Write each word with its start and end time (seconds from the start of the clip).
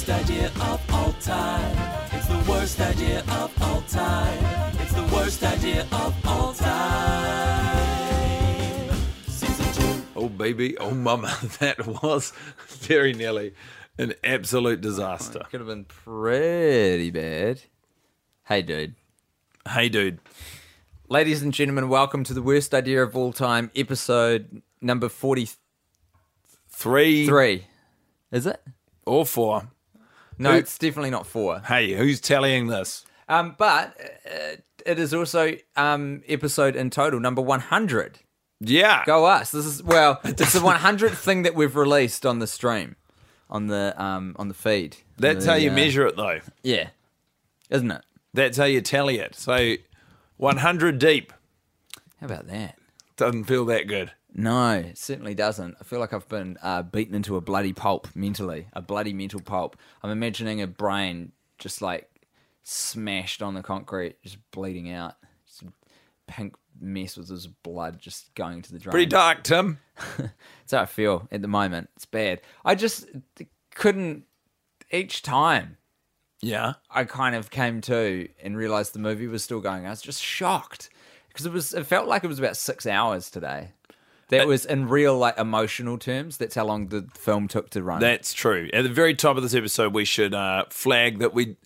worst 0.00 0.30
idea 0.30 0.46
of 0.62 0.80
all 0.94 1.12
time. 1.20 1.76
It's 2.12 2.26
the 2.26 2.42
worst 2.50 2.80
idea 2.80 3.20
of 3.20 3.62
all 3.62 3.82
time. 3.82 4.72
It's 4.80 4.94
the 4.94 5.02
worst 5.14 5.42
idea 5.42 5.86
of 5.92 6.26
all 6.26 6.54
time. 6.54 7.76
Season 9.26 9.72
two. 9.74 10.02
Oh 10.16 10.30
baby, 10.30 10.78
oh 10.78 10.92
mama, 10.92 11.36
that 11.60 11.86
was 12.02 12.32
very 12.66 13.12
nearly 13.12 13.52
an 13.98 14.14
absolute 14.24 14.80
disaster. 14.80 15.42
Could 15.50 15.60
have 15.60 15.68
been 15.68 15.84
pretty 15.84 17.10
bad. 17.10 17.60
Hey, 18.46 18.62
dude. 18.62 18.94
Hey 19.68 19.90
dude, 19.90 20.18
Ladies 21.10 21.42
and 21.42 21.52
gentlemen, 21.52 21.90
welcome 21.90 22.24
to 22.24 22.32
the 22.32 22.40
worst 22.40 22.72
idea 22.72 23.02
of 23.02 23.14
all 23.14 23.34
time, 23.34 23.70
episode 23.76 24.62
number 24.80 25.10
43. 25.10 27.26
three 27.26 27.66
Is 28.32 28.46
it? 28.46 28.62
or 29.04 29.26
four. 29.26 29.68
No, 30.40 30.52
Who- 30.52 30.58
it's 30.58 30.78
definitely 30.78 31.10
not 31.10 31.26
four. 31.26 31.60
Hey, 31.60 31.92
who's 31.92 32.20
tallying 32.20 32.66
this? 32.66 33.04
Um, 33.28 33.54
but 33.58 33.96
uh, 34.26 34.56
it 34.86 34.98
is 34.98 35.12
also 35.14 35.54
um, 35.76 36.22
episode 36.26 36.74
in 36.74 36.90
total, 36.90 37.20
number 37.20 37.42
100. 37.42 38.18
Yeah, 38.62 39.04
Go 39.06 39.24
us. 39.26 39.52
This 39.52 39.64
is, 39.66 39.82
well, 39.82 40.20
it's 40.24 40.52
the 40.52 40.58
100th 40.60 41.14
thing 41.16 41.42
that 41.42 41.54
we've 41.54 41.76
released 41.76 42.26
on 42.26 42.40
the 42.40 42.46
stream, 42.46 42.96
on 43.48 43.68
the 43.68 43.94
um, 44.02 44.34
on 44.38 44.48
the 44.48 44.54
feed. 44.54 44.96
That's 45.18 45.44
The, 45.44 45.50
how 45.52 45.56
you 45.58 45.70
uh, 45.70 45.74
measure 45.74 46.06
it, 46.06 46.16
though. 46.16 46.40
Yeah. 46.62 46.88
Isn't 47.70 47.90
it? 47.90 48.02
That's 48.34 48.56
how 48.58 48.64
you 48.64 48.80
tally 48.80 49.18
it. 49.18 49.34
So, 49.34 49.76
100 50.38 50.98
deep 50.98 51.32
How 52.20 52.26
about 52.26 52.46
that? 52.48 52.76
doesn't 53.16 53.44
feel 53.44 53.64
that 53.66 53.86
good. 53.86 54.12
No, 54.34 54.72
it 54.74 54.98
certainly 54.98 55.34
doesn't. 55.34 55.76
I 55.80 55.84
feel 55.84 55.98
like 55.98 56.12
I've 56.12 56.28
been 56.28 56.56
uh, 56.62 56.82
beaten 56.82 57.14
into 57.14 57.36
a 57.36 57.40
bloody 57.40 57.72
pulp 57.72 58.08
mentally, 58.14 58.68
a 58.72 58.80
bloody 58.82 59.12
mental 59.12 59.40
pulp. 59.40 59.76
I'm 60.02 60.10
imagining 60.10 60.62
a 60.62 60.66
brain 60.66 61.32
just 61.58 61.82
like 61.82 62.08
smashed 62.62 63.42
on 63.42 63.54
the 63.54 63.62
concrete, 63.62 64.22
just 64.22 64.38
bleeding 64.50 64.90
out. 64.90 65.14
Just 65.46 65.62
a 65.62 65.66
pink 66.26 66.54
mess 66.80 67.16
with 67.16 67.28
his 67.28 67.46
blood 67.46 67.98
just 67.98 68.34
going 68.34 68.62
to 68.62 68.72
the 68.72 68.78
drain. 68.78 68.92
Pretty 68.92 69.06
dark, 69.06 69.42
Tim. 69.42 69.78
That's 70.16 70.72
how 70.72 70.82
I 70.82 70.86
feel 70.86 71.28
at 71.30 71.42
the 71.42 71.48
moment. 71.48 71.90
It's 71.96 72.06
bad. 72.06 72.40
I 72.64 72.74
just 72.74 73.06
couldn't. 73.74 74.24
Each 74.92 75.22
time 75.22 75.76
Yeah. 76.40 76.74
I 76.90 77.04
kind 77.04 77.36
of 77.36 77.50
came 77.50 77.80
to 77.82 78.28
and 78.42 78.56
realized 78.56 78.92
the 78.92 78.98
movie 78.98 79.28
was 79.28 79.44
still 79.44 79.60
going. 79.60 79.86
I 79.86 79.90
was 79.90 80.02
just 80.02 80.20
shocked 80.22 80.90
because 81.28 81.46
it 81.46 81.52
was. 81.52 81.74
It 81.74 81.86
felt 81.86 82.08
like 82.08 82.24
it 82.24 82.28
was 82.28 82.38
about 82.38 82.56
six 82.56 82.86
hours 82.86 83.30
today. 83.30 83.72
That 84.30 84.46
was 84.46 84.64
in 84.64 84.88
real 84.88 85.16
like 85.18 85.38
emotional 85.38 85.98
terms. 85.98 86.36
That's 86.38 86.54
how 86.54 86.64
long 86.64 86.88
the 86.88 87.06
film 87.14 87.46
took 87.48 87.70
to 87.70 87.82
run. 87.82 88.00
That's 88.00 88.32
true. 88.32 88.68
At 88.72 88.82
the 88.82 88.88
very 88.88 89.14
top 89.14 89.36
of 89.36 89.42
this 89.42 89.54
episode, 89.54 89.92
we 89.94 90.04
should 90.04 90.34
uh, 90.34 90.64
flag 90.70 91.18
that 91.18 91.34
we 91.34 91.56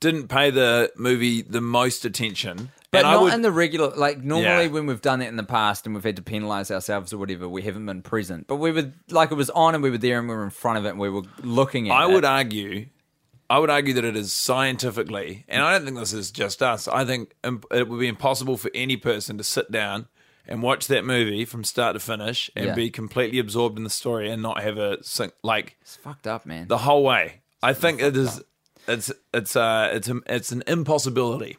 didn't 0.00 0.28
pay 0.28 0.50
the 0.50 0.90
movie 0.96 1.42
the 1.42 1.60
most 1.60 2.04
attention. 2.04 2.70
but 2.90 3.04
and 3.04 3.12
not 3.12 3.22
would, 3.22 3.34
in 3.34 3.42
the 3.42 3.52
regular. 3.52 3.90
Like 3.94 4.22
normally 4.22 4.64
Yeah. 4.64 4.70
when 4.70 4.86
we've 4.86 5.00
done 5.00 5.22
it 5.22 5.28
in 5.28 5.36
the 5.36 5.44
past 5.44 5.86
and 5.86 5.94
we've 5.94 6.02
had 6.04 6.16
to 6.16 6.22
penalize 6.22 6.70
ourselves 6.70 7.12
or 7.12 7.18
whatever, 7.18 7.48
we 7.48 7.62
haven't 7.62 7.86
been 7.86 8.02
present. 8.02 8.46
But 8.48 8.56
we 8.56 8.72
were 8.72 8.92
like 9.10 9.30
it 9.30 9.36
was 9.36 9.50
on 9.50 9.74
and 9.74 9.82
we 9.82 9.90
were 9.90 9.98
there 9.98 10.18
and 10.18 10.28
we 10.28 10.34
were 10.34 10.44
in 10.44 10.50
front 10.50 10.78
of 10.78 10.84
it 10.86 10.90
and 10.90 10.98
we 10.98 11.08
were 11.08 11.22
looking 11.42 11.88
at 11.90 11.94
I 11.94 12.08
it. 12.10 12.12
would 12.14 12.24
argue, 12.24 12.86
I 13.48 13.58
would 13.60 13.70
argue 13.70 13.94
that 13.94 14.04
it 14.04 14.16
is 14.16 14.32
scientifically, 14.32 15.44
and 15.48 15.62
I 15.62 15.72
don't 15.72 15.84
think 15.84 15.98
this 15.98 16.12
is 16.12 16.30
just 16.30 16.62
us. 16.62 16.88
I 16.88 17.04
think 17.04 17.32
it 17.44 17.88
would 17.88 18.00
be 18.00 18.08
impossible 18.08 18.56
for 18.56 18.70
any 18.74 18.96
person 18.96 19.38
to 19.38 19.44
sit 19.44 19.70
down 19.70 20.08
and 20.48 20.62
watch 20.62 20.86
that 20.88 21.04
movie 21.04 21.44
from 21.44 21.64
start 21.64 21.94
to 21.94 22.00
finish 22.00 22.50
and 22.56 22.66
Yeah. 22.66 22.74
be 22.74 22.90
completely 22.90 23.38
absorbed 23.38 23.78
in 23.78 23.84
the 23.84 23.90
story 23.90 24.30
and 24.30 24.42
not 24.42 24.62
have 24.62 24.78
a 24.78 25.02
sink 25.04 25.32
like 25.42 25.76
it's 25.80 25.96
fucked 25.96 26.26
up, 26.26 26.44
man. 26.46 26.68
the 26.68 26.78
whole 26.78 27.02
way. 27.04 27.42
I 27.62 27.72
think 27.74 28.00
it 28.02 28.16
is. 28.16 28.42
It's 28.88 29.12
it's 29.32 29.54
uh 29.54 29.90
it's 29.92 30.08
a, 30.08 30.20
it's 30.26 30.50
an 30.52 30.64
impossibility, 30.66 31.56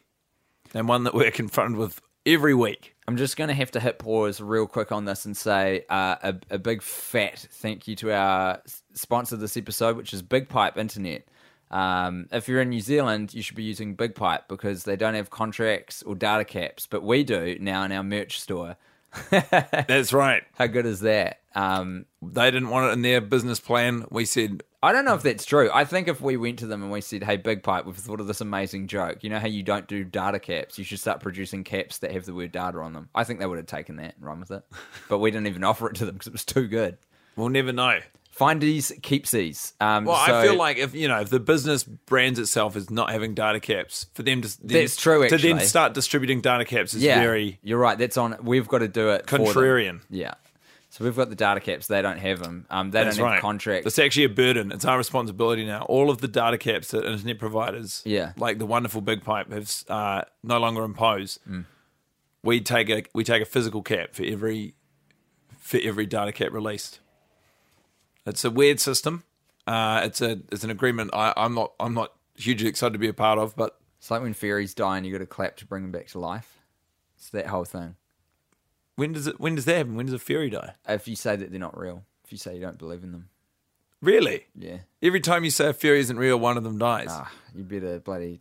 and 0.74 0.86
one 0.88 1.04
that 1.04 1.14
we're 1.14 1.30
confronted 1.42 1.78
with 1.78 2.00
every 2.26 2.54
week. 2.54 2.94
I'm 3.06 3.16
just 3.18 3.36
going 3.36 3.48
to 3.48 3.54
have 3.54 3.70
to 3.72 3.80
hit 3.80 3.98
pause 3.98 4.40
real 4.40 4.66
quick 4.66 4.90
on 4.90 5.04
this 5.04 5.26
and 5.26 5.36
say 5.36 5.84
uh, 5.90 6.16
a, 6.22 6.34
a 6.52 6.58
big 6.58 6.80
fat 6.82 7.46
thank 7.50 7.86
you 7.86 7.94
to 7.96 8.12
our 8.12 8.62
s- 8.64 8.82
sponsor 8.94 9.36
this 9.36 9.58
episode, 9.58 9.98
which 9.98 10.14
is 10.14 10.22
Big 10.22 10.48
Pipe 10.48 10.78
Internet. 10.78 11.26
Um, 11.70 12.28
if 12.30 12.48
you're 12.48 12.60
in 12.60 12.68
New 12.70 12.80
Zealand, 12.80 13.34
you 13.34 13.42
should 13.42 13.56
be 13.56 13.64
using 13.64 13.94
Big 13.94 14.14
Pipe 14.14 14.48
because 14.48 14.84
they 14.84 14.96
don't 14.96 15.14
have 15.14 15.30
contracts 15.30 16.02
or 16.02 16.14
data 16.14 16.44
caps, 16.44 16.86
but 16.86 17.02
we 17.02 17.24
do 17.24 17.56
now 17.60 17.82
in 17.82 17.92
our 17.92 18.02
merch 18.04 18.40
store. 18.40 18.76
That's 19.30 20.12
right. 20.12 20.42
How 20.54 20.66
good 20.66 20.86
is 20.86 21.00
that? 21.00 21.40
Um, 21.54 22.06
They 22.22 22.50
didn't 22.50 22.68
want 22.70 22.86
it 22.90 22.92
in 22.94 23.02
their 23.02 23.20
business 23.20 23.60
plan. 23.60 24.06
We 24.10 24.24
said 24.24 24.62
I 24.82 24.92
don't 24.92 25.06
know 25.06 25.14
if 25.14 25.22
that's 25.22 25.46
true. 25.46 25.70
I 25.72 25.86
think 25.86 26.08
if 26.08 26.20
we 26.20 26.36
went 26.36 26.58
to 26.58 26.66
them 26.66 26.82
and 26.82 26.92
we 26.92 27.00
said, 27.00 27.24
"Hey, 27.24 27.38
Big 27.38 27.62
Pipe, 27.62 27.86
we've 27.86 27.96
thought 27.96 28.20
of 28.20 28.26
this 28.26 28.42
amazing 28.42 28.86
joke. 28.86 29.24
You 29.24 29.30
know 29.30 29.38
how 29.38 29.46
you 29.46 29.62
don't 29.62 29.86
do 29.88 30.04
data 30.04 30.38
caps? 30.38 30.78
You 30.78 30.84
should 30.84 30.98
start 31.00 31.20
producing 31.20 31.64
caps 31.64 31.98
that 31.98 32.12
have 32.12 32.26
the 32.26 32.34
word 32.34 32.52
data 32.52 32.76
on 32.80 32.92
them." 32.92 33.08
I 33.14 33.24
think 33.24 33.40
they 33.40 33.46
would 33.46 33.56
have 33.56 33.66
taken 33.66 33.96
that 33.96 34.16
and 34.16 34.24
run 34.26 34.40
with 34.40 34.50
it, 34.50 34.62
but 35.08 35.20
we 35.20 35.30
didn't 35.30 35.46
even 35.46 35.64
offer 35.64 35.88
it 35.88 35.94
to 35.96 36.04
them 36.04 36.16
because 36.16 36.26
it 36.26 36.34
was 36.34 36.44
too 36.44 36.66
good. 36.68 36.98
we'll 37.36 37.48
never 37.48 37.72
know. 37.72 38.00
Findies, 38.38 38.92
keepsies. 39.00 39.72
Um, 39.80 40.04
Well, 40.06 40.16
so- 40.26 40.34
I 40.40 40.42
feel 40.44 40.56
like 40.56 40.76
if 40.78 40.94
you 40.94 41.06
know 41.08 41.20
if 41.20 41.30
the 41.30 41.40
business 41.40 41.84
brands 41.84 42.38
itself 42.38 42.74
as 42.76 42.90
not 42.90 43.10
having 43.10 43.34
data 43.34 43.60
caps, 43.60 44.06
for 44.14 44.22
them 44.22 44.42
to 44.42 44.48
then, 44.66 44.80
That's 44.82 44.96
true, 44.96 45.28
to 45.28 45.36
then 45.38 45.60
start 45.60 45.94
distributing 45.94 46.40
data 46.40 46.64
caps 46.64 46.94
is 46.94 47.02
yeah, 47.02 47.20
very 47.20 47.58
you're 47.62 47.78
right. 47.78 47.96
That's 47.96 48.16
on. 48.16 48.36
We've 48.42 48.66
got 48.66 48.78
to 48.78 48.88
do 48.88 49.10
it. 49.10 49.26
contrarian. 49.26 50.00
Yeah. 50.10 50.34
So 50.90 51.04
we've 51.04 51.16
got 51.16 51.28
the 51.28 51.34
data 51.34 51.58
caps. 51.58 51.88
They 51.88 52.02
don't 52.02 52.18
have 52.18 52.38
them. 52.38 52.66
Um, 52.70 52.92
they 52.92 53.02
That's 53.02 53.16
don't 53.16 53.26
have 53.26 53.32
right. 53.34 53.40
contracts. 53.40 53.84
It's 53.84 53.98
actually 53.98 54.24
a 54.24 54.28
burden. 54.28 54.70
It's 54.70 54.84
our 54.84 54.96
responsibility 54.96 55.66
now. 55.66 55.82
All 55.88 56.08
of 56.08 56.18
the 56.20 56.28
data 56.28 56.56
caps 56.56 56.88
that 56.92 57.04
internet 57.04 57.40
providers, 57.40 58.00
Yeah. 58.04 58.30
like 58.36 58.58
the 58.60 58.66
wonderful 58.66 59.00
Big 59.00 59.24
Pipe, 59.24 59.50
have 59.52 59.72
uh, 59.88 60.22
no 60.44 60.58
longer 60.60 60.84
imposed. 60.84 61.40
Mm. 61.50 61.64
We 62.44 62.60
take 62.60 62.90
a 62.90 63.02
we 63.12 63.24
take 63.24 63.42
a 63.42 63.44
physical 63.46 63.82
cap 63.82 64.10
for 64.14 64.22
every 64.24 64.74
for 65.58 65.80
every 65.82 66.06
data 66.06 66.30
cap 66.30 66.52
released. 66.52 67.00
It's 68.26 68.44
a 68.44 68.50
weird 68.50 68.80
system. 68.80 69.24
Uh, 69.66 70.02
it's 70.04 70.20
a 70.20 70.40
it's 70.52 70.64
an 70.64 70.70
agreement. 70.70 71.10
I, 71.12 71.32
I'm 71.36 71.54
not 71.54 71.72
I'm 71.80 71.94
not 71.94 72.12
hugely 72.36 72.68
excited 72.68 72.92
to 72.94 72.98
be 72.98 73.08
a 73.08 73.14
part 73.14 73.38
of, 73.38 73.54
but 73.56 73.78
It's 73.98 74.10
like 74.10 74.22
when 74.22 74.34
fairies 74.34 74.74
die 74.74 74.96
and 74.96 75.06
you 75.06 75.12
got 75.12 75.18
to 75.18 75.26
clap 75.26 75.56
to 75.58 75.66
bring 75.66 75.82
them 75.82 75.92
back 75.92 76.08
to 76.08 76.18
life. 76.18 76.58
It's 77.16 77.30
that 77.30 77.46
whole 77.46 77.64
thing. 77.64 77.96
when 78.96 79.12
does 79.12 79.26
it 79.26 79.40
when 79.40 79.54
does 79.54 79.64
that 79.66 79.76
happen? 79.76 79.94
When 79.96 80.06
does 80.06 80.14
a 80.14 80.18
fairy 80.18 80.50
die? 80.50 80.74
If 80.88 81.08
you 81.08 81.16
say 81.16 81.36
that 81.36 81.50
they're 81.50 81.60
not 81.60 81.78
real, 81.78 82.04
if 82.24 82.32
you 82.32 82.38
say 82.38 82.54
you 82.54 82.60
don't 82.60 82.78
believe 82.78 83.02
in 83.04 83.12
them, 83.12 83.28
Really? 84.02 84.46
yeah, 84.54 84.78
Every 85.02 85.20
time 85.20 85.44
you 85.44 85.50
say 85.50 85.68
a 85.68 85.72
fairy 85.72 86.00
isn't 86.00 86.18
real, 86.18 86.38
one 86.38 86.58
of 86.58 86.64
them 86.64 86.78
dies. 86.78 87.08
ah, 87.10 87.30
you 87.54 87.64
better 87.64 88.00
bloody 88.00 88.38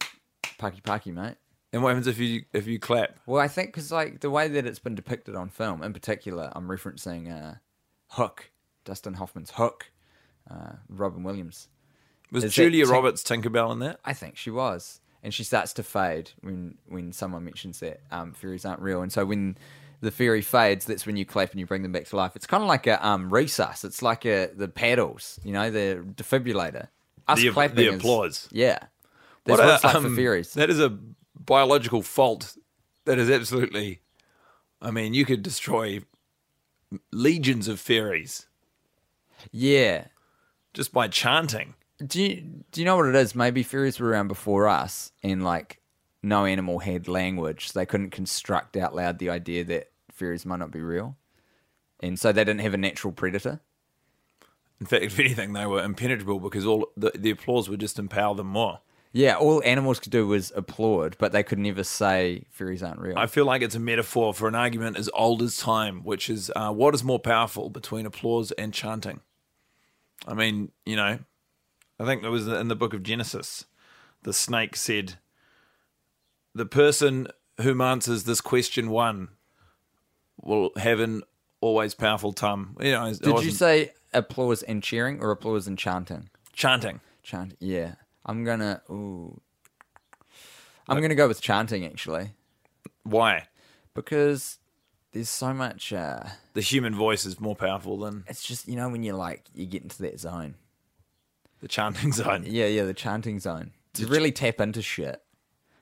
pucky 0.57 0.81
pucky, 0.81 1.11
mate. 1.13 1.35
And 1.71 1.81
what 1.81 1.89
happens 1.89 2.07
if 2.07 2.19
you 2.19 2.43
if 2.51 2.67
you 2.67 2.79
clap? 2.79 3.17
Well, 3.25 3.41
I 3.41 3.47
think 3.47 3.69
because 3.69 3.91
like 3.91 4.19
the 4.19 4.29
way 4.29 4.47
that 4.49 4.65
it's 4.65 4.79
been 4.79 4.95
depicted 4.95 5.35
on 5.35 5.47
film, 5.49 5.81
in 5.83 5.93
particular, 5.93 6.51
I'm 6.53 6.67
referencing 6.67 7.31
uh, 7.31 7.55
Hook, 8.09 8.51
Dustin 8.85 9.15
Hoffman's 9.15 9.51
Hook, 9.51 9.91
uh, 10.49 10.73
Robin 10.89 11.23
Williams. 11.23 11.67
Was 12.31 12.43
Is 12.43 12.53
Julia 12.53 12.85
Roberts 12.87 13.23
Tinkerbell 13.23 13.71
in 13.71 13.79
that? 13.79 13.99
I 14.03 14.13
think 14.13 14.37
she 14.37 14.49
was, 14.49 14.99
and 15.21 15.33
she 15.33 15.43
starts 15.43 15.73
to 15.73 15.83
fade 15.83 16.31
when 16.41 16.77
when 16.87 17.11
someone 17.13 17.43
mentions 17.45 17.79
that 17.81 18.01
um, 18.11 18.33
fairies 18.33 18.65
aren't 18.65 18.81
real, 18.81 19.01
and 19.01 19.11
so 19.11 19.25
when 19.25 19.57
the 20.01 20.11
fairy 20.11 20.41
fades, 20.41 20.85
that's 20.85 21.05
when 21.05 21.15
you 21.15 21.25
clap 21.25 21.51
and 21.51 21.59
you 21.59 21.65
bring 21.65 21.81
them 21.83 21.91
back 21.93 22.05
to 22.05 22.15
life. 22.17 22.35
It's 22.35 22.47
kind 22.47 22.61
of 22.63 22.67
like 22.67 22.87
a 22.87 23.05
um, 23.07 23.29
resus. 23.29 23.85
It's 23.85 24.01
like 24.01 24.25
a 24.25 24.49
the 24.53 24.67
paddles, 24.67 25.39
you 25.43 25.53
know, 25.53 25.69
the 25.69 26.03
defibrillator. 26.15 26.87
Us 27.27 27.39
The- 27.39 27.51
clapping, 27.51 27.75
the 27.77 27.87
is- 27.89 27.95
applause. 27.95 28.49
Yeah, 28.51 28.79
that's 29.45 29.59
What 29.59 29.59
what, 29.59 29.75
it's 29.75 29.83
like 29.83 29.95
um, 29.95 30.03
for 30.03 30.15
fairies. 30.15 30.53
That 30.55 30.69
is 30.69 30.79
a 30.79 30.97
biological 31.39 32.01
fault. 32.01 32.57
That 33.05 33.19
is 33.19 33.29
absolutely. 33.29 34.01
I 34.81 34.91
mean, 34.91 35.13
you 35.13 35.23
could 35.23 35.43
destroy 35.43 36.01
legions 37.11 37.67
of 37.67 37.79
fairies 37.79 38.47
yeah. 39.51 40.05
just 40.73 40.93
by 40.93 41.07
chanting. 41.07 41.75
Do 42.05 42.21
you 42.21 42.63
do 42.71 42.81
you 42.81 42.85
know 42.85 42.95
what 42.97 43.07
it 43.07 43.15
is? 43.15 43.35
Maybe 43.35 43.63
fairies 43.63 43.99
were 43.99 44.09
around 44.09 44.27
before 44.27 44.67
us, 44.67 45.11
and 45.21 45.43
like 45.43 45.79
no 46.21 46.45
animal 46.45 46.79
had 46.79 47.07
language. 47.07 47.71
So 47.71 47.79
they 47.79 47.85
couldn't 47.85 48.09
construct 48.09 48.75
out 48.75 48.95
loud 48.95 49.19
the 49.19 49.29
idea 49.29 49.63
that 49.65 49.91
fairies 50.11 50.45
might 50.45 50.59
not 50.59 50.71
be 50.71 50.81
real, 50.81 51.15
and 51.99 52.19
so 52.19 52.31
they 52.31 52.43
didn't 52.43 52.61
have 52.61 52.73
a 52.73 52.77
natural 52.77 53.13
predator. 53.13 53.61
In 54.79 54.87
fact, 54.87 55.03
if 55.05 55.19
anything, 55.19 55.53
they 55.53 55.65
were 55.65 55.81
impenetrable 55.81 56.39
because 56.39 56.65
all 56.65 56.87
the, 56.97 57.11
the 57.15 57.29
applause 57.29 57.69
would 57.69 57.79
just 57.79 57.99
empower 57.99 58.35
them 58.35 58.47
more. 58.47 58.79
Yeah, 59.13 59.35
all 59.35 59.61
animals 59.63 59.99
could 59.99 60.11
do 60.11 60.27
was 60.27 60.51
applaud, 60.55 61.17
but 61.19 61.31
they 61.31 61.43
could 61.43 61.59
never 61.59 61.83
say 61.83 62.45
fairies 62.49 62.81
aren't 62.81 62.99
real. 62.99 63.17
I 63.17 63.27
feel 63.27 63.45
like 63.45 63.61
it's 63.61 63.75
a 63.75 63.79
metaphor 63.79 64.33
for 64.33 64.47
an 64.47 64.55
argument 64.55 64.97
as 64.97 65.07
old 65.13 65.43
as 65.43 65.55
time, 65.57 66.03
which 66.03 66.31
is 66.31 66.51
uh, 66.55 66.71
what 66.71 66.95
is 66.95 67.03
more 67.03 67.19
powerful 67.19 67.69
between 67.69 68.07
applause 68.07 68.51
and 68.53 68.73
chanting? 68.73 69.21
I 70.27 70.33
mean, 70.33 70.71
you 70.85 70.95
know, 70.95 71.19
I 71.99 72.05
think 72.05 72.23
it 72.23 72.29
was 72.29 72.47
in 72.47 72.67
the 72.67 72.75
book 72.75 72.93
of 72.93 73.03
Genesis. 73.03 73.65
The 74.23 74.33
snake 74.33 74.75
said, 74.75 75.15
The 76.55 76.65
person 76.65 77.27
whom 77.61 77.81
answers 77.81 78.23
this 78.23 78.41
question 78.41 78.89
one 78.89 79.29
will 80.41 80.71
have 80.77 80.99
an 80.99 81.23
always 81.61 81.93
powerful 81.93 82.33
tongue. 82.33 82.75
You 82.79 82.91
know, 82.91 83.13
Did 83.13 83.43
you 83.43 83.51
say 83.51 83.91
applause 84.13 84.63
and 84.63 84.81
cheering 84.81 85.19
or 85.21 85.31
applause 85.31 85.67
and 85.67 85.77
chanting? 85.77 86.29
chanting? 86.53 86.99
Chant, 87.23 87.55
yeah. 87.59 87.95
I'm 88.25 88.43
gonna. 88.43 88.81
Ooh, 88.89 89.39
I'm 90.87 90.97
uh, 90.97 90.99
gonna 90.99 91.15
go 91.15 91.27
with 91.27 91.41
chanting 91.41 91.85
actually 91.85 92.31
Why? 93.03 93.47
because 93.93 94.59
there's 95.13 95.29
so 95.29 95.53
much. 95.53 95.93
Uh, 95.93 96.23
The 96.53 96.61
human 96.61 96.93
voice 96.95 97.25
is 97.25 97.39
more 97.39 97.55
powerful 97.55 97.97
than 97.99 98.23
it's 98.27 98.43
just 98.43 98.67
you 98.67 98.75
know 98.75 98.89
when 98.89 99.03
you're 99.03 99.15
like 99.15 99.43
you 99.53 99.65
get 99.65 99.83
into 99.83 100.01
that 100.03 100.19
zone. 100.19 100.55
the 101.61 101.67
chanting 101.67 102.11
zone. 102.21 102.43
Yeah, 102.45 102.67
yeah, 102.67 102.83
the 102.83 102.93
chanting 102.93 103.39
zone. 103.39 103.71
You 103.97 104.07
really 104.07 104.31
tap 104.31 104.59
into 104.59 104.81
shit. 104.81 105.21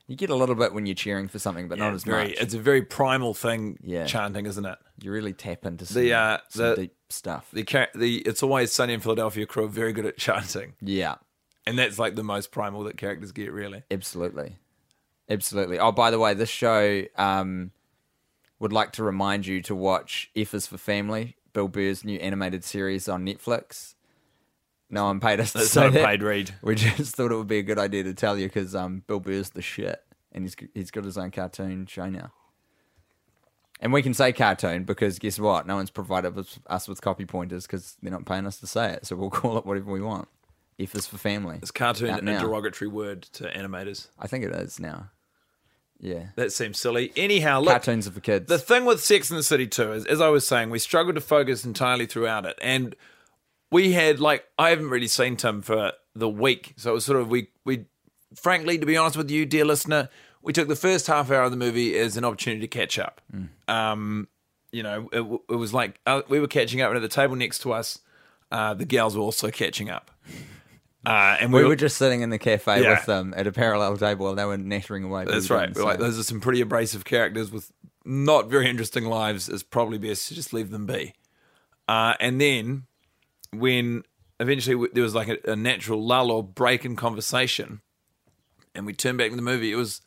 You 0.07 0.17
get 0.17 0.29
a 0.29 0.35
little 0.35 0.55
bit 0.55 0.73
when 0.73 0.85
you're 0.85 0.95
cheering 0.95 1.29
for 1.29 1.39
something, 1.39 1.69
but 1.69 1.77
Yeah, 1.77 1.85
not 1.85 1.93
as 1.93 2.03
very, 2.03 2.27
much. 2.29 2.37
It's 2.41 2.53
a 2.53 2.59
very 2.59 2.81
primal 2.81 3.33
thing, 3.33 3.77
Yeah. 3.81 4.05
chanting, 4.05 4.45
isn't 4.45 4.65
it? 4.65 4.77
You 5.01 5.09
really 5.11 5.31
tap 5.31 5.65
into 5.65 5.85
some, 5.85 6.01
The, 6.01 6.13
uh, 6.13 6.37
some 6.49 6.65
the- 6.65 6.75
deep 6.75 6.95
stuff. 7.09 7.47
The 7.53 7.63
the 7.95 8.17
it's 8.19 8.43
always 8.43 8.73
sunny 8.73 8.93
in 8.93 8.99
Philadelphia 8.99 9.45
crew 9.45 9.65
are 9.65 9.69
very 9.69 9.93
good 9.93 10.05
at 10.05 10.17
chanting, 10.17 10.73
yeah, 10.81 11.15
and 11.65 11.79
that's 11.79 11.97
like 11.97 12.15
the 12.15 12.23
most 12.23 12.51
primal 12.51 12.83
that 12.83 12.97
characters 12.97 13.31
get. 13.31 13.51
Really, 13.53 13.83
absolutely, 13.89 14.57
absolutely. 15.29 15.79
Oh, 15.79 15.91
by 15.93 16.11
the 16.11 16.19
way, 16.19 16.33
this 16.33 16.49
show 16.49 17.03
um, 17.17 17.71
would 18.61 18.71
like 18.71 18.93
to 18.93 19.03
remind 19.03 19.45
you 19.47 19.61
to 19.63 19.75
watch 19.75 20.29
F 20.35 20.53
is 20.53 20.67
for 20.67 20.77
Family, 20.77 21.35
Bill 21.51 21.67
Burr's 21.67 22.05
new 22.05 22.17
animated 22.19 22.63
series 22.63 23.09
on 23.09 23.25
Netflix. 23.25 23.95
No 24.89 25.05
one 25.05 25.19
paid 25.19 25.39
us 25.39 25.51
to 25.53 25.57
That's 25.59 25.71
say 25.71 25.81
not 25.81 25.89
a 25.89 25.93
that. 25.93 26.05
paid 26.05 26.23
read. 26.23 26.53
We 26.61 26.75
just 26.75 27.15
thought 27.15 27.31
it 27.31 27.35
would 27.35 27.47
be 27.47 27.57
a 27.59 27.63
good 27.63 27.79
idea 27.79 28.03
to 28.03 28.13
tell 28.13 28.37
you 28.37 28.47
because 28.47 28.75
um, 28.75 29.03
Bill 29.07 29.19
Burr's 29.19 29.49
the 29.49 29.61
shit, 29.61 30.01
and 30.31 30.43
he's 30.45 30.55
he's 30.73 30.91
got 30.91 31.03
his 31.05 31.17
own 31.17 31.31
cartoon 31.31 31.85
show 31.87 32.07
now. 32.09 32.31
And 33.79 33.91
we 33.91 34.03
can 34.03 34.13
say 34.13 34.31
cartoon 34.31 34.83
because 34.83 35.17
guess 35.17 35.39
what? 35.39 35.65
No 35.65 35.75
one's 35.77 35.89
provided 35.89 36.37
us- 36.37 36.59
us 36.67 36.87
with 36.87 37.01
copy 37.01 37.25
pointers 37.25 37.65
because 37.65 37.97
they're 38.01 38.11
not 38.11 38.25
paying 38.25 38.45
us 38.45 38.57
to 38.59 38.67
say 38.67 38.91
it. 38.93 39.07
So 39.07 39.15
we'll 39.15 39.29
call 39.41 39.57
it 39.57 39.65
whatever 39.65 39.91
we 39.91 40.01
want. 40.01 40.27
F 40.79 40.93
is 40.95 41.07
for 41.07 41.17
family. 41.17 41.59
is 41.63 41.71
cartoon 41.71 42.09
Out 42.11 42.21
a 42.21 42.25
now. 42.25 42.41
derogatory 42.41 42.89
word 42.89 43.23
to 43.33 43.45
animators? 43.45 44.07
I 44.19 44.27
think 44.27 44.43
it 44.45 44.51
is 44.51 44.79
now. 44.79 45.09
Yeah. 46.01 46.27
That 46.35 46.51
seems 46.51 46.79
silly. 46.79 47.13
Anyhow, 47.15 47.59
look, 47.59 47.69
Cartoons 47.69 48.07
are 48.07 48.11
for 48.11 48.19
kids. 48.19 48.47
the 48.47 48.57
thing 48.57 48.85
with 48.85 49.03
Sex 49.03 49.29
in 49.29 49.37
the 49.37 49.43
City 49.43 49.67
too 49.67 49.93
is, 49.93 50.05
as 50.07 50.19
I 50.19 50.29
was 50.29 50.45
saying, 50.47 50.71
we 50.71 50.79
struggled 50.79 51.15
to 51.15 51.21
focus 51.21 51.63
entirely 51.63 52.07
throughout 52.07 52.45
it, 52.45 52.57
and 52.61 52.95
we 53.71 53.93
had 53.93 54.19
like 54.19 54.45
I 54.57 54.69
haven't 54.71 54.89
really 54.89 55.07
seen 55.07 55.37
Tim 55.37 55.61
for 55.61 55.93
the 56.15 56.27
week, 56.27 56.73
so 56.75 56.91
it 56.91 56.93
was 56.95 57.05
sort 57.05 57.19
of 57.19 57.29
we 57.29 57.49
we 57.65 57.85
frankly, 58.35 58.77
to 58.79 58.85
be 58.85 58.97
honest 58.97 59.15
with 59.15 59.29
you, 59.29 59.45
dear 59.45 59.63
listener, 59.63 60.09
we 60.41 60.53
took 60.53 60.67
the 60.67 60.75
first 60.75 61.07
half 61.07 61.29
hour 61.29 61.43
of 61.43 61.51
the 61.51 61.57
movie 61.57 61.97
as 61.97 62.17
an 62.17 62.25
opportunity 62.25 62.61
to 62.61 62.67
catch 62.67 62.97
up. 62.97 63.21
Um, 63.67 64.27
you 64.71 64.83
know, 64.83 65.09
it, 65.11 65.21
it 65.49 65.55
was 65.55 65.73
like 65.73 65.99
uh, 66.07 66.21
we 66.29 66.39
were 66.39 66.47
catching 66.47 66.81
up, 66.81 66.89
and 66.89 66.97
at 66.97 67.01
the 67.01 67.07
table 67.07 67.35
next 67.35 67.59
to 67.59 67.73
us, 67.73 67.99
uh, 68.51 68.73
the 68.73 68.85
gals 68.85 69.15
were 69.15 69.23
also 69.23 69.51
catching 69.51 69.89
up. 69.89 70.09
Uh, 71.05 71.37
and 71.39 71.51
we 71.51 71.63
were 71.63 71.75
just 71.75 71.97
sitting 71.97 72.21
in 72.21 72.29
the 72.29 72.37
cafe 72.37 72.83
Yeah. 72.83 72.91
with 72.91 73.05
them 73.07 73.33
at 73.35 73.47
a 73.47 73.51
parallel 73.51 73.97
table 73.97 74.25
while 74.25 74.35
they 74.35 74.45
were 74.45 74.57
nattering 74.57 75.03
away. 75.03 75.25
That's 75.25 75.49
right. 75.49 75.73
We're 75.75 75.83
like, 75.83 75.97
those 75.99 76.19
are 76.19 76.23
some 76.23 76.39
pretty 76.39 76.61
abrasive 76.61 77.05
characters 77.05 77.51
with 77.51 77.71
not 78.05 78.49
very 78.49 78.69
interesting 78.69 79.05
lives. 79.05 79.49
It's 79.49 79.63
probably 79.63 79.97
best 79.97 80.27
to 80.27 80.35
just 80.35 80.53
leave 80.53 80.69
them 80.69 80.85
be. 80.85 81.13
Uh, 81.87 82.13
and 82.19 82.39
then 82.39 82.83
when 83.51 84.03
eventually 84.39 84.75
w- 84.75 84.91
there 84.93 85.03
was 85.03 85.15
like 85.15 85.27
a, 85.27 85.37
a 85.51 85.55
natural 85.55 86.05
lull 86.05 86.29
or 86.31 86.43
break 86.43 86.85
in 86.85 86.95
conversation, 86.95 87.81
and 88.75 88.85
we 88.85 88.93
turned 88.93 89.17
back 89.17 89.31
to 89.31 89.35
the 89.35 89.41
movie, 89.41 89.71
it 89.71 89.75
was 89.75 90.01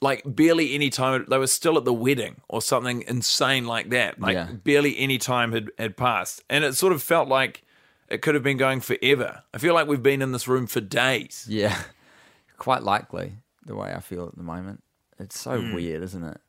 like 0.00 0.22
barely 0.24 0.74
any 0.74 0.88
time 0.88 1.26
they 1.28 1.36
were 1.38 1.46
still 1.46 1.76
at 1.76 1.84
the 1.84 1.92
wedding 1.92 2.40
or 2.48 2.62
something 2.62 3.04
insane 3.06 3.66
like 3.66 3.90
that. 3.90 4.18
Like 4.18 4.34
Yeah. 4.34 4.48
barely 4.64 4.98
any 4.98 5.18
time 5.18 5.52
had, 5.52 5.70
had 5.78 5.96
passed, 5.96 6.42
and 6.48 6.64
it 6.64 6.74
sort 6.74 6.94
of 6.94 7.02
felt 7.02 7.28
like 7.28 7.62
it 8.10 8.22
could 8.22 8.34
have 8.34 8.42
been 8.44 8.56
going 8.56 8.80
forever. 8.80 9.42
I 9.54 9.58
feel 9.58 9.72
like 9.74 9.86
we've 9.86 10.02
been 10.02 10.20
in 10.22 10.32
this 10.32 10.48
room 10.48 10.66
for 10.66 10.80
days. 10.80 11.46
Yeah, 11.48 11.76
quite 12.58 12.82
likely 12.82 13.34
the 13.64 13.74
way 13.76 13.92
I 13.94 14.00
feel 14.00 14.26
at 14.26 14.36
the 14.36 14.42
moment. 14.42 14.82
It's 15.18 15.38
so 15.38 15.60
Hmm. 15.60 15.74
weird, 15.74 16.02
isn't 16.02 16.24
it? 16.24 16.40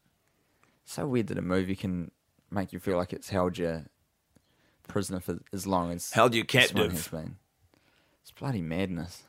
So 0.85 1.05
weird 1.07 1.27
that 1.27 1.37
a 1.37 1.41
movie 1.41 1.75
can 1.75 2.11
make 2.49 2.73
you 2.73 2.79
feel 2.79 2.97
like 2.97 3.13
it's 3.13 3.29
held 3.29 3.57
you 3.57 3.85
prisoner 4.87 5.19
for 5.21 5.39
as 5.53 5.65
long 5.65 5.91
as 5.91 6.11
Held 6.11 6.33
you 6.35 6.43
captive. 6.43 6.91
has 6.91 7.07
been. 7.07 7.37
It's 8.21 8.31
bloody 8.31 8.61
madness. 8.61 9.23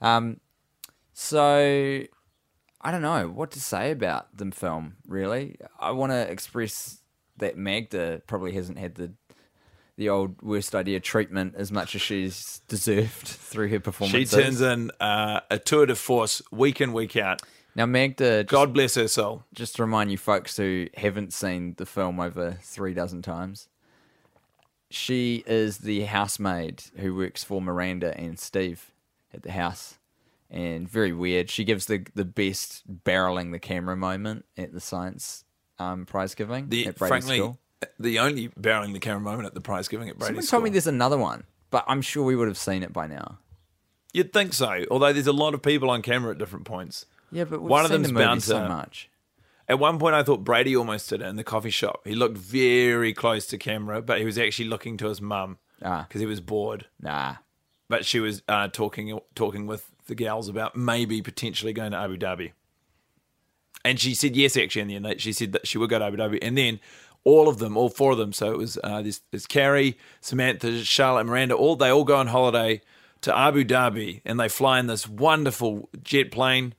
Um, 0.00 0.40
so 1.12 2.02
I 2.80 2.90
don't 2.90 3.02
know 3.02 3.28
what 3.28 3.50
to 3.52 3.60
say 3.60 3.90
about 3.90 4.36
the 4.36 4.50
film. 4.50 4.96
Really, 5.06 5.56
I 5.78 5.90
want 5.92 6.12
to 6.12 6.30
express 6.30 7.02
that 7.36 7.56
Magda 7.56 8.22
probably 8.26 8.52
hasn't 8.52 8.78
had 8.78 8.94
the 8.96 9.12
the 9.98 10.08
old 10.08 10.40
worst 10.40 10.76
idea 10.76 11.00
treatment 11.00 11.54
as 11.56 11.72
much 11.72 11.96
as 11.96 12.00
she's 12.00 12.62
deserved 12.68 13.10
through 13.26 13.68
her 13.68 13.80
performance. 13.80 14.30
She 14.30 14.36
turns 14.36 14.60
in 14.60 14.92
uh, 15.00 15.40
a 15.50 15.58
tour 15.58 15.86
de 15.86 15.96
force 15.96 16.40
week 16.52 16.80
in, 16.80 16.92
week 16.92 17.16
out. 17.16 17.42
Now, 17.74 17.84
Magda, 17.84 18.44
just, 18.44 18.50
God 18.50 18.72
bless 18.72 18.94
her 18.94 19.08
soul. 19.08 19.44
just 19.52 19.76
to 19.76 19.82
remind 19.82 20.10
you 20.10 20.16
folks 20.16 20.56
who 20.56 20.86
haven't 20.96 21.32
seen 21.32 21.74
the 21.78 21.84
film 21.84 22.20
over 22.20 22.58
three 22.62 22.94
dozen 22.94 23.22
times, 23.22 23.68
she 24.88 25.42
is 25.46 25.78
the 25.78 26.04
housemaid 26.04 26.84
who 26.96 27.14
works 27.14 27.42
for 27.42 27.60
Miranda 27.60 28.16
and 28.18 28.38
Steve 28.38 28.92
at 29.34 29.42
the 29.42 29.52
house. 29.52 29.98
And 30.50 30.88
very 30.88 31.12
weird. 31.12 31.50
She 31.50 31.64
gives 31.64 31.86
the 31.86 32.06
the 32.14 32.24
best 32.24 32.82
barreling 33.04 33.52
the 33.52 33.58
camera 33.58 33.98
moment 33.98 34.46
at 34.56 34.72
the 34.72 34.80
science 34.80 35.44
um, 35.78 36.06
prize 36.06 36.34
giving 36.34 36.70
The 36.70 36.86
at 36.86 36.96
Brady's 36.96 37.08
frankly, 37.08 37.36
school. 37.36 37.58
The 37.98 38.18
only 38.18 38.48
barreling 38.48 38.92
the 38.92 38.98
camera 39.00 39.20
moment 39.20 39.46
at 39.46 39.54
the 39.54 39.60
prize 39.60 39.88
giving 39.88 40.08
at 40.08 40.18
Brady. 40.18 40.34
Someone 40.34 40.46
told 40.46 40.64
me 40.64 40.70
there's 40.70 40.86
another 40.86 41.18
one, 41.18 41.44
but 41.70 41.84
I'm 41.86 42.02
sure 42.02 42.24
we 42.24 42.36
would 42.36 42.48
have 42.48 42.58
seen 42.58 42.82
it 42.82 42.92
by 42.92 43.06
now. 43.06 43.38
You'd 44.12 44.32
think 44.32 44.54
so, 44.54 44.84
although 44.90 45.12
there's 45.12 45.26
a 45.26 45.32
lot 45.32 45.54
of 45.54 45.62
people 45.62 45.90
on 45.90 46.02
camera 46.02 46.32
at 46.32 46.38
different 46.38 46.64
points. 46.64 47.06
Yeah, 47.30 47.44
but 47.44 47.60
One 47.60 47.84
of 47.84 47.90
them's 47.90 48.08
the 48.08 48.14
bound 48.14 48.42
so 48.42 48.66
much. 48.66 49.10
At 49.68 49.78
one 49.78 49.98
point, 49.98 50.14
I 50.14 50.22
thought 50.22 50.44
Brady 50.44 50.74
almost 50.74 51.10
did 51.10 51.20
it 51.20 51.26
in 51.26 51.36
the 51.36 51.44
coffee 51.44 51.68
shop. 51.70 52.00
He 52.06 52.14
looked 52.14 52.38
very 52.38 53.12
close 53.12 53.46
to 53.48 53.58
camera, 53.58 54.00
but 54.00 54.18
he 54.18 54.24
was 54.24 54.38
actually 54.38 54.68
looking 54.68 54.96
to 54.96 55.08
his 55.08 55.20
mum 55.20 55.58
Ah. 55.84 56.06
because 56.08 56.20
he 56.20 56.26
was 56.26 56.40
bored. 56.40 56.86
Nah. 57.02 57.36
But 57.90 58.06
she 58.06 58.18
was 58.18 58.42
uh, 58.48 58.68
talking 58.68 59.18
talking 59.34 59.66
with 59.66 59.90
the 60.06 60.14
gals 60.14 60.48
about 60.48 60.74
maybe 60.74 61.20
potentially 61.20 61.74
going 61.74 61.92
to 61.92 61.98
Abu 61.98 62.16
Dhabi. 62.16 62.52
And 63.84 64.00
she 64.00 64.14
said 64.14 64.36
yes, 64.36 64.56
actually, 64.56 64.82
in 64.82 64.88
the 64.88 64.96
end. 64.96 65.20
She 65.20 65.32
said 65.32 65.52
that 65.52 65.66
she 65.66 65.78
would 65.78 65.90
go 65.90 65.98
to 65.98 66.04
Abu 66.06 66.16
Dhabi. 66.16 66.38
And 66.42 66.56
then 66.56 66.80
all 67.24 67.48
of 67.48 67.58
them, 67.58 67.76
all 67.76 67.88
four 67.88 68.12
of 68.12 68.18
them, 68.18 68.32
so 68.32 68.52
it 68.52 68.58
was 68.58 68.78
uh, 68.82 69.02
there's, 69.02 69.20
there's 69.30 69.46
Carrie, 69.46 69.98
Samantha, 70.20 70.82
Charlotte, 70.84 71.20
and 71.20 71.30
Miranda, 71.30 71.54
all 71.54 71.76
they 71.76 71.90
all 71.90 72.04
go 72.04 72.16
on 72.16 72.28
holiday 72.28 72.80
to 73.20 73.36
Abu 73.36 73.64
Dhabi 73.64 74.22
and 74.24 74.38
they 74.38 74.48
fly 74.48 74.78
in 74.78 74.86
this 74.86 75.08
wonderful 75.08 75.88
jet 76.02 76.30
plane. 76.30 76.74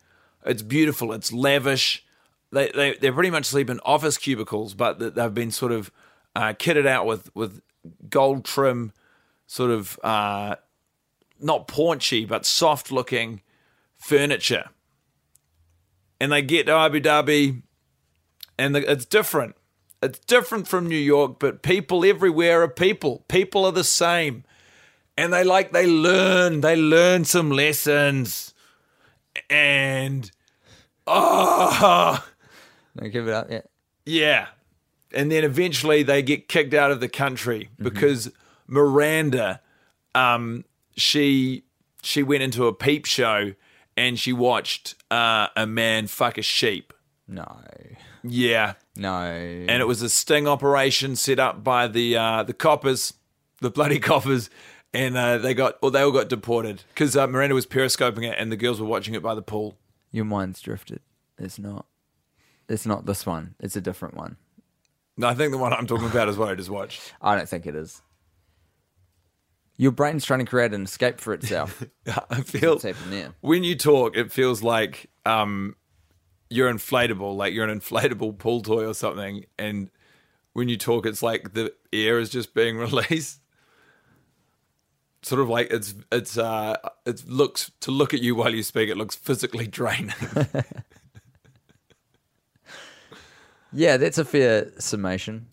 It's 0.45 0.61
beautiful, 0.61 1.11
it's 1.13 1.33
lavish. 1.33 2.05
They, 2.51 2.71
they, 2.71 2.93
they 2.95 3.11
pretty 3.11 3.29
much 3.29 3.45
sleep 3.45 3.69
in 3.69 3.79
office 3.81 4.17
cubicles, 4.17 4.73
but 4.73 5.15
they've 5.15 5.33
been 5.33 5.51
sort 5.51 5.71
of 5.71 5.91
uh, 6.35 6.53
kitted 6.53 6.87
out 6.87 7.05
with, 7.05 7.29
with 7.35 7.61
gold 8.09 8.45
trim, 8.45 8.91
sort 9.45 9.71
of 9.71 9.99
uh, 10.03 10.55
not 11.39 11.67
paunchy, 11.67 12.25
but 12.25 12.45
soft 12.45 12.91
looking 12.91 13.41
furniture. 13.97 14.69
And 16.19 16.31
they 16.31 16.41
get 16.41 16.65
to 16.65 16.73
Abu 16.73 16.99
Dhabi, 16.99 17.61
and 18.57 18.75
the, 18.75 18.91
it's 18.91 19.05
different. 19.05 19.55
It's 20.01 20.19
different 20.19 20.67
from 20.67 20.87
New 20.87 20.97
York, 20.97 21.39
but 21.39 21.61
people 21.61 22.05
everywhere 22.05 22.61
are 22.61 22.69
people. 22.69 23.25
People 23.27 23.65
are 23.65 23.71
the 23.71 23.83
same. 23.83 24.45
And 25.17 25.33
they 25.33 25.43
like, 25.43 25.73
they 25.73 25.85
learn, 25.85 26.61
they 26.61 26.77
learn 26.77 27.25
some 27.25 27.51
lessons. 27.51 28.53
And, 29.49 30.31
oh, 31.05 32.25
No, 32.95 33.09
give 33.09 33.27
it 33.27 33.33
up. 33.33 33.51
Yeah. 33.51 33.61
yeah. 34.05 34.47
And 35.13 35.31
then 35.31 35.43
eventually 35.43 36.03
they 36.03 36.21
get 36.21 36.47
kicked 36.47 36.73
out 36.73 36.91
of 36.91 36.99
the 36.99 37.09
country 37.09 37.69
because 37.79 38.31
Miranda, 38.67 39.61
um, 40.13 40.65
she 40.95 41.63
she 42.01 42.23
went 42.23 42.43
into 42.43 42.67
a 42.67 42.73
peep 42.73 43.05
show 43.05 43.53
and 43.97 44.19
she 44.19 44.31
watched 44.31 44.95
uh, 45.11 45.47
a 45.55 45.65
man 45.65 46.07
fuck 46.07 46.37
a 46.37 46.41
sheep. 46.41 46.93
No. 47.27 47.59
Yeah. 48.23 48.73
No. 48.99 49.21
And 49.23 49.69
it 49.81 49.87
was 49.87 50.01
a 50.01 50.09
sting 50.09 50.45
operation 50.47 51.15
set 51.15 51.39
up 51.39 51.63
by 51.63 51.87
the 51.87 52.17
uh, 52.17 52.43
the 52.43 52.53
coppers, 52.53 53.13
the 53.61 53.69
bloody 53.69 53.99
coppers, 54.11 54.49
and 54.93 55.15
uh, 55.17 55.37
they 55.37 55.53
got 55.53 55.81
well 55.81 55.89
they 55.91 56.01
all 56.01 56.11
got 56.11 56.27
deported 56.27 56.83
because 56.89 57.15
uh, 57.15 57.25
Miranda 57.25 57.55
was 57.55 57.65
periscoping 57.65 58.23
it 58.25 58.35
and 58.37 58.51
the 58.51 58.57
girls 58.57 58.81
were 58.81 58.87
watching 58.87 59.13
it 59.15 59.23
by 59.23 59.33
the 59.35 59.41
pool. 59.41 59.77
Your 60.11 60.25
mind's 60.25 60.59
drifted. 60.59 60.99
It's 61.37 61.57
not. 61.57 61.85
It's 62.67 62.85
not 62.85 63.05
this 63.05 63.25
one. 63.25 63.55
It's 63.61 63.75
a 63.77 63.81
different 63.81 64.15
one. 64.15 64.35
No, 65.15 65.27
I 65.27 65.33
think 65.33 65.51
the 65.51 65.57
one 65.57 65.71
I'm 65.73 65.87
talking 65.87 66.07
about 66.07 66.27
is 66.27 66.37
what 66.37 66.49
I 66.49 66.55
just 66.55 66.69
watched. 66.69 67.13
I 67.21 67.35
don't 67.35 67.47
think 67.47 67.65
it 67.65 67.75
is. 67.75 68.01
Your 69.77 69.91
brain's 69.91 70.25
trying 70.25 70.39
to 70.39 70.45
create 70.45 70.73
an 70.73 70.83
escape 70.83 71.21
for 71.21 71.33
itself. 71.33 71.83
I 72.29 72.41
feel 72.41 72.71
What's 72.71 72.83
happened 72.83 73.13
there? 73.13 73.33
when 73.39 73.63
you 73.63 73.75
talk, 73.77 74.17
it 74.17 74.29
feels 74.29 74.61
like 74.61 75.09
um, 75.25 75.75
you're 76.49 76.71
inflatable, 76.71 77.35
like 77.35 77.53
you're 77.53 77.67
an 77.67 77.79
inflatable 77.79 78.37
pool 78.39 78.61
toy 78.61 78.85
or 78.87 78.93
something. 78.93 79.45
And 79.57 79.89
when 80.53 80.67
you 80.69 80.77
talk, 80.77 81.05
it's 81.05 81.21
like 81.21 81.53
the 81.53 81.73
air 81.93 82.19
is 82.19 82.29
just 82.29 82.53
being 82.53 82.77
released. 82.87 83.39
Sort 85.21 85.41
of 85.41 85.49
like 85.49 85.69
it's 85.69 85.95
it's 86.13 86.37
uh 86.37 86.77
it 87.05 87.27
looks 87.27 87.71
to 87.81 87.91
look 87.91 88.13
at 88.13 88.21
you 88.21 88.35
while 88.35 88.55
you 88.55 88.63
speak. 88.63 88.89
It 88.89 88.95
looks 88.97 89.15
physically 89.15 89.67
draining. 89.67 90.13
yeah, 93.71 93.97
that's 93.97 94.17
a 94.17 94.25
fair 94.25 94.71
summation. 94.79 95.47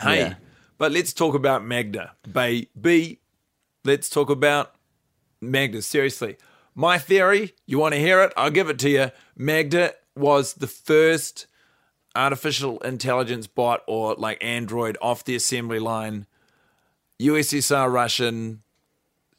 hey, 0.00 0.18
Yeah. 0.20 0.34
but 0.78 0.92
let's 0.92 1.12
talk 1.12 1.34
about 1.34 1.64
Magda. 1.64 2.12
Bay 2.30 2.68
B. 2.80 3.20
Let's 3.84 4.08
talk 4.08 4.30
about 4.30 4.74
Magda. 5.40 5.82
Seriously, 5.82 6.36
my 6.76 6.98
theory. 6.98 7.54
You 7.66 7.80
want 7.80 7.94
to 7.94 8.00
hear 8.00 8.20
it? 8.20 8.32
I'll 8.36 8.50
give 8.50 8.68
it 8.68 8.78
to 8.80 8.90
you. 8.90 9.10
Magda 9.34 9.94
was 10.14 10.54
the 10.54 10.68
first 10.68 11.46
artificial 12.14 12.78
intelligence 12.80 13.46
bot 13.46 13.82
or 13.88 14.14
like 14.14 14.42
Android 14.44 14.96
off 15.02 15.24
the 15.24 15.34
assembly 15.34 15.80
line. 15.80 16.26
USSR 17.18 17.90
Russian, 17.90 18.62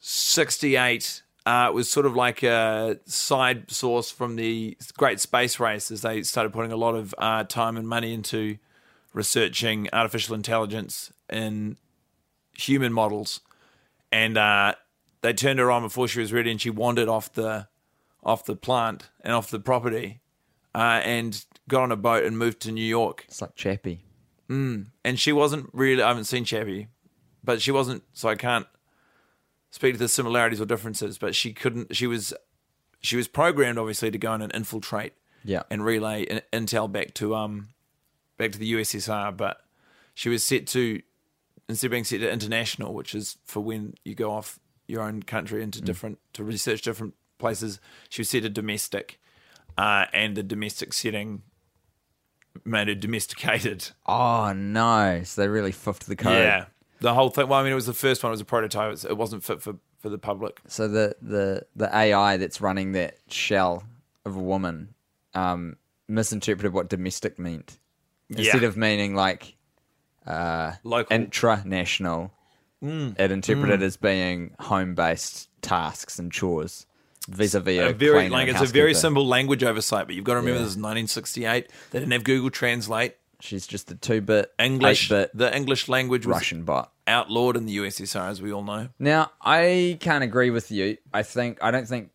68. 0.00 1.22
Uh, 1.46 1.68
it 1.70 1.74
was 1.74 1.90
sort 1.90 2.04
of 2.04 2.14
like 2.14 2.42
a 2.42 2.98
side 3.06 3.70
source 3.70 4.10
from 4.10 4.36
the 4.36 4.76
Great 4.96 5.20
Space 5.20 5.58
Race 5.58 5.90
as 5.90 6.02
they 6.02 6.22
started 6.24 6.52
putting 6.52 6.72
a 6.72 6.76
lot 6.76 6.94
of 6.94 7.14
uh, 7.16 7.44
time 7.44 7.76
and 7.76 7.88
money 7.88 8.12
into 8.12 8.58
researching 9.14 9.88
artificial 9.92 10.34
intelligence 10.34 11.12
in 11.30 11.76
human 12.56 12.92
models. 12.92 13.40
And 14.10 14.36
uh, 14.36 14.74
they 15.22 15.32
turned 15.32 15.58
her 15.58 15.70
on 15.70 15.82
before 15.82 16.08
she 16.08 16.20
was 16.20 16.32
ready 16.32 16.50
and 16.50 16.60
she 16.60 16.70
wandered 16.70 17.08
off 17.08 17.32
the 17.32 17.68
off 18.22 18.44
the 18.44 18.56
plant 18.56 19.10
and 19.22 19.32
off 19.32 19.50
the 19.50 19.60
property 19.60 20.20
uh, 20.74 21.00
and 21.04 21.44
got 21.68 21.82
on 21.82 21.92
a 21.92 21.96
boat 21.96 22.24
and 22.24 22.36
moved 22.38 22.60
to 22.60 22.72
New 22.72 22.84
York 22.84 23.24
It's 23.28 23.40
like 23.40 23.54
Chappie. 23.54 24.04
and 24.48 24.86
she 25.16 25.32
wasn't 25.32 25.70
really. 25.72 26.02
I 26.02 26.08
haven't 26.08 26.24
seen 26.24 26.44
Chappie, 26.44 26.88
but 27.44 27.60
she 27.62 27.70
wasn't. 27.70 28.02
So 28.12 28.28
I 28.28 28.34
can't 28.34 28.66
speak 29.70 29.94
to 29.94 29.98
the 29.98 30.08
similarities 30.08 30.60
or 30.60 30.64
differences. 30.66 31.18
But 31.18 31.34
she 31.34 31.52
couldn't. 31.52 31.94
She 31.96 32.06
was. 32.06 32.32
She 33.00 33.16
was 33.16 33.28
programmed, 33.28 33.78
obviously, 33.78 34.10
to 34.10 34.18
go 34.18 34.32
in 34.34 34.42
and 34.42 34.52
infiltrate. 34.54 35.12
Yeah. 35.44 35.62
And 35.70 35.84
relay 35.84 36.22
in- 36.22 36.42
intel 36.66 36.90
back 36.90 37.14
to 37.14 37.34
um, 37.36 37.68
back 38.38 38.52
to 38.52 38.58
the 38.58 38.72
USSR. 38.72 39.36
But 39.36 39.58
she 40.14 40.28
was 40.28 40.42
set 40.44 40.66
to 40.68 41.00
instead 41.68 41.88
of 41.88 41.90
being 41.92 42.04
set 42.04 42.20
to 42.20 42.30
international, 42.32 42.94
which 42.94 43.14
is 43.14 43.36
for 43.44 43.60
when 43.60 43.94
you 44.04 44.14
go 44.14 44.32
off 44.32 44.58
your 44.88 45.02
own 45.02 45.22
country 45.22 45.62
into 45.62 45.80
different 45.80 46.18
to 46.32 46.42
research 46.42 46.82
different 46.82 47.14
places. 47.38 47.78
She 48.08 48.22
was 48.22 48.28
set 48.30 48.42
to 48.42 48.48
domestic, 48.48 49.20
uh, 49.76 50.06
and 50.12 50.36
the 50.36 50.42
domestic 50.42 50.92
setting 50.92 51.42
made 52.64 52.88
her 52.88 52.94
domesticated. 52.96 53.90
Oh 54.06 54.52
no! 54.52 55.22
So 55.24 55.42
they 55.42 55.48
really 55.48 55.70
fuffed 55.72 56.06
the 56.08 56.16
code. 56.16 56.32
Yeah, 56.32 56.64
the 57.00 57.14
whole 57.14 57.28
thing. 57.30 57.46
Well, 57.48 57.60
I 57.60 57.62
mean, 57.62 57.72
it 57.72 57.76
was 57.76 57.86
the 57.86 57.92
first 57.94 58.22
one. 58.24 58.30
It 58.30 58.32
was 58.32 58.40
a 58.40 58.44
prototype. 58.46 58.98
It 59.04 59.16
wasn't 59.16 59.44
fit 59.44 59.60
for 59.62 59.76
for 60.00 60.08
the 60.08 60.18
public. 60.18 60.60
So 60.66 60.88
the 60.88 61.14
the 61.22 61.66
the 61.76 61.94
AI 61.94 62.36
that's 62.38 62.60
running 62.60 62.92
that 62.92 63.18
shell 63.28 63.84
of 64.24 64.34
a 64.36 64.40
woman 64.40 64.94
um, 65.34 65.76
misinterpreted 66.08 66.72
what 66.72 66.88
domestic 66.88 67.38
meant 67.38 67.78
instead 68.30 68.62
Yeah. 68.62 68.68
of 68.68 68.76
meaning 68.76 69.14
like 69.14 69.56
uh, 70.26 70.72
Local. 70.84 71.16
intranational. 71.16 72.30
Mm. 72.82 73.18
It 73.18 73.30
interpreted 73.30 73.80
mm. 73.80 73.84
as 73.84 73.96
being 73.96 74.54
home 74.60 74.94
based 74.94 75.48
tasks 75.62 76.18
and 76.18 76.30
chores 76.30 76.86
vis-a-vis 77.28 77.78
a, 77.80 77.88
A 77.88 77.92
very 77.92 78.20
cleaner 78.20 78.30
like 78.30 78.48
it's 78.48 78.60
a 78.60 78.66
very 78.66 78.94
simple 78.94 79.26
language 79.26 79.62
oversight, 79.62 80.06
but 80.06 80.14
you've 80.14 80.24
got 80.24 80.34
to 80.34 80.38
remember 80.38 80.60
Yeah. 80.60 80.64
this 80.64 80.72
is 80.72 80.76
1968. 80.78 81.70
They 81.90 81.98
didn't 81.98 82.12
have 82.12 82.24
Google 82.24 82.50
Translate. 82.50 83.16
She's 83.40 83.66
just 83.66 83.90
a 83.90 83.94
two-bit 83.94 84.52
English, 84.58 85.12
eight-bit 85.12 85.30
the 85.36 85.54
English 85.54 85.88
language 85.88 86.26
was 86.26 86.34
Russian 86.34 86.64
bot. 86.64 86.92
outlawed 87.06 87.56
in 87.56 87.66
the 87.66 87.76
USSR, 87.76 88.28
as 88.28 88.42
we 88.42 88.52
all 88.52 88.64
know. 88.64 88.88
Now, 88.98 89.30
I 89.40 89.96
can't 90.00 90.24
agree 90.24 90.50
with 90.50 90.72
you. 90.72 90.96
I 91.14 91.22
think 91.22 91.58
I 91.62 91.70
don't 91.70 91.86
think 91.86 92.10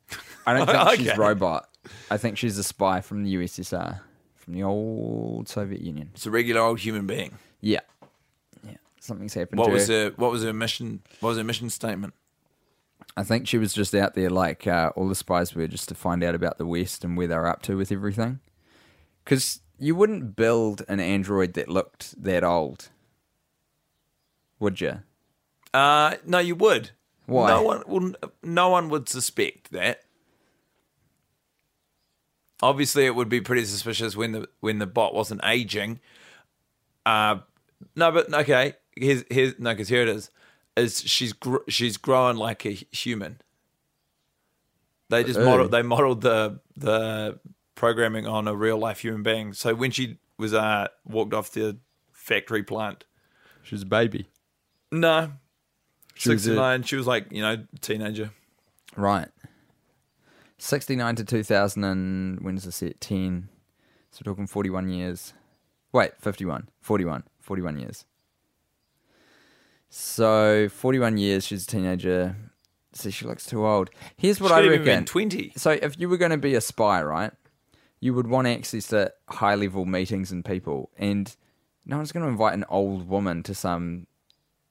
I 0.45 0.53
don't 0.53 0.65
think 0.67 0.99
she's 0.99 1.09
Okay. 1.09 1.17
robot. 1.17 1.69
I 2.11 2.17
think 2.17 2.37
she's 2.37 2.57
a 2.57 2.63
spy 2.63 2.99
from 3.01 3.23
the 3.23 3.35
USSR, 3.35 4.01
from 4.35 4.53
the 4.53 4.63
old 4.63 5.47
Soviet 5.47 5.81
Union. 5.81 6.09
It's 6.13 6.25
a 6.25 6.31
regular 6.31 6.61
old 6.61 6.79
human 6.79 7.07
being. 7.07 7.37
Yeah, 7.61 7.79
yeah. 7.79 7.79
Something's 9.03 9.33
happened 9.33 9.59
What 9.59 9.67
to 9.67 9.73
was 9.73 9.87
her. 9.89 10.05
her 10.05 10.09
What 10.15 10.31
was 10.31 10.43
her 10.43 10.53
mission? 10.53 11.01
What 11.19 11.29
was 11.31 11.37
her 11.37 11.43
mission 11.43 11.69
statement? 11.69 12.13
I 13.17 13.23
think 13.23 13.49
she 13.49 13.57
was 13.57 13.73
just 13.73 13.93
out 13.93 14.13
there 14.13 14.29
like 14.29 14.65
uh, 14.65 14.93
all 14.95 15.09
the 15.09 15.13
spies 15.13 15.53
were, 15.53 15.67
just 15.67 15.89
to 15.89 15.95
find 15.95 16.23
out 16.23 16.35
about 16.35 16.57
the 16.57 16.65
West 16.65 17.03
and 17.03 17.17
where 17.17 17.27
they're 17.27 17.45
up 17.45 17.61
to 17.63 17.75
with 17.75 17.91
everything. 17.91 18.39
Because 19.25 19.59
you 19.77 19.93
wouldn't 19.93 20.37
build 20.37 20.83
an 20.87 21.01
android 21.01 21.53
that 21.55 21.67
looked 21.67 22.23
that 22.23 22.45
old, 22.45 22.87
would 24.57 24.79
you? 24.79 24.99
Uh, 25.73 26.15
no, 26.25 26.39
you 26.39 26.55
would. 26.55 26.91
Why? 27.25 27.49
No 27.49 27.61
one, 27.61 27.83
well, 27.85 28.13
no 28.41 28.69
one 28.69 28.87
would 28.87 29.09
suspect 29.09 29.71
that. 29.73 29.99
Obviously, 32.61 33.05
it 33.05 33.15
would 33.15 33.29
be 33.29 33.41
pretty 33.41 33.65
suspicious 33.65 34.15
when 34.15 34.31
the 34.31 34.47
when 34.61 34.79
the 34.79 34.87
bot 34.87 35.13
wasn't 35.13 35.41
aging. 35.43 35.99
Uh, 37.05 37.39
no, 37.97 38.13
but 38.13 38.33
okay. 38.33 38.75
Here's 38.95 39.23
here's 39.29 39.57
no, 39.59 39.71
because 39.71 39.89
here 39.89 40.01
it 40.03 40.09
is. 40.09 40.29
Is 40.75 41.01
she's 41.01 41.33
gr- 41.33 41.57
she's 41.69 41.97
growing 41.97 42.37
like 42.37 42.65
a 42.65 42.71
human. 42.91 43.39
They 45.09 45.23
just 45.23 45.39
Hey. 45.39 45.45
modeled 45.45 45.71
they 45.71 45.81
modeled 45.81 46.21
the 46.21 46.59
the 46.75 47.39
programming 47.75 48.25
on 48.27 48.47
a 48.47 48.55
real 48.55 48.77
life 48.77 48.99
human 48.99 49.23
being. 49.23 49.53
So 49.53 49.75
when 49.75 49.91
she 49.91 50.17
was 50.37 50.53
uh 50.53 50.87
walked 51.05 51.33
off 51.33 51.51
the 51.51 51.77
factory 52.11 52.63
plant, 52.63 53.03
She 53.63 53.75
was 53.75 53.83
a 53.83 53.85
baby, 53.87 54.27
no, 54.91 55.33
She 56.15 56.29
was 56.29 56.41
a- 56.41 56.49
sixty 56.49 56.55
nine. 56.55 56.83
She 56.83 56.95
was 56.95 57.05
like 57.07 57.31
you 57.31 57.41
know 57.41 57.65
teenager. 57.81 58.31
right? 58.95 59.29
Sixty 60.57 60.95
nine 60.95 61.15
to 61.17 61.23
two 61.25 61.43
thousand 61.43 61.83
and 61.83 62.39
when's 62.41 62.63
the 62.63 62.71
set? 62.71 62.99
Ten. 63.01 63.49
So 64.11 64.21
we're 64.25 64.31
talking 64.31 64.47
forty 64.47 64.69
one 64.69 64.89
years. 64.89 65.33
Wait, 65.91 66.13
51. 66.19 66.69
41. 66.81 67.23
41 67.39 67.79
years. 67.79 68.05
So 69.95 70.69
41 70.69 71.17
years. 71.19 71.45
She's 71.45 71.65
a 71.65 71.67
teenager. 71.67 72.35
See, 72.93 73.11
she 73.11 73.25
looks 73.25 73.45
too 73.45 73.63
old. 73.65 73.91
Here's 74.17 74.41
what 74.41 74.47
She 74.49 74.53
I 74.55 74.57
could 74.57 74.65
have 74.65 74.73
even 74.73 74.87
reckon. 74.87 75.01
been 75.01 75.05
20. 75.05 75.53
So 75.55 75.71
if 75.79 75.99
you 75.99 76.09
were 76.09 76.17
going 76.17 76.31
to 76.31 76.37
be 76.37 76.55
a 76.55 76.61
spy, 76.61 77.03
right, 77.03 77.31
you 77.99 78.15
would 78.15 78.25
want 78.25 78.47
access 78.47 78.87
to 78.87 79.13
high 79.29 79.53
level 79.53 79.85
meetings 79.85 80.31
and 80.31 80.43
people, 80.43 80.89
and 80.97 81.35
no 81.85 81.97
one's 81.97 82.11
going 82.11 82.23
to 82.25 82.29
invite 82.29 82.55
an 82.55 82.65
old 82.69 83.07
woman 83.07 83.43
to 83.43 83.53
some, 83.53 84.07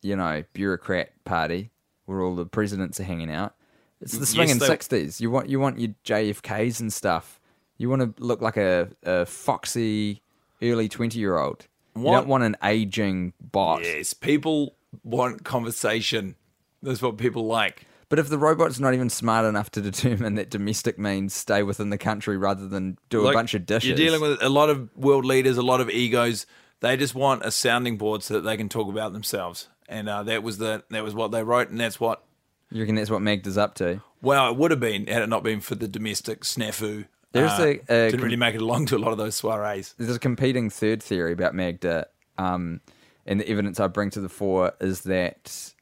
you 0.02 0.16
know, 0.16 0.42
bureaucrat 0.54 1.12
party 1.24 1.70
where 2.06 2.20
all 2.20 2.34
the 2.34 2.44
presidents 2.46 2.98
are 2.98 3.04
hanging 3.04 3.30
out. 3.30 3.54
It's 4.00 4.14
the 4.14 4.18
Yes, 4.20 4.30
swinging 4.30 4.58
they- 4.58 4.66
sixties. 4.66 5.20
You 5.20 5.30
want 5.30 5.48
you 5.48 5.60
want 5.60 5.78
your 5.78 5.94
JFKs 6.04 6.80
and 6.80 6.92
stuff. 6.92 7.38
You 7.78 7.88
want 7.88 8.16
to 8.16 8.22
look 8.22 8.40
like 8.42 8.56
a, 8.56 8.88
a 9.04 9.24
foxy 9.24 10.22
early 10.60 10.88
twenty 10.88 11.20
year 11.20 11.38
old. 11.38 11.68
You 11.94 12.02
don't 12.04 12.26
want 12.26 12.42
an 12.42 12.56
aging 12.64 13.32
bot. 13.40 13.82
Yes, 13.84 14.12
people 14.14 14.74
want 15.04 15.44
conversation. 15.44 16.36
That's 16.82 17.02
what 17.02 17.16
people 17.18 17.46
like. 17.46 17.86
But 18.08 18.18
if 18.18 18.28
the 18.28 18.36
robot's 18.38 18.78
not 18.78 18.92
even 18.92 19.08
smart 19.08 19.46
enough 19.46 19.70
to 19.70 19.80
determine 19.80 20.34
that 20.34 20.50
domestic 20.50 20.98
means 20.98 21.34
stay 21.34 21.62
within 21.62 21.88
the 21.90 21.96
country 21.98 22.36
rather 22.36 22.68
than 22.68 22.98
do 23.08 23.26
a 23.26 23.32
bunch 23.32 23.54
of 23.54 23.64
dishes, 23.64 23.88
You're 23.88 23.96
dealing 23.96 24.20
with 24.20 24.42
a 24.42 24.48
lot 24.50 24.68
of 24.68 24.90
world 24.96 25.24
leaders, 25.24 25.56
a 25.56 25.62
lot 25.62 25.80
of 25.80 25.88
egos. 25.88 26.44
They 26.80 26.96
just 26.96 27.14
want 27.14 27.42
a 27.44 27.50
sounding 27.50 27.96
board 27.96 28.22
so 28.22 28.34
that 28.34 28.40
they 28.42 28.56
can 28.56 28.68
talk 28.68 28.88
about 28.88 29.12
themselves. 29.12 29.68
And 29.88 30.08
uh, 30.08 30.24
that 30.24 30.42
was 30.42 30.58
the 30.58 30.84
that 30.90 31.02
was 31.04 31.14
what 31.14 31.30
they 31.32 31.42
wrote, 31.42 31.68
and 31.70 31.78
that's 31.80 31.98
what. 32.00 32.22
you 32.70 32.80
reckon 32.80 32.94
that's 32.96 33.10
what 33.10 33.22
Magda's 33.22 33.56
up 33.58 33.74
to? 33.76 34.02
Well, 34.20 34.50
it 34.50 34.56
would 34.56 34.70
have 34.72 34.80
been 34.80 35.06
had 35.06 35.22
it 35.22 35.28
not 35.28 35.42
been 35.42 35.60
for 35.60 35.74
the 35.74 35.88
domestic 35.88 36.42
snafu. 36.42 37.06
There's 37.32 37.50
Uh, 37.52 37.62
a- 37.88 38.06
a 38.06 38.10
didn't 38.10 38.22
really 38.24 38.36
make 38.36 38.54
it 38.54 38.60
along 38.62 38.86
to 38.86 38.96
a 38.96 38.98
lot 38.98 39.12
of 39.12 39.18
those 39.18 39.36
soirees. 39.40 39.94
There's 39.96 40.14
a 40.16 40.18
competing 40.18 40.68
third 40.70 41.02
theory 41.02 41.32
about 41.32 41.54
Magda, 41.54 42.08
um, 42.36 42.80
and 43.26 43.40
the 43.40 43.48
evidence 43.48 43.80
I 43.80 43.86
bring 43.86 44.10
to 44.10 44.20
the 44.20 44.28
fore 44.28 44.72
is 44.80 45.02
that 45.02 45.74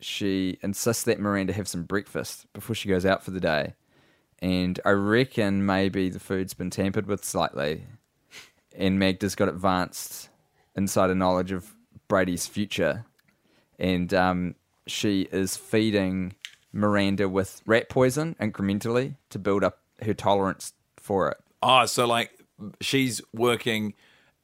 she 0.00 0.58
insists 0.62 1.04
that 1.04 1.18
Miranda 1.18 1.52
have 1.52 1.68
some 1.68 1.84
breakfast 1.84 2.46
before 2.52 2.74
she 2.74 2.88
goes 2.88 3.06
out 3.06 3.22
for 3.22 3.30
the 3.30 3.40
day. 3.40 3.74
And 4.40 4.78
I 4.84 4.90
reckon 4.90 5.64
maybe 5.64 6.10
the 6.10 6.20
food's 6.20 6.54
been 6.54 6.70
tampered 6.70 7.06
with 7.06 7.24
slightly, 7.24 7.84
and 8.76 8.98
Magda's 8.98 9.34
got 9.34 9.48
advanced 9.48 10.28
insider 10.76 11.14
knowledge 11.14 11.52
of 11.52 11.74
Brady's 12.08 12.46
future, 12.46 13.06
and 13.78 14.12
um, 14.12 14.54
she 14.86 15.22
is 15.32 15.56
feeding 15.56 16.34
Miranda 16.72 17.28
with 17.28 17.62
rat 17.64 17.88
poison 17.88 18.36
incrementally 18.40 19.16
to 19.30 19.38
build 19.38 19.64
up 19.64 19.78
her 20.02 20.12
tolerance 20.12 20.74
for 20.96 21.30
it. 21.30 21.38
Oh, 21.62 21.86
so 21.86 22.06
like 22.06 22.30
she's 22.80 23.22
working 23.32 23.94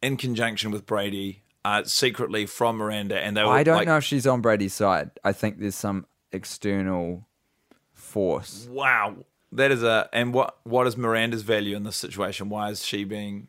in 0.02 0.16
conjunction 0.16 0.71
with 0.71 0.87
Brady 0.87 1.42
uh, 1.64 1.85
secretly 1.85 2.47
from 2.47 2.76
Miranda, 2.76 3.19
and 3.19 3.37
they 3.37 3.43
were 3.43 3.50
I 3.50 3.62
don't 3.62 3.76
like, 3.76 3.87
know 3.87 3.99
if 3.99 4.05
she's 4.05 4.26
on 4.26 4.40
Brady's 4.40 4.75
side. 4.75 5.11
I 5.25 5.33
think 5.33 5.59
there's 5.59 5.75
some 5.75 6.07
external 6.33 7.26
force. 7.93 8.69
Wow, 8.71 9.17
that 9.52 9.71
is 9.71 9.83
a 9.83 10.09
and 10.12 10.33
what 10.33 10.59
what 10.64 10.87
is 10.87 10.97
Miranda's 10.97 11.43
value 11.43 11.76
in 11.76 11.85
this 11.85 11.97
situation? 11.97 12.49
Why 12.49 12.71
is 12.71 12.85
she 12.85 13.05
being? 13.05 13.49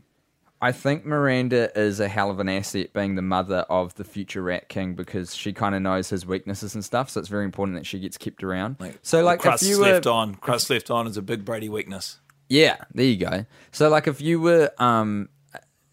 I 0.63 0.71
think 0.71 1.05
Miranda 1.05 1.75
is 1.79 1.99
a 1.99 2.07
hell 2.07 2.29
of 2.29 2.39
an 2.39 2.47
asset 2.47 2.93
being 2.93 3.15
the 3.15 3.23
mother 3.23 3.65
of 3.67 3.95
the 3.95 4.03
future 4.03 4.43
Rat 4.43 4.69
King 4.69 4.93
because 4.93 5.35
she 5.35 5.53
kind 5.53 5.73
of 5.73 5.81
knows 5.81 6.11
his 6.11 6.23
weaknesses 6.23 6.75
and 6.75 6.85
stuff. 6.85 7.09
So 7.09 7.19
it's 7.19 7.29
very 7.29 7.45
important 7.45 7.79
that 7.79 7.87
she 7.87 7.97
gets 7.97 8.15
kept 8.15 8.43
around. 8.43 8.75
so, 9.01 9.17
the 9.17 9.23
like, 9.23 9.37
if 9.37 9.41
crust 9.41 9.73
left 9.79 10.05
on, 10.05 10.35
crust 10.35 10.69
left 10.69 10.91
on 10.91 11.07
is 11.07 11.17
a 11.17 11.23
big 11.23 11.45
Brady 11.45 11.67
weakness. 11.67 12.19
Yeah, 12.47 12.77
there 12.93 13.05
you 13.05 13.17
go. 13.17 13.45
So 13.71 13.87
like 13.89 14.07
if 14.07 14.19
you 14.19 14.41
were 14.41 14.71
um 14.77 15.29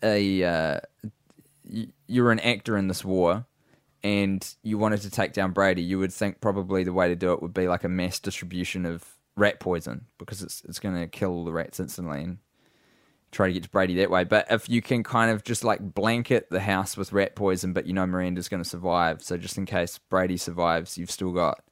a 0.03 0.43
uh, 0.43 0.81
you 2.09 2.25
were 2.25 2.33
an 2.33 2.41
actor 2.41 2.77
in 2.77 2.89
this 2.89 3.05
war 3.05 3.47
and 4.03 4.55
you 4.63 4.79
wanted 4.79 5.03
to 5.03 5.11
take 5.11 5.33
down 5.33 5.53
Brady, 5.53 5.83
you 5.83 5.99
would 5.99 6.13
think 6.13 6.41
probably 6.41 6.85
the 6.85 6.93
way 6.93 7.09
to 7.09 7.17
do 7.17 7.33
it 7.33 7.43
would 7.43 7.55
be 7.55 7.69
like 7.69 7.85
a 7.85 7.89
mass 7.89 8.19
distribution 8.19 8.87
of 8.87 9.05
rat 9.37 9.61
poison 9.61 10.07
because 10.19 10.43
it's 10.43 10.63
it's 10.69 10.81
going 10.81 10.97
to 10.97 11.07
kill 11.07 11.31
all 11.31 11.45
the 11.45 11.53
rats 11.53 11.79
instantly 11.79 12.23
and 12.23 12.39
try 13.31 13.47
to 13.47 13.53
get 13.53 13.63
to 13.63 13.69
Brady 13.69 13.95
that 13.97 14.11
way. 14.11 14.25
But 14.25 14.47
if 14.51 14.69
you 14.69 14.83
can 14.83 15.03
kind 15.03 15.31
of 15.31 15.45
just 15.45 15.65
like 15.65 15.81
blanket 15.81 16.49
the 16.51 16.61
house 16.61 16.97
with 16.97 17.13
rat 17.13 17.37
poison, 17.37 17.73
but 17.73 17.87
you 17.87 17.93
know 17.93 18.07
Miranda's 18.07 18.49
going 18.49 18.63
to 18.63 18.69
survive, 18.69 19.23
so 19.23 19.37
just 19.37 19.59
in 19.59 19.67
case 19.67 19.99
Brady 19.99 20.37
survives, 20.37 20.97
you've 20.97 21.11
still 21.11 21.33
got 21.33 21.63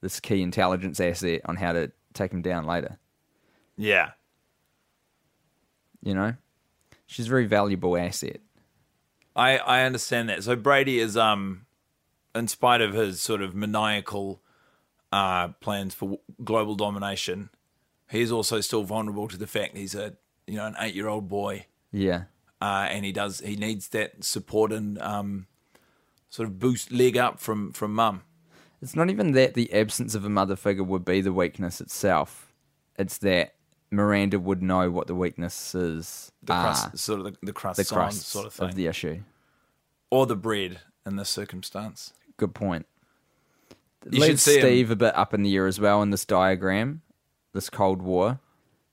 this 0.00 0.20
key 0.20 0.42
intelligence 0.42 1.00
asset 1.00 1.42
on 1.44 1.56
how 1.56 1.72
to 1.72 1.90
take 2.14 2.32
him 2.32 2.42
down 2.42 2.64
later. 2.66 2.98
Yeah, 3.76 4.10
You 6.02 6.14
know, 6.14 6.34
she's 7.06 7.26
a 7.26 7.30
very 7.30 7.46
valuable 7.46 7.96
asset. 7.96 8.40
I 9.38 9.58
I 9.58 9.82
understand 9.84 10.28
that. 10.28 10.44
So 10.44 10.56
Brady 10.56 10.98
is 10.98 11.16
um, 11.16 11.66
in 12.34 12.48
spite 12.48 12.80
of 12.80 12.92
his 12.92 13.20
sort 13.20 13.40
of 13.40 13.54
maniacal 13.54 14.42
uh 15.10 15.48
plans 15.60 15.94
for 15.94 16.18
global 16.44 16.74
domination, 16.74 17.48
he 18.10 18.20
is 18.20 18.30
also 18.30 18.60
still 18.60 18.82
vulnerable 18.82 19.28
to 19.28 19.38
the 19.38 19.46
fact 19.46 19.76
he's 19.76 19.94
a 19.94 20.14
you 20.46 20.56
know 20.56 20.66
an 20.66 20.74
eight 20.80 20.94
year 20.94 21.08
old 21.08 21.28
boy. 21.28 21.66
Yeah, 21.92 22.24
uh, 22.60 22.86
and 22.90 23.04
he 23.04 23.12
does 23.12 23.40
he 23.40 23.56
needs 23.56 23.88
that 23.90 24.24
support 24.24 24.72
and 24.72 25.00
um, 25.00 25.46
sort 26.28 26.48
of 26.48 26.58
boost 26.58 26.90
leg 26.92 27.16
up 27.16 27.38
from 27.38 27.72
from 27.72 27.94
mum. 27.94 28.22
it's 28.82 28.96
not 28.96 29.08
even 29.08 29.32
that 29.32 29.54
the 29.54 29.72
absence 29.72 30.14
of 30.14 30.24
a 30.24 30.28
mother 30.28 30.56
figure 30.56 30.84
would 30.84 31.04
be 31.04 31.20
the 31.20 31.32
weakness 31.32 31.80
itself. 31.80 32.52
It's 32.98 33.18
that 33.18 33.54
Miranda 33.90 34.38
would 34.38 34.62
know 34.62 34.90
what 34.90 35.06
the 35.06 35.14
weaknesses 35.14 36.32
The 36.42 36.52
are, 36.52 36.62
crust, 36.62 36.98
sort 36.98 37.20
of 37.20 37.24
the, 37.26 37.38
the 37.42 37.52
crust, 37.52 37.78
the 37.78 37.84
crust 37.84 38.28
sort 38.28 38.46
of 38.46 38.52
thing, 38.52 38.68
of 38.68 38.74
the 38.74 38.86
issue. 38.86 39.22
Or 40.10 40.26
the 40.26 40.36
bread 40.36 40.80
in 41.06 41.16
this 41.16 41.28
circumstance. 41.28 42.12
Good 42.36 42.54
point. 42.54 42.86
You 44.10 44.22
should 44.24 44.40
see 44.40 44.54
him- 44.56 44.60
Steve 44.62 44.90
a 44.90 44.96
bit 44.96 45.14
up 45.16 45.34
in 45.34 45.42
the 45.42 45.54
air 45.56 45.66
as 45.66 45.80
well 45.80 46.02
in 46.02 46.10
this 46.10 46.24
diagram, 46.24 47.02
this 47.52 47.68
Cold 47.68 48.00
War, 48.00 48.40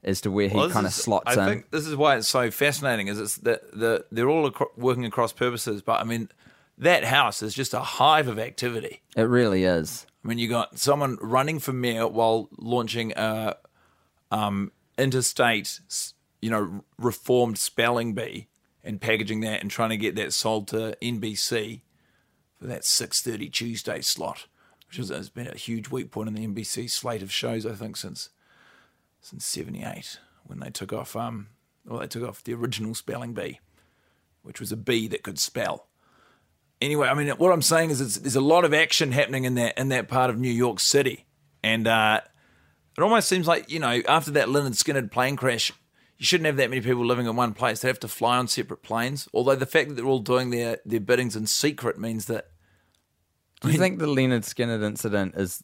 as 0.04 0.20
to 0.22 0.32
where 0.32 0.48
he 0.50 0.56
Well, 0.58 0.70
kind 0.70 0.86
of 0.86 0.94
slots 0.94 1.38
I 1.38 1.44
in. 1.44 1.50
think 1.50 1.72
this 1.72 1.86
is 1.88 1.96
why 1.96 2.16
it's 2.18 2.28
so 2.28 2.52
fascinating. 2.52 3.08
Is 3.08 3.20
it's 3.20 3.36
that 3.38 3.72
the 3.72 4.06
they're 4.12 4.30
all 4.30 4.48
acro- 4.48 4.72
working 4.78 5.06
across 5.06 5.32
purposes, 5.32 5.82
but 5.82 6.02
I 6.02 6.04
mean 6.04 6.30
that 6.78 7.06
house 7.06 7.42
is 7.42 7.54
just 7.54 7.74
a 7.74 7.80
hive 7.80 8.28
of 8.28 8.38
activity. 8.38 9.02
It 9.16 9.22
really 9.24 9.64
is. 9.64 10.06
I 10.24 10.28
mean, 10.28 10.40
you 10.40 10.50
got 10.50 10.78
someone 10.80 11.18
running 11.22 11.60
for 11.60 11.72
mayor 11.72 12.08
while 12.08 12.50
launching 12.58 13.14
a 13.16 13.56
um, 14.32 14.72
interstate, 14.98 15.80
you 16.42 16.50
know, 16.50 16.84
reformed 16.98 17.58
spelling 17.60 18.14
bee 18.16 18.48
and 18.86 19.02
packaging 19.02 19.42
that 19.42 19.62
and 19.62 19.70
trying 19.70 19.90
to 19.90 19.98
get 19.98 20.16
that 20.16 20.32
sold 20.32 20.68
to 20.70 20.98
NBC 21.02 21.82
for 22.60 22.68
that 22.68 22.86
six 22.86 23.22
thirty 23.22 23.50
Tuesday 23.50 24.02
slot, 24.02 24.48
which 24.88 24.98
has 24.98 25.30
been 25.30 25.48
a 25.48 25.58
huge 25.58 25.90
weak 25.90 26.12
point 26.12 26.30
in 26.30 26.36
the 26.36 26.48
NBC 26.48 26.90
slate 26.90 27.22
of 27.22 27.32
shows. 27.32 27.66
I 27.66 27.74
think 27.74 27.98
since 27.98 28.30
since 29.20 29.46
seventy 29.46 29.84
eight 29.84 30.20
when 30.46 30.60
they 30.60 30.70
took 30.70 30.94
off 30.94 31.16
um 31.16 31.48
well 31.86 32.00
they 32.00 32.08
took 32.08 32.24
off 32.24 32.44
the 32.44 32.54
original 32.54 32.96
spelling 32.96 33.34
bee, 33.34 33.60
which 34.44 34.60
was 34.60 34.72
a 34.72 34.78
bee 34.78 35.08
that 35.08 35.24
could 35.24 35.40
spell 35.40 35.88
anyway, 36.82 37.08
I 37.08 37.14
mean, 37.14 37.30
what 37.30 37.52
I'm 37.52 37.62
saying 37.62 37.92
is, 37.92 38.20
there's 38.20 38.36
a 38.36 38.42
lot 38.42 38.66
of 38.66 38.74
action 38.74 39.12
happening 39.12 39.46
in 39.46 39.56
that 39.56 39.78
in 39.78 39.90
that 39.90 40.08
part 40.08 40.30
of 40.30 40.38
New 40.38 40.52
York 40.52 40.80
City, 40.80 41.26
and 41.64 41.88
uh, 41.88 42.22
it 42.98 43.02
almost 43.02 43.28
seems 43.28 43.48
like 43.48 43.70
you 43.70 43.80
know 43.80 44.02
after 44.08 44.32
that 44.32 44.48
Lynyrd 44.48 44.72
Skynyrd 44.72 45.12
plane 45.12 45.36
crash, 45.36 45.72
you 46.18 46.26
shouldn't 46.26 46.46
have 46.46 46.58
that 46.58 46.70
many 46.70 46.82
people 46.82 47.06
living 47.06 47.26
in 47.26 47.36
one 47.36 47.54
place. 47.54 47.82
They 47.82 47.88
have 47.88 48.00
to 48.02 48.08
fly 48.08 48.38
on 48.38 48.48
separate 48.48 48.84
planes. 48.84 49.28
Although 49.34 49.56
the 49.56 49.66
fact 49.66 49.90
that 49.90 49.96
they're 49.96 50.06
all 50.06 50.20
doing 50.20 50.50
their 50.50 50.80
their 50.86 51.00
biddings 51.00 51.36
in 51.36 51.48
secret 51.48 51.98
means 51.98 52.26
that 52.26 52.50
Do 53.62 53.72
you 53.72 53.78
think 53.78 54.00
the 54.00 54.08
Lynyrd 54.08 54.44
Skynyrd 54.44 54.84
incident 54.84 55.36
is 55.36 55.64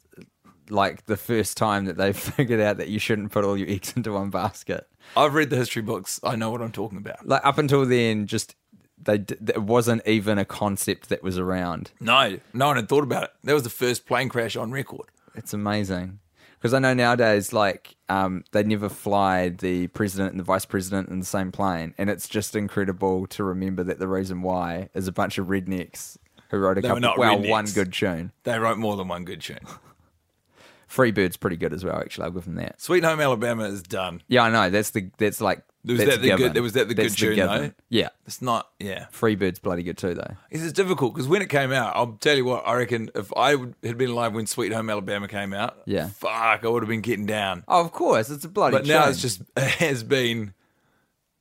like 0.70 1.06
the 1.06 1.18
first 1.18 1.58
time 1.58 1.86
that 1.86 1.98
they 1.98 2.14
figured 2.14 2.60
out 2.60 2.78
that 2.78 2.90
you 2.90 3.00
shouldn't 3.00 3.32
put 3.32 3.46
all 3.46 3.58
your 3.58 3.70
eggs 3.70 3.94
into 3.96 4.14
one 4.14 4.30
basket? 4.30 4.88
I've 5.16 5.34
read 5.34 5.50
the 5.50 5.58
history 5.58 5.82
books. 5.82 6.20
I 6.24 6.36
know 6.36 6.52
what 6.52 6.62
I'm 6.62 6.72
talking 6.72 6.98
about. 6.98 7.26
Like 7.28 7.46
up 7.46 7.58
until 7.58 7.86
then, 7.86 8.28
just 8.28 8.56
they 8.98 9.16
it 9.16 9.64
wasn't 9.64 10.06
even 10.06 10.38
a 10.38 10.46
concept 10.46 11.10
that 11.10 11.24
was 11.24 11.38
around. 11.38 11.92
No, 12.02 12.40
no 12.54 12.68
one 12.68 12.76
had 12.76 12.90
thought 12.90 13.04
about 13.04 13.24
it. 13.24 13.32
That 13.44 13.54
was 13.54 13.64
the 13.64 13.70
first 13.70 14.06
plane 14.06 14.30
crash 14.30 14.56
on 14.56 14.72
record. 14.72 15.08
It's 15.34 15.54
amazing 15.54 16.20
because 16.62 16.76
I 16.76 16.80
know 16.80 16.94
nowadays, 16.94 17.52
like 17.54 17.96
um, 18.08 18.44
they 18.52 18.62
never 18.62 18.88
fly 18.88 19.50
the 19.50 19.88
president 19.88 20.30
and 20.32 20.40
the 20.40 20.44
vice 20.44 20.64
president 20.66 21.10
in 21.10 21.20
the 21.20 21.26
same 21.26 21.52
plane, 21.52 21.96
and 21.98 22.08
it's 22.08 22.30
just 22.30 22.56
incredible 22.56 23.26
to 23.28 23.44
remember 23.44 23.84
that 23.84 23.98
the 23.98 24.08
reason 24.08 24.44
why 24.44 24.90
is 24.94 25.08
a 25.08 25.12
bunch 25.12 25.40
of 25.40 25.48
rednecks 25.48 26.18
who 26.50 26.58
wrote 26.60 26.78
a 26.78 26.82
They 26.82 26.88
couple, 26.88 27.14
well, 27.18 27.38
rednecks. 27.40 27.50
one 27.50 27.66
good 27.66 27.92
tune. 27.92 28.32
They 28.44 28.60
wrote 28.60 28.78
more 28.78 28.96
than 28.96 29.08
one 29.08 29.26
good 29.26 29.42
tune. 29.42 29.58
Freebird's 30.88 31.38
pretty 31.38 31.56
good 31.56 31.74
as 31.74 31.84
well. 31.86 31.98
Actually, 32.00 32.26
I'll 32.26 32.32
give 32.32 32.46
them 32.46 32.56
that. 32.56 32.82
Sweet 32.82 33.04
Home 33.06 33.20
Alabama 33.22 33.64
is 33.64 33.82
done. 33.82 34.22
Yeah, 34.28 34.44
I 34.44 34.50
know. 34.52 34.70
That's 34.70 34.92
the 34.92 35.10
that's 35.18 35.40
like 35.42 35.64
Was 35.84 35.98
that 35.98 36.22
the 36.22 36.36
good- 36.36 36.60
was 36.60 36.74
that 36.74 36.88
the 36.90 36.94
good 36.94 37.06
That's 37.06 37.16
tune, 37.16 37.36
given. 37.36 37.62
though? 37.62 37.72
Yeah, 37.90 38.10
It's 38.28 38.42
not. 38.42 38.70
Yeah. 38.80 39.08
Freebird's 39.12 39.58
bloody 39.60 39.82
good 39.82 39.98
too, 39.98 40.14
though. 40.14 40.36
It's 40.52 40.62
just 40.62 40.76
difficult 40.76 41.14
because 41.16 41.28
when 41.28 41.42
it 41.42 41.50
came 41.50 41.72
out, 41.72 41.96
I'll 41.96 42.14
tell 42.22 42.36
you 42.38 42.46
what, 42.46 42.68
I 42.68 42.76
reckon 42.76 43.10
if 43.16 43.36
I 43.36 43.56
would, 43.56 43.74
had 43.84 43.98
been 43.98 44.12
alive 44.12 44.34
when 44.34 44.46
Sweet 44.46 44.72
Home 44.74 44.90
Alabama 44.92 45.28
came 45.28 45.54
out, 45.54 45.78
Yeah. 45.88 46.10
fuck, 46.10 46.64
I 46.64 46.68
would 46.68 46.84
have 46.84 46.90
been 46.90 47.02
getting 47.02 47.26
down. 47.26 47.64
Oh, 47.68 47.82
of 47.82 47.92
course, 47.92 48.30
it's 48.30 48.46
a 48.46 48.50
bloody. 48.50 48.78
But 48.78 48.86
now 48.86 49.02
tune. 49.04 49.12
it's 49.12 49.22
just, 49.22 49.42
it 49.58 49.70
has 49.72 50.04
been 50.04 50.54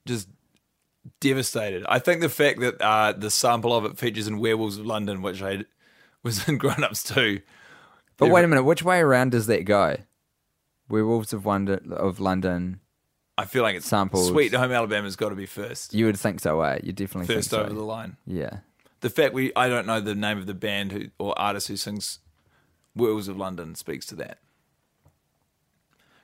just 0.07 0.27
devastated. 1.21 1.85
I 1.89 1.99
think 1.99 2.21
the 2.23 2.29
fact 2.31 2.61
that 2.61 2.81
uh, 2.81 3.13
the 3.13 3.31
sample 3.31 3.75
of 3.75 3.85
it 3.85 3.99
features 3.99 4.27
in 4.27 4.39
Werewolves 4.39 4.79
of 4.79 4.87
London, 4.87 5.21
which 5.23 5.43
I 5.43 5.65
was 6.23 6.49
in 6.49 6.57
Grown 6.59 6.83
Ups 6.83 7.03
too. 7.03 7.41
But 8.17 8.31
wait 8.31 8.45
a 8.45 8.49
minute, 8.49 8.65
which 8.65 8.83
way 8.83 9.01
around 9.01 9.33
does 9.33 9.47
that 9.47 9.65
go? 9.65 9.97
Werewolves 10.89 11.33
of 11.33 11.45
Wonder 11.45 11.81
of 11.91 12.21
London. 12.21 12.81
I 13.41 13.47
feel 13.47 13.63
like 13.63 13.75
it's 13.77 13.87
Samples. 13.87 14.29
Sweet 14.29 14.53
Home 14.55 14.71
Alabama's 14.71 15.17
got 15.17 15.31
to 15.31 15.35
be 15.35 15.47
first. 15.47 15.95
You 15.95 16.05
would 16.07 16.19
think 16.19 16.41
so, 16.41 16.61
eh? 16.61 16.81
You 16.83 16.93
definitely 16.93 17.35
First 17.35 17.51
think 17.51 17.61
over 17.63 17.71
so. 17.71 17.75
the 17.77 17.83
line. 17.83 18.17
Yeah. 18.27 18.59
The 19.01 19.09
fact 19.09 19.33
we, 19.33 19.51
I 19.57 19.69
don't 19.69 19.87
know 19.87 20.01
the 20.01 20.15
name 20.15 20.37
of 20.37 20.47
the 20.47 20.55
band 20.55 20.93
who, 20.93 21.07
or 21.19 21.37
artist 21.39 21.69
who 21.69 21.77
sings 21.77 22.19
Werewolves 22.95 23.29
of 23.29 23.39
London 23.39 23.75
speaks 23.75 24.05
to 24.07 24.15
that. 24.17 24.39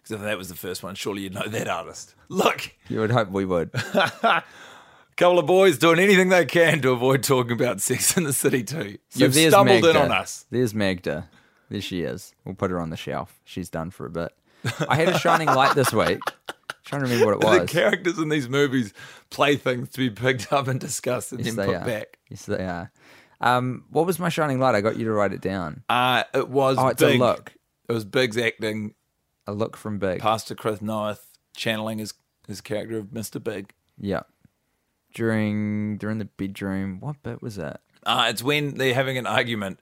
Because 0.03 0.13
if 0.13 0.21
that 0.21 0.37
was 0.37 0.51
the 0.51 0.55
first 0.55 0.83
one, 0.83 0.95
surely 0.95 1.23
you'd 1.23 1.35
know 1.35 1.49
that 1.49 1.69
artist. 1.69 2.15
Look, 2.29 2.75
You 2.89 3.01
would 3.01 3.11
hope 3.11 3.31
we 3.31 3.45
would. 3.47 3.71
couple 5.17 5.39
of 5.39 5.47
boys 5.47 5.79
doing 5.79 5.99
anything 5.99 6.29
they 6.29 6.45
can 6.45 6.83
to 6.83 6.91
avoid 6.91 7.23
talking 7.23 7.53
about 7.53 7.81
Sex 7.81 8.17
in 8.19 8.25
the 8.25 8.35
City 8.35 8.63
too. 8.63 8.99
So 9.09 9.25
You've 9.25 9.35
stumbled 9.35 9.87
in 9.87 9.97
on 9.97 10.13
us. 10.13 10.45
There's 10.51 10.75
Magda. 10.75 11.31
There 11.71 11.81
she 11.81 12.03
is. 12.03 12.35
We'll 12.45 12.55
put 12.55 12.71
her 12.71 12.79
on 12.79 12.91
the 12.91 12.97
shelf. 12.97 13.41
She's 13.45 13.71
done 13.71 13.91
for 13.91 14.05
a 14.05 14.11
bit. 14.11 14.33
I 14.89 14.97
had 14.97 15.09
a 15.09 15.19
shining 15.19 15.49
light 15.49 15.75
this 15.75 15.93
week. 15.93 16.21
Trying 16.87 17.03
to 17.03 17.09
remember 17.09 17.27
what 17.27 17.35
it 17.35 17.41
was. 17.47 17.61
The 17.61 17.67
characters 17.67 18.19
in 18.19 18.31
these 18.31 18.49
movies 18.49 18.95
play 19.29 19.57
things 19.57 19.91
to 19.91 19.99
be 19.99 20.09
picked 20.09 20.51
up 20.53 20.67
and 20.69 20.81
discussed 20.81 21.33
and 21.33 21.45
yes, 21.45 21.55
then 21.55 21.67
put 21.67 21.75
are. 21.77 21.85
back. 21.85 22.19
Yes, 22.31 22.47
they 22.47 22.65
are. 22.65 22.91
Um, 23.43 23.85
what 23.91 24.07
was 24.07 24.19
my 24.19 24.31
shining 24.31 24.59
light? 24.61 24.75
I 24.75 24.81
got 24.81 24.97
you 24.97 25.05
to 25.05 25.13
write 25.13 25.33
it 25.35 25.43
down. 25.43 25.83
Uh, 25.91 26.25
it 26.33 26.49
was 26.49 26.79
Oh, 26.79 26.89
it's 26.89 27.03
a 27.03 27.07
big. 27.09 27.21
look. 27.21 27.53
It 27.89 27.93
was 27.93 28.05
Big's 28.07 28.39
acting. 28.39 28.95
A 29.47 29.53
look 29.53 29.77
from 29.77 29.99
Big. 29.99 30.21
Pastor 30.21 30.55
Chris 30.57 30.81
Noth 30.81 31.33
channeling 31.55 31.99
his 31.99 32.15
his 32.49 32.61
character 32.61 32.99
of 32.99 33.07
Mr. 33.07 33.43
Big. 33.43 33.73
Yeah. 34.01 34.23
During 35.15 35.97
during 35.99 36.19
the 36.19 36.25
bedroom. 36.25 36.99
What 37.01 37.23
bit 37.23 37.41
was 37.43 37.57
that? 37.57 37.81
Uh, 38.05 38.27
it's 38.29 38.43
when 38.43 38.77
they're 38.77 38.95
having 38.95 39.19
an 39.19 39.27
argument, 39.27 39.81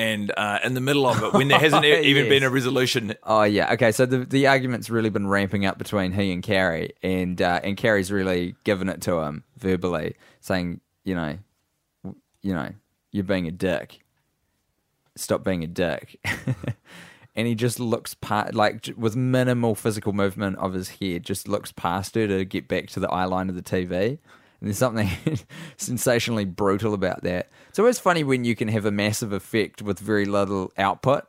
and 0.00 0.32
uh, 0.36 0.58
in 0.64 0.72
the 0.74 0.80
middle 0.80 1.06
of 1.06 1.22
it, 1.22 1.32
when 1.34 1.48
there 1.48 1.58
hasn't 1.58 1.84
e- 1.84 2.00
even 2.02 2.28
been 2.28 2.42
a 2.42 2.50
resolution, 2.50 3.14
Oh 3.22 3.42
yeah. 3.42 3.72
Okay. 3.74 3.92
So 3.92 4.06
the 4.06 4.24
the 4.24 4.46
argument's 4.46 4.88
really 4.88 5.10
been 5.10 5.26
ramping 5.26 5.66
up 5.66 5.76
between 5.78 6.12
he 6.12 6.32
and 6.32 6.42
Carrie, 6.42 6.94
and 7.02 7.40
uh, 7.40 7.60
and 7.62 7.76
Carrie's 7.76 8.10
really 8.10 8.56
given 8.64 8.88
it 8.88 9.02
to 9.02 9.18
him 9.20 9.44
verbally, 9.58 10.16
saying, 10.40 10.80
you 11.04 11.14
know, 11.14 11.38
you 12.42 12.54
know, 12.54 12.70
you're 13.12 13.24
being 13.24 13.46
a 13.46 13.52
dick. 13.52 14.00
Stop 15.16 15.44
being 15.44 15.62
a 15.62 15.66
dick. 15.66 16.18
and 17.34 17.46
he 17.46 17.54
just 17.54 17.78
looks 17.78 18.14
past, 18.14 18.54
like 18.54 18.88
with 18.96 19.16
minimal 19.16 19.74
physical 19.74 20.12
movement 20.12 20.56
of 20.58 20.72
his 20.72 20.88
head, 20.88 21.24
just 21.24 21.46
looks 21.46 21.72
past 21.72 22.14
her 22.14 22.26
to 22.26 22.44
get 22.44 22.68
back 22.68 22.88
to 22.88 23.00
the 23.00 23.10
eye 23.10 23.26
line 23.26 23.50
of 23.50 23.54
the 23.54 23.62
TV. 23.62 24.18
And 24.60 24.68
there's 24.68 24.78
something 24.78 25.08
sensationally 25.76 26.44
brutal 26.44 26.94
about 26.94 27.22
that. 27.22 27.48
It's 27.70 27.78
always 27.78 27.98
funny 27.98 28.24
when 28.24 28.44
you 28.44 28.54
can 28.54 28.68
have 28.68 28.84
a 28.84 28.90
massive 28.90 29.32
effect 29.32 29.80
with 29.82 29.98
very 29.98 30.26
little 30.26 30.72
output. 30.76 31.24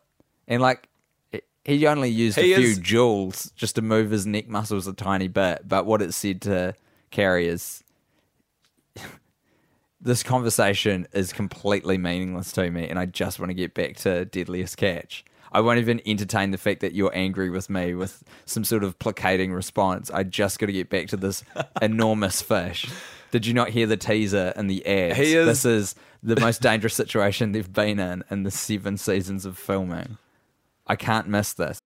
And 0.48 0.62
like, 0.62 0.88
he 1.63 1.86
only 1.88 2.10
used 2.10 2.38
He 2.39 2.54
a 2.54 2.58
few 2.58 2.67
is- 2.70 2.80
joules 2.80 3.54
just 3.56 3.76
to 3.76 3.82
move 3.82 4.12
his 4.12 4.26
neck 4.26 4.48
muscles 4.50 4.88
a 4.88 4.94
tiny 4.94 5.28
bit. 5.28 5.67
But 5.67 5.86
what 5.86 6.02
it 6.02 6.13
said 6.13 6.41
to 6.41 6.76
Carrie 7.12 7.48
is, 7.48 7.84
this 10.02 10.24
conversation 10.24 11.08
is 11.13 11.32
completely 11.32 11.98
meaningless 11.98 12.52
to 12.54 12.70
me, 12.72 12.88
and 12.88 12.98
I 12.98 13.06
just 13.06 13.39
want 13.39 13.50
to 13.52 13.54
get 13.54 13.74
back 13.74 13.96
to 13.98 14.26
Deadliest 14.26 14.78
Catch. 14.78 15.24
I 15.54 15.60
won't 15.62 15.80
even 15.80 16.02
entertain 16.06 16.52
the 16.52 16.58
fact 16.58 16.80
that 16.80 16.94
you're 16.94 17.13
angry 17.13 17.50
with 17.50 17.70
me 17.70 17.94
with 17.94 18.24
some 18.46 18.63
sort 18.63 18.84
of 18.84 18.98
placating 19.00 19.52
response. 19.54 20.10
I 20.10 20.24
just 20.24 20.60
got 20.60 20.67
to 20.67 20.72
get 20.72 20.89
back 20.89 21.08
to 21.08 21.17
this 21.17 21.44
enormous 21.82 22.41
fish. 22.41 22.89
Did 23.32 23.46
you 23.46 23.54
not 23.54 23.70
hear 23.70 23.88
the 23.88 23.98
teaser 23.98 24.54
and 24.56 24.70
the 24.70 24.86
ads? 24.86 25.17
He 25.17 25.34
is- 25.36 25.46
This 25.48 25.65
is 25.65 25.96
the 26.22 26.39
most 26.39 26.62
dangerous 26.62 26.94
situation 26.94 27.52
they've 27.54 27.72
been 27.72 28.00
in 28.00 28.24
in 28.30 28.44
the 28.44 28.52
seven 28.52 28.98
seasons 28.98 29.46
of 29.46 29.58
filming. 29.58 30.17
I 30.88 30.96
can't 30.96 31.28
miss 31.28 31.54
this. 31.54 31.80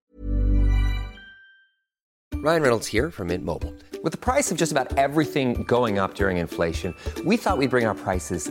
Ryan 2.34 2.62
Reynolds 2.62 2.86
here 2.86 3.10
from 3.10 3.28
Mint 3.28 3.44
Mobile. 3.44 3.74
With 4.02 4.12
the 4.12 4.18
price 4.18 4.50
of 4.52 4.58
just 4.58 4.70
about 4.72 4.96
everything 4.98 5.62
going 5.64 5.98
up 5.98 6.14
during 6.14 6.36
inflation, 6.36 6.94
we 7.24 7.36
thought 7.36 7.58
we'd 7.58 7.70
bring 7.70 7.86
our 7.86 7.94
prices 7.94 8.50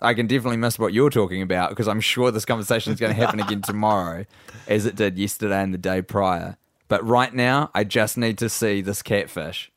I 0.00 0.14
can 0.14 0.26
definitely 0.26 0.58
miss 0.58 0.78
what 0.78 0.92
you're 0.92 1.10
talking 1.10 1.42
about 1.42 1.70
because 1.70 1.88
I'm 1.88 2.00
sure 2.00 2.30
this 2.30 2.44
conversation 2.44 2.92
is 2.92 3.00
going 3.00 3.14
to 3.14 3.20
happen 3.20 3.40
again 3.40 3.62
tomorrow, 3.66 4.26
as 4.66 4.86
it 4.86 4.94
did 4.94 5.18
yesterday 5.18 5.62
and 5.62 5.74
the 5.74 5.78
day 5.78 6.02
prior. 6.02 6.56
But 6.86 7.06
right 7.06 7.34
now, 7.34 7.70
I 7.74 7.84
just 7.84 8.16
need 8.16 8.38
to 8.38 8.48
see 8.48 8.80
this 8.80 9.02
catfish. 9.02 9.70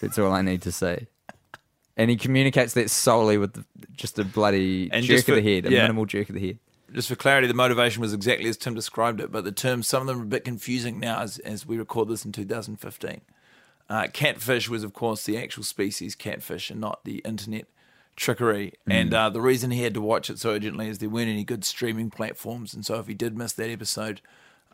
That's 0.00 0.18
all 0.18 0.32
I 0.32 0.42
need 0.42 0.62
to 0.62 0.72
see. 0.72 1.06
And 1.96 2.10
he 2.10 2.16
communicates 2.16 2.74
that 2.74 2.90
solely 2.90 3.38
with 3.38 3.52
the, 3.52 3.64
just 3.92 4.18
a 4.18 4.24
bloody 4.24 4.90
And 4.92 5.04
jerk 5.04 5.16
just 5.18 5.28
of 5.28 5.36
the 5.36 5.42
head, 5.42 5.66
a 5.66 5.70
yeah. 5.70 5.82
minimal 5.82 6.06
jerk 6.06 6.28
of 6.30 6.34
the 6.34 6.46
head. 6.46 6.58
just 6.92 7.08
for 7.08 7.16
clarity, 7.16 7.46
the 7.46 7.54
motivation 7.54 8.00
was 8.00 8.12
exactly 8.12 8.48
as 8.48 8.56
Tim 8.56 8.74
described 8.74 9.20
it, 9.20 9.30
but 9.30 9.44
the 9.44 9.52
terms, 9.52 9.86
some 9.86 10.02
of 10.02 10.06
them 10.06 10.20
are 10.20 10.24
a 10.24 10.26
bit 10.26 10.44
confusing 10.44 10.98
now 10.98 11.20
as, 11.20 11.38
as 11.40 11.66
we 11.66 11.78
record 11.78 12.08
this 12.08 12.24
in 12.24 12.32
2015. 12.32 13.20
Uh, 13.88 14.06
catfish 14.12 14.68
was, 14.68 14.82
of 14.82 14.94
course, 14.94 15.24
the 15.24 15.36
actual 15.36 15.62
species 15.62 16.14
catfish 16.14 16.70
and 16.70 16.80
not 16.80 17.04
the 17.04 17.18
internet 17.18 17.66
trickery. 18.20 18.74
Mm. 18.88 18.92
And 18.92 19.14
uh, 19.14 19.30
the 19.30 19.40
reason 19.40 19.70
he 19.70 19.82
had 19.82 19.94
to 19.94 20.00
watch 20.00 20.30
it 20.30 20.38
so 20.38 20.50
urgently 20.50 20.88
is 20.88 20.98
there 20.98 21.08
weren't 21.08 21.28
any 21.28 21.42
good 21.42 21.64
streaming 21.64 22.10
platforms. 22.10 22.74
And 22.74 22.84
so 22.84 22.96
if 22.96 23.06
he 23.06 23.14
did 23.14 23.36
miss 23.36 23.52
that 23.54 23.70
episode, 23.70 24.20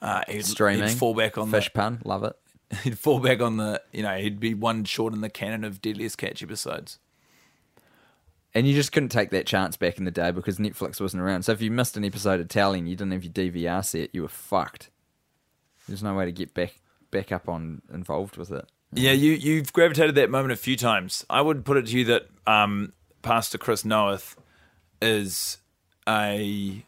uh, 0.03 0.23
he'd, 0.29 0.45
Streaming. 0.45 0.89
he'd 0.89 0.99
fall 0.99 1.15
back 1.15 1.39
on 1.39 1.51
Fish 1.51 1.67
the, 1.67 1.71
pun, 1.71 2.03
love 2.05 2.25
it. 2.25 2.37
he'd 2.83 2.99
fall 2.99 3.21
back 3.21 3.41
on 3.41 3.57
the, 3.57 3.81
you 3.93 4.03
know, 4.03 4.17
he'd 4.19 4.41
be 4.41 4.53
one 4.53 4.85
short 4.85 5.15
in 5.15 5.21
the 5.21 5.31
canon 5.31 5.65
of 5.65 5.81
Deadliest 5.81 6.19
Catch 6.19 6.43
episodes. 6.43 6.99
And 8.53 8.67
you 8.67 8.75
just 8.75 8.91
couldn't 8.91 9.11
take 9.11 9.31
that 9.31 9.47
chance 9.47 9.77
back 9.77 9.99
in 9.99 10.05
the 10.05 10.11
day 10.11 10.31
because 10.31 10.59
Netflix 10.59 11.01
wasn't 11.01 11.23
around. 11.23 11.43
So 11.43 11.53
if 11.53 11.61
you 11.61 11.71
missed 11.71 11.97
an 11.97 12.05
episode 12.05 12.41
of 12.41 12.49
Tally 12.49 12.79
and 12.79 12.89
you 12.89 12.97
didn't 12.97 13.13
have 13.13 13.23
your 13.23 13.33
DVR 13.33 13.85
set, 13.85 14.15
you 14.15 14.23
were 14.23 14.29
fucked. 14.29 14.91
There's 15.87 16.03
no 16.03 16.15
way 16.15 16.25
to 16.25 16.33
get 16.33 16.53
back 16.53 16.81
back 17.13 17.31
up 17.31 17.49
on 17.49 17.83
involved 17.93 18.37
with 18.37 18.51
it. 18.51 18.67
Yeah, 18.93 19.13
you 19.13 19.33
you've 19.33 19.73
gravitated 19.73 20.15
that 20.17 20.31
moment 20.31 20.53
a 20.53 20.57
few 20.57 20.77
times. 20.77 21.25
I 21.29 21.43
would 21.43 21.65
put 21.65 21.77
it 21.77 21.87
to 21.87 21.99
you 21.99 22.05
that 22.07 22.29
um, 22.47 22.93
Pastor 23.27 23.59
Chris 23.59 23.85
Noth 23.85 24.37
is 25.03 25.59
a 26.09 26.85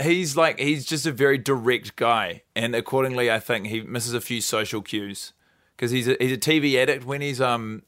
he's 0.00 0.36
like 0.36 0.58
he's 0.58 0.84
just 0.84 1.06
a 1.06 1.12
very 1.12 1.38
direct 1.38 1.94
guy, 1.94 2.42
and 2.56 2.74
accordingly, 2.74 3.30
I 3.30 3.38
think 3.38 3.68
he 3.68 3.80
misses 3.80 4.12
a 4.12 4.20
few 4.20 4.40
social 4.40 4.82
cues 4.82 5.34
because 5.76 5.92
he's 5.92 6.08
a, 6.08 6.16
he's 6.18 6.32
a 6.32 6.36
TV 6.36 6.74
addict 6.82 7.04
when 7.04 7.20
he's 7.20 7.40
um 7.40 7.84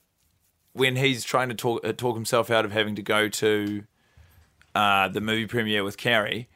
when 0.73 0.95
he's 0.95 1.25
trying 1.25 1.49
to 1.49 1.57
talk 1.57 1.85
uh, 1.85 1.93
talk 1.93 2.15
himself 2.15 2.49
out 2.49 2.65
of 2.65 2.71
having 2.71 2.95
to 2.95 3.03
go 3.03 3.29
to 3.29 3.85
uh, 4.77 5.09
the 5.09 5.21
movie 5.21 5.47
premiere 5.49 5.83
with 5.83 5.97
Carrie. 5.97 6.49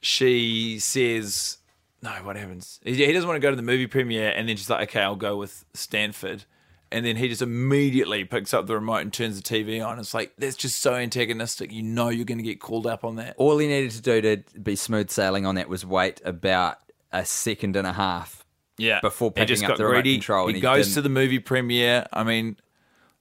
She 0.00 0.80
says, 0.80 1.58
"No, 2.02 2.10
what 2.24 2.34
happens? 2.34 2.80
He, 2.82 2.94
he 2.94 3.12
doesn't 3.12 3.28
want 3.28 3.36
to 3.36 3.46
go 3.46 3.50
to 3.50 3.56
the 3.56 3.62
movie 3.62 3.86
premiere, 3.86 4.30
and 4.30 4.48
then 4.48 4.56
she's 4.56 4.68
like, 4.68 4.88
okay, 4.88 5.02
I'll 5.02 5.14
go 5.14 5.36
with 5.36 5.64
Stanford." 5.72 6.46
And 6.92 7.04
then 7.04 7.16
he 7.16 7.28
just 7.28 7.42
immediately 7.42 8.24
picks 8.24 8.54
up 8.54 8.66
the 8.66 8.74
remote 8.74 8.98
and 8.98 9.12
turns 9.12 9.40
the 9.40 9.42
TV 9.42 9.84
on. 9.84 9.98
It's 9.98 10.14
like 10.14 10.32
that's 10.38 10.56
just 10.56 10.78
so 10.80 10.94
antagonistic. 10.94 11.72
You 11.72 11.82
know 11.82 12.08
you're 12.10 12.24
going 12.24 12.38
to 12.38 12.44
get 12.44 12.60
called 12.60 12.86
up 12.86 13.04
on 13.04 13.16
that. 13.16 13.34
All 13.38 13.58
he 13.58 13.66
needed 13.66 13.90
to 13.92 14.00
do 14.02 14.20
to 14.20 14.60
be 14.60 14.76
smooth 14.76 15.10
sailing 15.10 15.46
on 15.46 15.56
that 15.56 15.68
was 15.68 15.84
wait 15.84 16.20
about 16.24 16.78
a 17.12 17.24
second 17.24 17.74
and 17.76 17.86
a 17.86 17.92
half. 17.92 18.44
Yeah, 18.78 19.00
Before 19.00 19.32
he 19.34 19.44
picking 19.44 19.64
up 19.64 19.78
the 19.78 19.86
remote 19.86 20.04
control 20.04 20.48
He, 20.48 20.54
he 20.54 20.60
goes 20.60 20.84
didn't- 20.86 20.94
to 20.96 21.00
the 21.02 21.08
movie 21.08 21.38
premiere. 21.38 22.06
I 22.12 22.22
mean, 22.24 22.56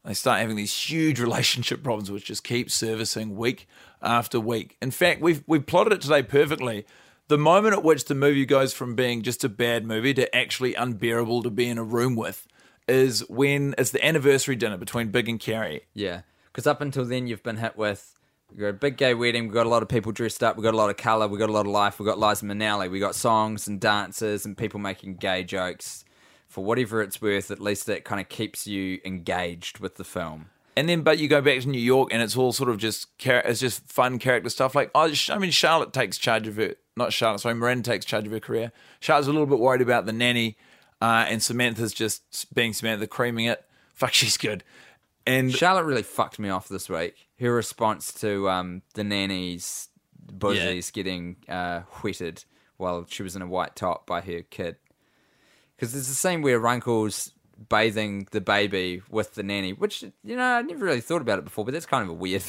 they 0.04 0.14
start 0.14 0.42
having 0.42 0.58
these 0.58 0.74
huge 0.78 1.20
relationship 1.22 1.82
problems, 1.82 2.12
which 2.12 2.26
just 2.26 2.44
keep 2.44 2.70
servicing 2.70 3.36
week 3.38 3.68
after 4.02 4.40
week. 4.40 4.76
In 4.82 4.92
fact, 4.92 5.22
we've 5.22 5.44
we've 5.48 5.66
plotted 5.66 5.94
it 5.94 6.02
today 6.02 6.22
perfectly. 6.24 6.86
The 7.30 7.38
moment 7.40 7.74
at 7.74 7.84
which 7.84 8.06
the 8.06 8.14
movie 8.16 8.46
goes 8.46 8.74
from 8.74 8.94
being 8.96 9.24
just 9.24 9.44
a 9.44 9.50
bad 9.50 9.86
movie 9.88 10.14
to 10.14 10.36
actually 10.36 10.76
unbearable 10.76 11.42
to 11.42 11.50
be 11.50 11.68
in 11.68 11.80
a 11.80 11.84
room 11.84 12.16
with 12.16 12.46
is 12.88 13.28
when 13.30 13.76
it's 13.78 13.92
the 13.92 14.06
anniversary 14.06 14.56
dinner 14.56 14.78
between 14.78 15.10
Big 15.10 15.28
and 15.30 15.40
Carrie. 15.40 15.82
Yeah, 15.94 16.22
because 16.46 16.68
up 16.68 16.82
until 16.82 17.06
then 17.06 17.28
you've 17.28 17.44
been 17.44 17.58
hit 17.58 17.78
with 17.78 18.16
we 18.54 18.62
got 18.62 18.68
a 18.68 18.74
big 18.74 18.98
gay 18.98 19.14
wedding, 19.14 19.44
We've 19.46 19.54
got 19.54 19.66
a 19.66 19.70
lot 19.70 19.84
of 19.84 19.90
people 19.90 20.12
dressed 20.12 20.44
up, 20.44 20.56
We've 20.56 20.64
got 20.64 20.74
a 20.74 20.78
lot 20.78 20.90
of 20.90 20.98
color, 20.98 21.28
We've 21.28 21.40
got 21.40 21.50
a 21.50 21.54
lot 21.54 21.66
of 21.66 21.72
life, 21.72 22.00
We've 22.00 22.08
got 22.08 22.20
Liza 22.20 22.46
Minnelli, 22.46 22.90
we 22.90 23.00
got 23.00 23.16
songs 23.16 23.68
and 23.68 23.80
dances 23.80 24.46
and 24.46 24.58
people 24.58 24.80
making 24.80 25.16
gay 25.16 25.44
jokes. 25.44 26.06
For 26.48 26.64
whatever 26.64 27.02
it's 27.02 27.22
worth, 27.22 27.52
at 27.52 27.60
least 27.60 27.86
that 27.88 28.06
kind 28.06 28.22
of 28.22 28.30
keeps 28.30 28.66
you 28.66 29.02
engaged 29.04 29.80
with 29.80 29.96
the 29.96 30.06
film. 30.06 30.52
And 30.78 30.88
then, 30.88 31.02
but 31.02 31.18
you 31.18 31.28
go 31.28 31.42
back 31.42 31.60
to 31.62 31.68
New 31.68 31.80
York, 31.80 32.10
and 32.14 32.22
it's 32.22 32.38
all 32.38 32.54
sort 32.54 32.70
of 32.70 32.78
just 32.78 33.08
it's 33.20 33.60
just 33.60 33.88
fun 33.90 34.20
character 34.20 34.50
stuff. 34.50 34.76
Like, 34.76 34.92
oh, 34.94 35.12
I 35.30 35.38
mean, 35.38 35.52
Charlotte 35.52 35.92
takes 35.92 36.18
charge 36.18 36.48
of 36.48 36.58
her, 36.58 36.76
not 36.96 37.12
Charlotte, 37.12 37.40
sorry, 37.40 37.56
Miranda 37.56 37.90
takes 37.90 38.06
charge 38.06 38.26
of 38.26 38.32
her 38.32 38.40
career. 38.40 38.72
Charlotte's 39.00 39.28
a 39.28 39.32
little 39.32 39.48
bit 39.48 39.60
worried 39.60 39.82
about 39.82 40.06
the 40.06 40.14
nanny, 40.14 40.58
uh, 41.06 41.26
and 41.30 41.44
Samantha's 41.44 41.94
just 41.94 42.52
being 42.56 42.74
Samantha, 42.74 43.06
creaming 43.06 43.46
it. 43.46 43.64
Fuck, 43.94 44.14
she's 44.14 44.38
good. 44.38 44.64
And 45.28 45.54
Charlotte 45.54 45.84
really 45.84 46.02
fucked 46.02 46.40
me 46.40 46.50
off 46.50 46.68
this 46.68 46.90
week. 46.90 47.28
Her 47.40 47.54
response 47.54 48.12
to 48.22 48.50
um, 48.50 48.82
the 48.96 49.04
nanny's 49.04 49.90
buzzies 50.32 50.90
getting 50.90 51.36
uh, 51.48 51.82
whetted 52.02 52.44
while 52.78 53.06
she 53.08 53.22
was 53.22 53.36
in 53.36 53.44
a 53.44 53.48
white 53.48 53.76
top 53.76 54.08
by 54.08 54.22
her 54.22 54.42
kid. 54.42 54.78
Because 55.76 55.94
there's 55.94 56.10
a 56.10 56.16
scene 56.16 56.42
where 56.42 56.60
Runkle's 56.60 57.34
bathing 57.70 58.28
the 58.32 58.42
baby 58.42 59.04
with 59.08 59.36
the 59.36 59.44
nanny, 59.44 59.74
which, 59.74 60.04
you 60.24 60.36
know, 60.36 60.44
I 60.44 60.64
never 60.64 60.86
really 60.86 61.02
thought 61.02 61.22
about 61.22 61.38
it 61.38 61.46
before, 61.46 61.66
but 61.66 61.74
that's 61.74 61.86
kind 61.86 62.04
of 62.04 62.10
a 62.10 62.14
weird, 62.14 62.44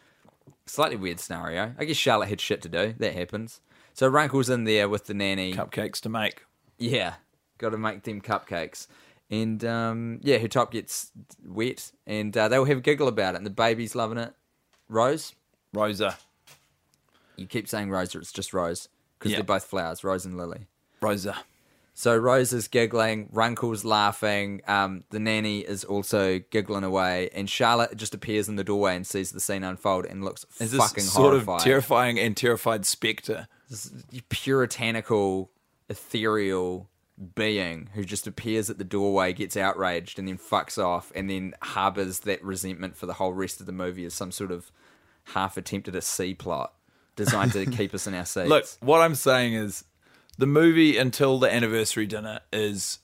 slightly 0.66 0.96
weird 0.96 1.20
scenario. 1.20 1.74
I 1.78 1.84
guess 1.84 1.96
Charlotte 1.96 2.30
had 2.30 2.40
shit 2.40 2.62
to 2.62 2.68
do. 2.70 2.94
That 2.98 3.14
happens. 3.14 3.60
So 3.92 4.08
Runkle's 4.08 4.48
in 4.48 4.64
there 4.64 4.88
with 4.88 5.06
the 5.06 5.14
nanny. 5.14 5.52
cupcakes 5.52 6.00
to 6.00 6.08
make. 6.08 6.44
Yeah. 6.78 7.14
Got 7.60 7.70
to 7.70 7.78
make 7.78 8.02
them 8.02 8.20
cupcakes. 8.20 8.86
And 9.30 9.64
um, 9.64 10.18
yeah, 10.22 10.38
her 10.38 10.48
top 10.48 10.72
gets 10.72 11.12
wet, 11.46 11.92
and 12.06 12.36
uh, 12.36 12.48
they'll 12.48 12.64
have 12.64 12.78
a 12.78 12.80
giggle 12.80 13.06
about 13.06 13.34
it. 13.34 13.38
And 13.38 13.46
the 13.46 13.50
baby's 13.50 13.94
loving 13.94 14.18
it. 14.18 14.32
Rose, 14.88 15.34
Rosa. 15.72 16.16
you 17.36 17.46
keep 17.46 17.68
saying 17.68 17.90
Rosa, 17.90 18.18
it's 18.18 18.32
just 18.32 18.52
Rose 18.52 18.88
because 19.18 19.30
Yeah. 19.30 19.38
they're 19.38 19.44
both 19.44 19.64
flowers, 19.64 20.02
Rose 20.02 20.24
and 20.26 20.36
Lily. 20.36 20.66
Rosa. 21.00 21.36
So 21.94 22.16
Rose 22.16 22.52
is 22.52 22.66
giggling, 22.66 23.28
Runkle's 23.30 23.84
laughing, 23.84 24.62
um, 24.66 25.04
the 25.10 25.20
nanny 25.20 25.60
is 25.60 25.84
also 25.84 26.38
giggling 26.50 26.82
away, 26.82 27.28
and 27.34 27.48
Charlotte 27.48 27.94
just 27.96 28.14
appears 28.14 28.48
in 28.48 28.56
the 28.56 28.64
doorway 28.64 28.96
and 28.96 29.06
sees 29.06 29.32
the 29.32 29.40
scene 29.40 29.62
unfold 29.64 30.06
and 30.06 30.24
looks 30.24 30.46
Is 30.60 30.74
fucking 30.74 31.04
sort 31.04 31.32
horrified. 31.32 31.58
of 31.60 31.64
terrifying 31.64 32.18
and 32.18 32.36
terrified 32.36 32.86
spectre? 32.86 33.48
This 33.68 33.92
puritanical, 34.30 35.50
ethereal 35.88 36.88
being 37.34 37.90
who 37.94 38.04
just 38.04 38.26
appears 38.26 38.70
at 38.70 38.78
the 38.78 38.84
doorway, 38.84 39.32
gets 39.32 39.56
outraged, 39.56 40.18
and 40.18 40.28
then 40.28 40.38
fucks 40.38 40.82
off, 40.82 41.12
and 41.14 41.28
then 41.28 41.54
harbors 41.62 42.20
that 42.20 42.42
resentment 42.42 42.96
for 42.96 43.06
the 43.06 43.14
whole 43.14 43.32
rest 43.32 43.60
of 43.60 43.66
the 43.66 43.72
movie 43.72 44.04
as 44.04 44.14
some 44.14 44.32
sort 44.32 44.50
of 44.50 44.70
half 45.24 45.56
attempted 45.56 45.94
a 45.94 46.00
C 46.00 46.34
plot 46.34 46.72
designed 47.16 47.52
to 47.52 47.66
keep 47.76 47.94
us 47.94 48.06
in 48.06 48.14
our 48.14 48.24
seats. 48.24 48.48
Look, 48.48 48.64
what 48.80 49.00
I'm 49.00 49.14
saying 49.14 49.54
is 49.54 49.84
the 50.38 50.46
movie 50.46 50.96
until 50.96 51.38
the 51.38 51.52
anniversary 51.52 52.06
dinner 52.06 52.40
is 52.52 52.98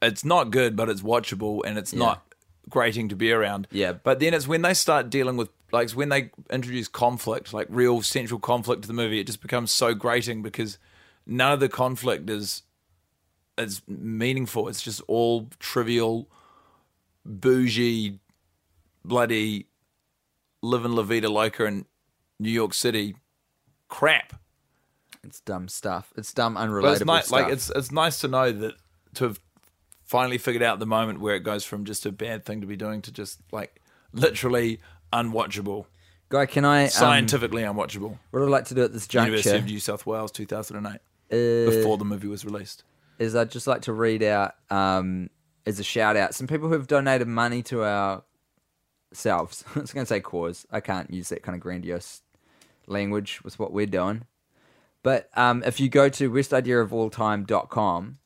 it's 0.00 0.24
not 0.24 0.50
good, 0.50 0.74
but 0.74 0.88
it's 0.88 1.02
watchable 1.02 1.60
and 1.64 1.78
it's 1.78 1.92
not 1.92 2.22
grating 2.68 3.08
to 3.10 3.16
be 3.16 3.30
around. 3.32 3.68
Yeah. 3.70 3.92
But 3.92 4.20
then 4.20 4.34
it's 4.34 4.48
when 4.48 4.62
they 4.62 4.74
start 4.74 5.10
dealing 5.10 5.36
with 5.36 5.50
like 5.70 5.90
when 5.90 6.08
they 6.08 6.30
introduce 6.50 6.88
conflict, 6.88 7.52
like 7.52 7.66
real 7.70 8.02
central 8.02 8.40
conflict 8.40 8.82
to 8.82 8.88
the 8.88 8.94
movie, 8.94 9.20
it 9.20 9.26
just 9.26 9.40
becomes 9.40 9.70
so 9.70 9.94
grating 9.94 10.42
because 10.42 10.78
none 11.26 11.52
of 11.52 11.60
the 11.60 11.68
conflict 11.68 12.28
is 12.28 12.62
is 13.58 13.82
meaningful. 13.86 14.68
It's 14.68 14.82
just 14.82 15.00
all 15.08 15.48
trivial, 15.58 16.28
bougie, 17.24 18.18
bloody 19.04 19.66
living 20.62 20.92
La 20.92 21.02
Vida 21.02 21.28
Loca 21.28 21.64
in 21.66 21.86
New 22.38 22.50
York 22.50 22.74
City 22.74 23.16
crap. 23.88 24.34
it's 25.22 25.40
dumb 25.40 25.68
stuff. 25.68 26.12
It's 26.16 26.32
dumb, 26.32 26.56
unrelatable 26.56 26.92
it's 26.92 27.04
nice, 27.04 27.26
stuff. 27.26 27.40
like 27.40 27.52
it's 27.52 27.70
it's 27.70 27.92
nice 27.92 28.20
to 28.20 28.28
know 28.28 28.50
that 28.52 28.74
to 29.14 29.24
have 29.24 29.40
finally 30.04 30.38
figured 30.38 30.62
out 30.62 30.78
the 30.78 30.86
moment 30.86 31.20
where 31.20 31.34
it 31.36 31.40
goes 31.40 31.64
from 31.64 31.84
just 31.84 32.06
a 32.06 32.12
bad 32.12 32.44
thing 32.44 32.60
to 32.60 32.66
be 32.66 32.76
doing 32.76 33.02
to 33.02 33.12
just 33.12 33.40
like 33.52 33.80
literally 34.12 34.80
unwatchable, 35.12 35.86
Guy, 36.30 36.46
can 36.46 36.64
I 36.64 36.84
um, 36.84 36.90
scientifically 36.90 37.62
unwatchable. 37.62 38.18
What 38.30 38.42
I'd 38.42 38.48
like 38.48 38.64
to 38.66 38.74
do 38.74 38.84
at 38.84 38.92
this 38.92 39.06
juncture, 39.06 39.32
University 39.32 39.58
of 39.58 39.64
New 39.66 39.80
South 39.80 40.06
Wales, 40.06 40.32
two 40.32 40.46
thousand 40.46 40.78
and 40.78 40.86
eight, 40.86 41.00
Uh, 41.30 41.70
before 41.70 41.98
the 41.98 42.04
movie 42.04 42.28
was 42.28 42.44
released. 42.44 42.84
Is 43.22 43.36
I'd 43.36 43.50
just 43.50 43.66
like 43.66 43.82
to 43.82 43.92
read 43.92 44.22
out 44.22 44.54
um, 44.70 45.30
as 45.64 45.78
a 45.78 45.84
shout 45.84 46.16
out 46.16 46.34
some 46.34 46.46
people 46.46 46.68
who 46.68 46.74
have 46.74 46.86
donated 46.86 47.28
money 47.28 47.62
to 47.64 47.84
our 47.84 48.24
selves. 49.12 49.64
I 49.76 49.80
was 49.80 49.92
going 49.92 50.04
to 50.04 50.08
say 50.08 50.20
cause. 50.20 50.66
I 50.70 50.80
can't 50.80 51.12
use 51.12 51.28
that 51.28 51.42
kind 51.42 51.54
of 51.54 51.60
grandiose 51.60 52.22
language 52.86 53.42
with 53.44 53.58
what 53.58 53.72
we're 53.72 53.86
doing. 53.86 54.26
But 55.02 55.30
um, 55.36 55.62
if 55.64 55.80
you 55.80 55.88
go 55.88 56.08
to 56.08 56.30
worstideaofalltime.com 56.30 58.18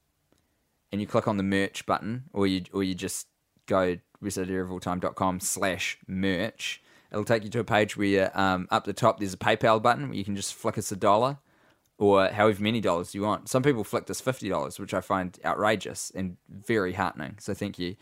and 0.93 1.01
you 1.01 1.07
click 1.07 1.29
on 1.29 1.37
the 1.37 1.43
merch 1.43 1.87
button, 1.87 2.25
or 2.33 2.47
you 2.47 2.63
or 2.73 2.83
you 2.83 2.95
just 2.95 3.27
go 3.67 3.99
worstideaofalltime.com 4.23 5.41
slash 5.41 5.99
merch, 6.07 6.83
it'll 7.11 7.25
take 7.25 7.45
you 7.45 7.51
to 7.51 7.61
a 7.61 7.65
page 7.65 7.97
where 7.97 8.39
um, 8.39 8.69
up 8.71 8.85
the 8.85 8.93
top 8.93 9.19
there's 9.19 9.35
a 9.35 9.39
PayPal 9.39 9.83
button 9.83 10.09
where 10.09 10.19
you 10.19 10.25
can 10.25 10.37
just 10.37 10.55
flick 10.55 10.77
us 10.77 10.93
a 10.93 10.97
dollar 10.97 11.39
or 11.99 12.29
however 12.29 12.63
many 12.63 12.81
dollars 12.81 13.15
you 13.15 13.23
want. 13.23 13.49
Some 13.49 13.63
people 13.63 13.85
flicked 13.85 14.11
us 14.11 14.21
fifty 14.21 14.49
dollars, 14.49 14.79
which 14.79 14.95
I 14.95 15.01
find 15.01 15.39
outrageous 15.45 16.13
and 16.15 16.37
very 16.49 16.93
heartening. 16.93 17.37
So 17.41 17.55
thank 17.55 17.79
you 17.79 17.97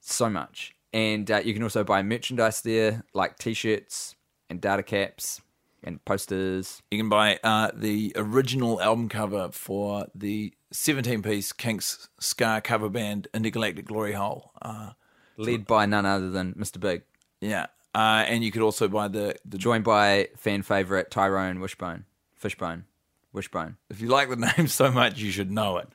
so 0.00 0.28
much. 0.28 0.74
And 0.92 1.30
uh, 1.30 1.40
you 1.44 1.54
can 1.54 1.62
also 1.62 1.84
buy 1.84 2.02
merchandise 2.02 2.60
there, 2.60 3.04
like 3.14 3.38
t-shirts 3.38 4.14
and 4.50 4.60
data 4.60 4.82
caps 4.82 5.40
and 5.82 6.04
posters. 6.04 6.82
You 6.90 6.98
can 6.98 7.08
buy 7.08 7.38
uh, 7.42 7.70
the 7.74 8.12
original 8.14 8.80
album 8.80 9.08
cover 9.08 9.48
for 9.52 10.06
the 10.14 10.52
17 10.70 11.22
piece 11.22 11.52
Kinks 11.52 12.08
Scar 12.20 12.60
cover 12.60 12.88
band 12.88 13.28
Intergalactic 13.34 13.86
Glory 13.86 14.12
Hole. 14.12 14.52
Uh, 14.60 14.90
led 15.36 15.66
by 15.66 15.86
none 15.86 16.06
other 16.06 16.30
than 16.30 16.54
Mr. 16.54 16.78
Big, 16.78 17.02
yeah. 17.40 17.66
Uh, 17.94 18.24
and 18.26 18.42
you 18.42 18.50
could 18.50 18.62
also 18.62 18.88
buy 18.88 19.08
the, 19.08 19.34
the 19.44 19.58
joined 19.58 19.84
by 19.84 20.28
fan 20.36 20.62
favorite 20.62 21.10
Tyrone 21.10 21.60
Wishbone, 21.60 22.04
Fishbone, 22.36 22.84
Wishbone. 23.32 23.76
If 23.90 24.00
you 24.00 24.08
like 24.08 24.28
the 24.28 24.36
name 24.56 24.68
so 24.68 24.90
much, 24.90 25.18
you 25.18 25.30
should 25.30 25.50
know 25.50 25.78
it. 25.78 25.88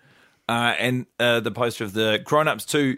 Uh, 0.49 0.73
and 0.79 1.05
uh, 1.19 1.39
the 1.41 1.51
poster 1.51 1.83
of 1.83 1.93
the 1.93 2.21
Grown 2.23 2.47
Ups 2.47 2.65
2 2.65 2.97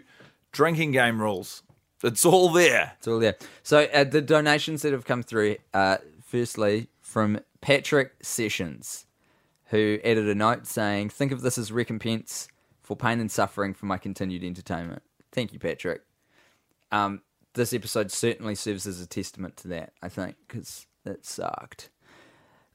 drinking 0.52 0.92
game 0.92 1.20
rules. 1.20 1.62
It's 2.02 2.24
all 2.24 2.50
there. 2.50 2.94
It's 2.98 3.08
all 3.08 3.18
there. 3.18 3.36
So 3.62 3.80
uh, 3.92 4.04
the 4.04 4.22
donations 4.22 4.82
that 4.82 4.92
have 4.92 5.04
come 5.04 5.22
through, 5.22 5.56
uh, 5.74 5.98
firstly 6.24 6.88
from 7.00 7.40
Patrick 7.60 8.12
Sessions, 8.22 9.06
who 9.66 9.98
added 10.02 10.26
a 10.28 10.34
note 10.34 10.66
saying, 10.66 11.10
"Think 11.10 11.30
of 11.30 11.42
this 11.42 11.58
as 11.58 11.70
recompense 11.70 12.48
for 12.82 12.96
pain 12.96 13.20
and 13.20 13.30
suffering 13.30 13.74
for 13.74 13.86
my 13.86 13.98
continued 13.98 14.42
entertainment." 14.42 15.02
Thank 15.30 15.52
you, 15.52 15.58
Patrick. 15.58 16.02
Um, 16.90 17.20
this 17.54 17.72
episode 17.74 18.10
certainly 18.10 18.54
serves 18.54 18.86
as 18.86 19.00
a 19.00 19.06
testament 19.06 19.56
to 19.58 19.68
that. 19.68 19.92
I 20.02 20.08
think 20.08 20.36
because 20.48 20.86
it 21.04 21.26
sucked. 21.26 21.90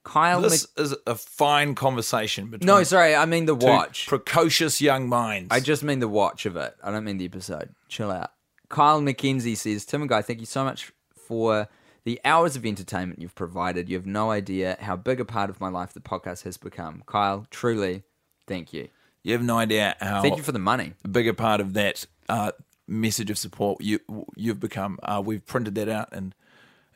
Kyle, 0.06 0.40
This 0.42 0.68
Mc- 0.78 0.86
is 0.86 0.96
a 1.06 1.16
fine 1.16 1.76
conversation 1.76 2.48
between 2.50 2.66
no, 2.68 2.84
sorry, 2.84 3.16
I 3.16 3.26
mean 3.26 3.46
the 3.46 3.58
two 3.58 3.66
watch. 3.66 4.08
precocious 4.08 4.80
young 4.80 5.10
minds. 5.10 5.48
I 5.52 5.60
just 5.60 5.84
mean 5.84 6.00
the 6.00 6.08
watch 6.08 6.46
of 6.46 6.56
it. 6.56 6.76
I 6.82 6.92
don't 6.92 7.04
mean 7.04 7.18
the 7.18 7.26
episode. 7.26 7.76
Chill 7.90 8.12
out. 8.12 8.32
Kyle 8.70 9.02
McKenzie 9.02 9.58
says, 9.58 9.84
Tim 9.86 10.02
and 10.02 10.10
Guy, 10.10 10.22
thank 10.22 10.40
you 10.40 10.46
so 10.46 10.64
much 10.64 10.92
for 11.16 11.68
the 12.04 12.20
hours 12.24 12.56
of 12.56 12.66
entertainment 12.66 13.20
you've 13.22 13.36
provided. 13.36 13.90
You 13.90 13.98
have 13.98 14.06
no 14.06 14.30
idea 14.32 14.78
how 14.80 14.96
big 14.96 15.20
a 15.20 15.26
part 15.26 15.50
of 15.50 15.60
my 15.60 15.70
life 15.70 15.94
the 15.94 16.00
podcast 16.00 16.44
has 16.44 16.56
become. 16.58 17.04
Kyle, 17.08 17.46
truly, 17.50 18.04
thank 18.48 18.74
you. 18.74 18.90
you 19.24 19.34
have 19.34 19.44
no 19.44 19.58
idea 19.58 19.96
how 20.00 20.22
Thank 20.22 20.38
you 20.38 20.44
for 20.44 20.52
the 20.52 20.60
money. 20.60 20.94
A 21.04 21.08
bigger 21.08 21.34
part 21.34 21.62
of 21.62 21.74
that 21.74 22.06
uh, 22.30 22.52
message 22.88 23.32
of 23.32 23.38
support 23.40 23.82
you 23.82 24.00
you've 24.36 24.60
become. 24.60 25.00
Uh, 25.02 25.22
we've 25.26 25.46
printed 25.46 25.74
that 25.76 25.90
out 25.90 26.14
in 26.14 26.34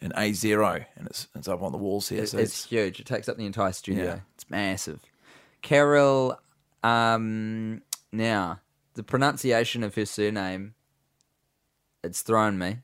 in 0.01 0.13
A 0.15 0.33
zero, 0.33 0.85
and 0.95 1.07
it's 1.07 1.27
it's 1.35 1.47
up 1.47 1.61
on 1.61 1.71
the 1.71 1.77
walls 1.77 2.09
here. 2.09 2.23
It's, 2.23 2.31
so 2.31 2.37
it's 2.37 2.65
huge. 2.65 2.99
It 2.99 3.05
takes 3.05 3.27
up 3.27 3.37
the 3.37 3.45
entire 3.45 3.73
studio. 3.73 4.03
Yeah. 4.05 4.19
It's 4.35 4.49
massive. 4.49 4.99
Carol, 5.61 6.39
um, 6.83 7.81
now, 8.11 8.61
the 8.93 9.03
pronunciation 9.03 9.83
of 9.83 9.95
her 9.95 10.05
surname, 10.05 10.73
it's 12.03 12.21
thrown 12.21 12.57
me. 12.57 12.77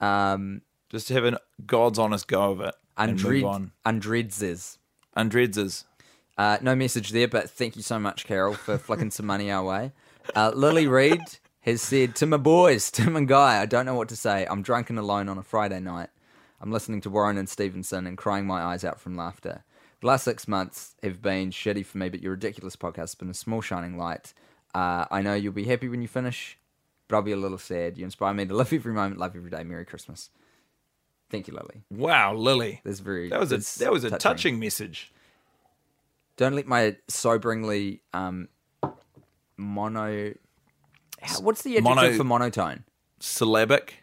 Um, 0.00 0.62
just 0.88 1.08
to 1.08 1.14
have 1.14 1.24
a 1.24 1.40
God's 1.66 1.98
honest 1.98 2.26
go 2.26 2.50
of 2.50 2.60
it 2.60 2.74
and 2.96 3.12
move 3.12 3.24
Undred, 3.24 3.44
on. 3.44 3.72
Undredzes. 3.86 4.78
Undreds 5.16 5.84
Uh, 6.36 6.58
no 6.62 6.74
message 6.74 7.10
there, 7.10 7.28
but 7.28 7.50
thank 7.50 7.76
you 7.76 7.82
so 7.82 7.98
much, 7.98 8.26
Carol, 8.26 8.54
for 8.54 8.78
flicking 8.78 9.10
some 9.10 9.26
money 9.26 9.50
our 9.50 9.64
way. 9.64 9.92
Uh, 10.34 10.50
Lily 10.54 10.86
Reed 10.86 11.20
has 11.70 11.82
said, 11.82 12.14
To 12.16 12.26
my 12.26 12.36
boys, 12.36 12.90
Tim 12.90 13.16
and 13.16 13.26
Guy, 13.28 13.60
I 13.60 13.66
don't 13.66 13.86
know 13.86 13.94
what 13.94 14.08
to 14.10 14.16
say. 14.16 14.46
I'm 14.48 14.62
drunk 14.62 14.90
and 14.90 14.98
alone 14.98 15.28
on 15.28 15.38
a 15.38 15.42
Friday 15.42 15.80
night. 15.80 16.08
I'm 16.60 16.70
listening 16.70 17.00
to 17.02 17.10
Warren 17.10 17.38
and 17.38 17.48
Stevenson 17.48 18.06
and 18.06 18.18
crying 18.18 18.46
my 18.46 18.60
eyes 18.62 18.84
out 18.84 19.00
from 19.00 19.16
laughter. 19.16 19.64
The 20.00 20.06
last 20.06 20.24
six 20.24 20.46
months 20.46 20.94
have 21.02 21.20
been 21.22 21.50
shitty 21.50 21.84
for 21.86 21.98
me, 21.98 22.08
but 22.08 22.22
your 22.22 22.32
ridiculous 22.32 22.76
podcast 22.76 22.96
has 22.96 23.14
been 23.14 23.30
a 23.30 23.34
small 23.34 23.60
shining 23.60 23.96
light. 23.98 24.32
Uh, 24.74 25.04
I 25.10 25.22
know 25.22 25.34
you'll 25.34 25.52
be 25.52 25.64
happy 25.64 25.88
when 25.88 26.02
you 26.02 26.08
finish, 26.08 26.58
but 27.08 27.16
I'll 27.16 27.22
be 27.22 27.32
a 27.32 27.36
little 27.36 27.58
sad. 27.58 27.98
You 27.98 28.04
inspire 28.04 28.32
me 28.34 28.46
to 28.46 28.54
live 28.54 28.72
every 28.72 28.92
moment, 28.92 29.18
love 29.18 29.34
every 29.36 29.50
day. 29.50 29.64
Merry 29.64 29.84
Christmas. 29.84 30.30
Thank 31.30 31.48
you, 31.48 31.54
Lily. 31.54 31.82
Wow, 31.90 32.34
Lily. 32.34 32.80
That's 32.84 33.00
very 33.00 33.28
That 33.28 33.40
was 33.40 33.52
a 33.52 33.58
that 33.80 33.92
was 33.92 34.04
a 34.04 34.10
touching. 34.10 34.18
touching 34.20 34.58
message. 34.60 35.12
Don't 36.36 36.54
let 36.54 36.66
my 36.66 36.96
soberingly 37.08 38.00
um, 38.12 38.48
mono. 39.56 40.32
What's 41.40 41.62
the 41.62 41.76
adjective 41.76 41.84
Mono- 41.96 42.16
for 42.16 42.24
monotone? 42.24 42.84
Syllabic. 43.20 43.94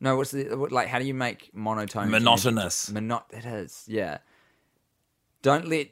No, 0.00 0.16
what's 0.16 0.30
the 0.30 0.56
what- 0.56 0.72
like? 0.72 0.88
How 0.88 0.98
do 0.98 1.04
you 1.04 1.14
make 1.14 1.50
monotone? 1.52 2.10
Monotonous. 2.10 2.90
Monot. 2.90 3.24
It 3.30 3.44
is. 3.44 3.84
Yeah. 3.86 4.18
Don't 5.42 5.68
let 5.68 5.88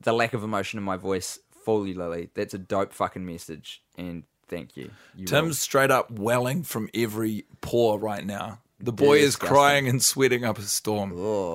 the 0.00 0.12
lack 0.12 0.32
of 0.34 0.42
emotion 0.44 0.78
in 0.78 0.84
my 0.84 0.96
voice 0.96 1.38
fool 1.64 1.86
you, 1.86 1.94
Lily. 1.94 2.30
That's 2.34 2.54
a 2.54 2.58
dope 2.58 2.92
fucking 2.92 3.24
message, 3.24 3.82
and 3.96 4.24
thank 4.48 4.76
you. 4.76 4.90
you 5.16 5.26
Tim's 5.26 5.58
straight 5.58 5.90
up 5.90 6.10
welling 6.10 6.62
from 6.62 6.88
every 6.94 7.46
pore 7.60 7.98
right 7.98 8.24
now. 8.24 8.60
The 8.80 8.92
boy 8.92 9.18
is 9.18 9.34
crying 9.34 9.88
and 9.88 10.00
sweating 10.02 10.44
up 10.44 10.56
a 10.58 10.62
storm. 10.62 11.10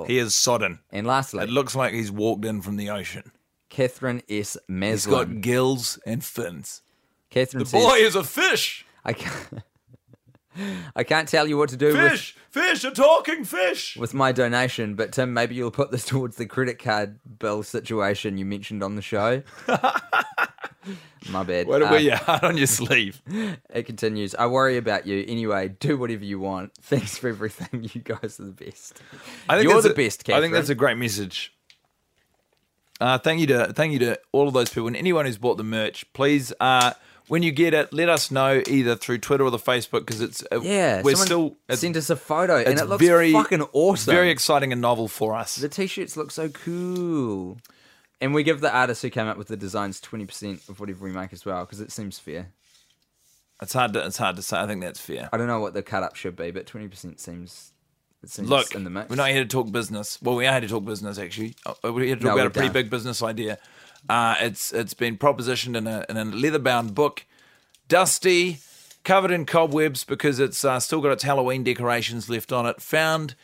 He 0.07 0.17
is 0.17 0.35
sodden. 0.35 0.79
And 0.91 1.07
lastly, 1.07 1.41
It 1.43 1.49
looks 1.49 1.73
like 1.73 1.93
he's 1.93 2.11
walked 2.11 2.43
in 2.43 2.61
from 2.61 2.75
the 2.75 2.89
ocean. 2.89 3.31
Catherine 3.69 4.21
S. 4.29 4.57
He's 4.67 5.05
got 5.07 5.41
gills 5.41 5.97
and 6.05 6.23
fins. 6.23 6.82
Catherine 7.33 7.63
The 7.63 7.69
says, 7.69 7.83
boy 7.83 7.95
is 7.95 8.15
a 8.15 8.23
fish. 8.23 8.85
I 9.03 9.13
can't. 9.13 9.63
I 10.95 11.03
can't 11.03 11.27
tell 11.27 11.47
you 11.47 11.57
what 11.57 11.69
to 11.69 11.77
do 11.77 11.87
with, 11.87 12.11
Fish, 12.11 12.35
fish, 12.51 12.83
a 12.83 12.91
talking 12.91 13.43
fish. 13.43 13.97
with 13.97 14.13
my 14.13 14.31
donation, 14.31 14.93
but 14.93 15.11
Tim, 15.11 15.33
maybe 15.33 15.55
you'll 15.55 15.71
put 15.71 15.89
this 15.89 16.05
towards 16.11 16.35
the 16.35 16.45
credit 16.45 16.77
card 16.77 17.19
bill 17.39 17.63
situation 17.63 18.37
you 18.37 18.45
mentioned 18.45 18.83
on 18.83 18.95
the 18.95 19.01
show. 19.01 19.41
my 21.31 21.41
bad. 21.43 21.67
Way 21.67 21.79
to 21.79 21.87
Uh, 21.87 21.91
wear 21.91 21.99
your 21.99 22.15
heart 22.17 22.43
on 22.43 22.55
your 22.57 22.67
sleeve. 22.67 23.19
It 23.73 23.87
continues. 23.87 24.35
I 24.35 24.45
worry 24.45 24.77
about 24.77 25.07
you. 25.07 25.25
Anyway, 25.27 25.69
do 25.79 25.97
whatever 25.97 26.23
you 26.23 26.39
want. 26.39 26.73
Thanks 26.81 27.17
for 27.17 27.29
everything. 27.29 27.89
You 27.93 28.01
guys 28.01 28.39
are 28.39 28.45
the 28.45 28.51
best. 28.51 29.01
I 29.49 29.55
think 29.55 29.63
You're 29.63 29.73
that's 29.81 29.87
the 29.87 29.93
a- 29.93 30.05
best, 30.05 30.23
Catherine. 30.23 30.37
I 30.37 30.41
think 30.41 30.53
that's 30.53 30.69
a 30.69 30.75
great 30.75 30.97
message. 30.97 31.51
Uh, 33.01 33.17
thank 33.17 33.39
you 33.41 33.47
to 33.47 33.73
thank 33.73 33.91
you 33.91 33.99
to 33.99 34.19
all 34.31 34.47
of 34.47 34.53
those 34.53 34.69
people 34.69 34.85
and 34.87 34.95
anyone 34.95 35.25
who's 35.25 35.37
bought 35.39 35.57
the 35.57 35.63
merch. 35.63 36.05
Please, 36.13 36.53
uh, 36.59 36.93
when 37.27 37.43
you 37.43 37.51
get 37.51 37.73
it, 37.73 37.93
let 37.93 38.09
us 38.09 38.31
know 38.31 38.61
either 38.67 38.95
through 38.95 39.19
Twitter 39.19 39.43
or 39.43 39.51
the 39.51 39.57
Facebook 39.57 39.99
because 40.05 40.21
it's 40.21 40.43
uh, 40.51 40.59
Yeah, 40.61 41.01
we're 41.01 41.15
still 41.15 41.55
send 41.71 41.95
us 41.97 42.09
a 42.09 42.15
photo, 42.15 42.57
and 42.57 42.79
it 42.79 42.85
looks 42.87 43.03
very 43.03 43.31
fucking 43.31 43.61
awesome. 43.73 44.13
very 44.13 44.29
exciting 44.29 44.71
and 44.71 44.81
novel 44.81 45.07
for 45.07 45.33
us. 45.35 45.55
the 45.55 45.69
t-shirts 45.69 46.17
look 46.17 46.31
so 46.31 46.49
cool, 46.49 47.57
and 48.21 48.33
we 48.33 48.43
give 48.43 48.61
the 48.61 48.73
artists 48.73 49.01
who 49.01 49.09
came 49.09 49.27
up 49.27 49.37
with 49.37 49.47
the 49.47 49.57
designs 49.57 49.99
twenty 50.01 50.25
percent 50.25 50.61
of 50.69 50.79
whatever 50.79 51.03
we 51.05 51.11
make 51.11 51.33
as 51.33 51.45
well 51.45 51.63
because 51.65 51.79
it 51.81 51.91
seems 51.91 52.19
fair. 52.19 52.49
It's 53.61 53.73
hard 53.73 53.93
to 53.93 54.05
it's 54.05 54.17
hard 54.17 54.35
to 54.35 54.41
say. 54.41 54.57
I 54.59 54.67
think 54.67 54.81
that's 54.81 54.99
fair. 54.99 55.29
I 55.31 55.37
don't 55.37 55.47
know 55.47 55.59
what 55.59 55.73
the 55.73 55.83
cut 55.83 56.03
up 56.03 56.15
should 56.15 56.35
be, 56.35 56.51
but 56.51 56.65
twenty 56.65 56.87
percent 56.89 57.19
seems 57.21 57.71
it 58.21 58.29
seems 58.29 58.49
Look, 58.49 58.73
in 58.75 58.83
the 58.83 58.89
mix. 58.89 59.09
we're 59.09 59.15
not 59.17 59.29
here 59.29 59.43
to 59.43 59.47
talk 59.47 59.71
business. 59.71 60.17
Well, 60.21 60.35
we 60.35 60.45
are 60.45 60.51
here 60.53 60.61
to 60.61 60.67
talk 60.67 60.85
business 60.85 61.17
actually. 61.17 61.55
Uh, 61.65 61.73
We're 61.83 62.03
here 62.05 62.15
to 62.15 62.21
talk 62.21 62.29
No, 62.29 62.33
about 62.35 62.47
a 62.47 62.49
pretty 62.51 62.69
big 62.69 62.89
business 62.89 63.21
idea. 63.21 63.57
Uh, 64.09 64.35
it's 64.39 64.73
it's 64.73 64.93
been 64.93 65.17
propositioned 65.17 65.77
in 65.77 65.87
a 65.87 66.05
in 66.09 66.17
a 66.17 66.25
leather 66.25 66.59
bound 66.59 66.93
book, 66.93 67.25
dusty, 67.87 68.59
covered 69.03 69.31
in 69.31 69.45
cobwebs 69.45 70.03
because 70.03 70.39
it's 70.39 70.63
uh, 70.65 70.79
still 70.79 71.01
got 71.01 71.11
its 71.11 71.23
Halloween 71.23 71.63
decorations 71.63 72.29
left 72.29 72.51
on 72.51 72.65
it. 72.65 72.81
Found 72.81 73.35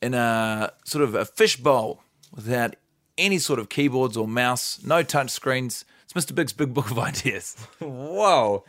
in 0.00 0.14
a 0.14 0.72
sort 0.84 1.02
of 1.02 1.14
a 1.14 1.24
fish 1.24 1.56
bowl 1.56 2.02
without 2.34 2.76
any 3.16 3.38
sort 3.38 3.58
of 3.58 3.68
keyboards 3.68 4.16
or 4.16 4.26
mouse, 4.26 4.80
no 4.84 5.02
touch 5.02 5.30
screens. 5.30 5.84
It's 6.04 6.12
Mr. 6.12 6.34
Big's 6.34 6.52
big 6.52 6.74
book 6.74 6.90
of 6.90 6.98
ideas. 7.10 7.56
Whoa, 7.80 8.64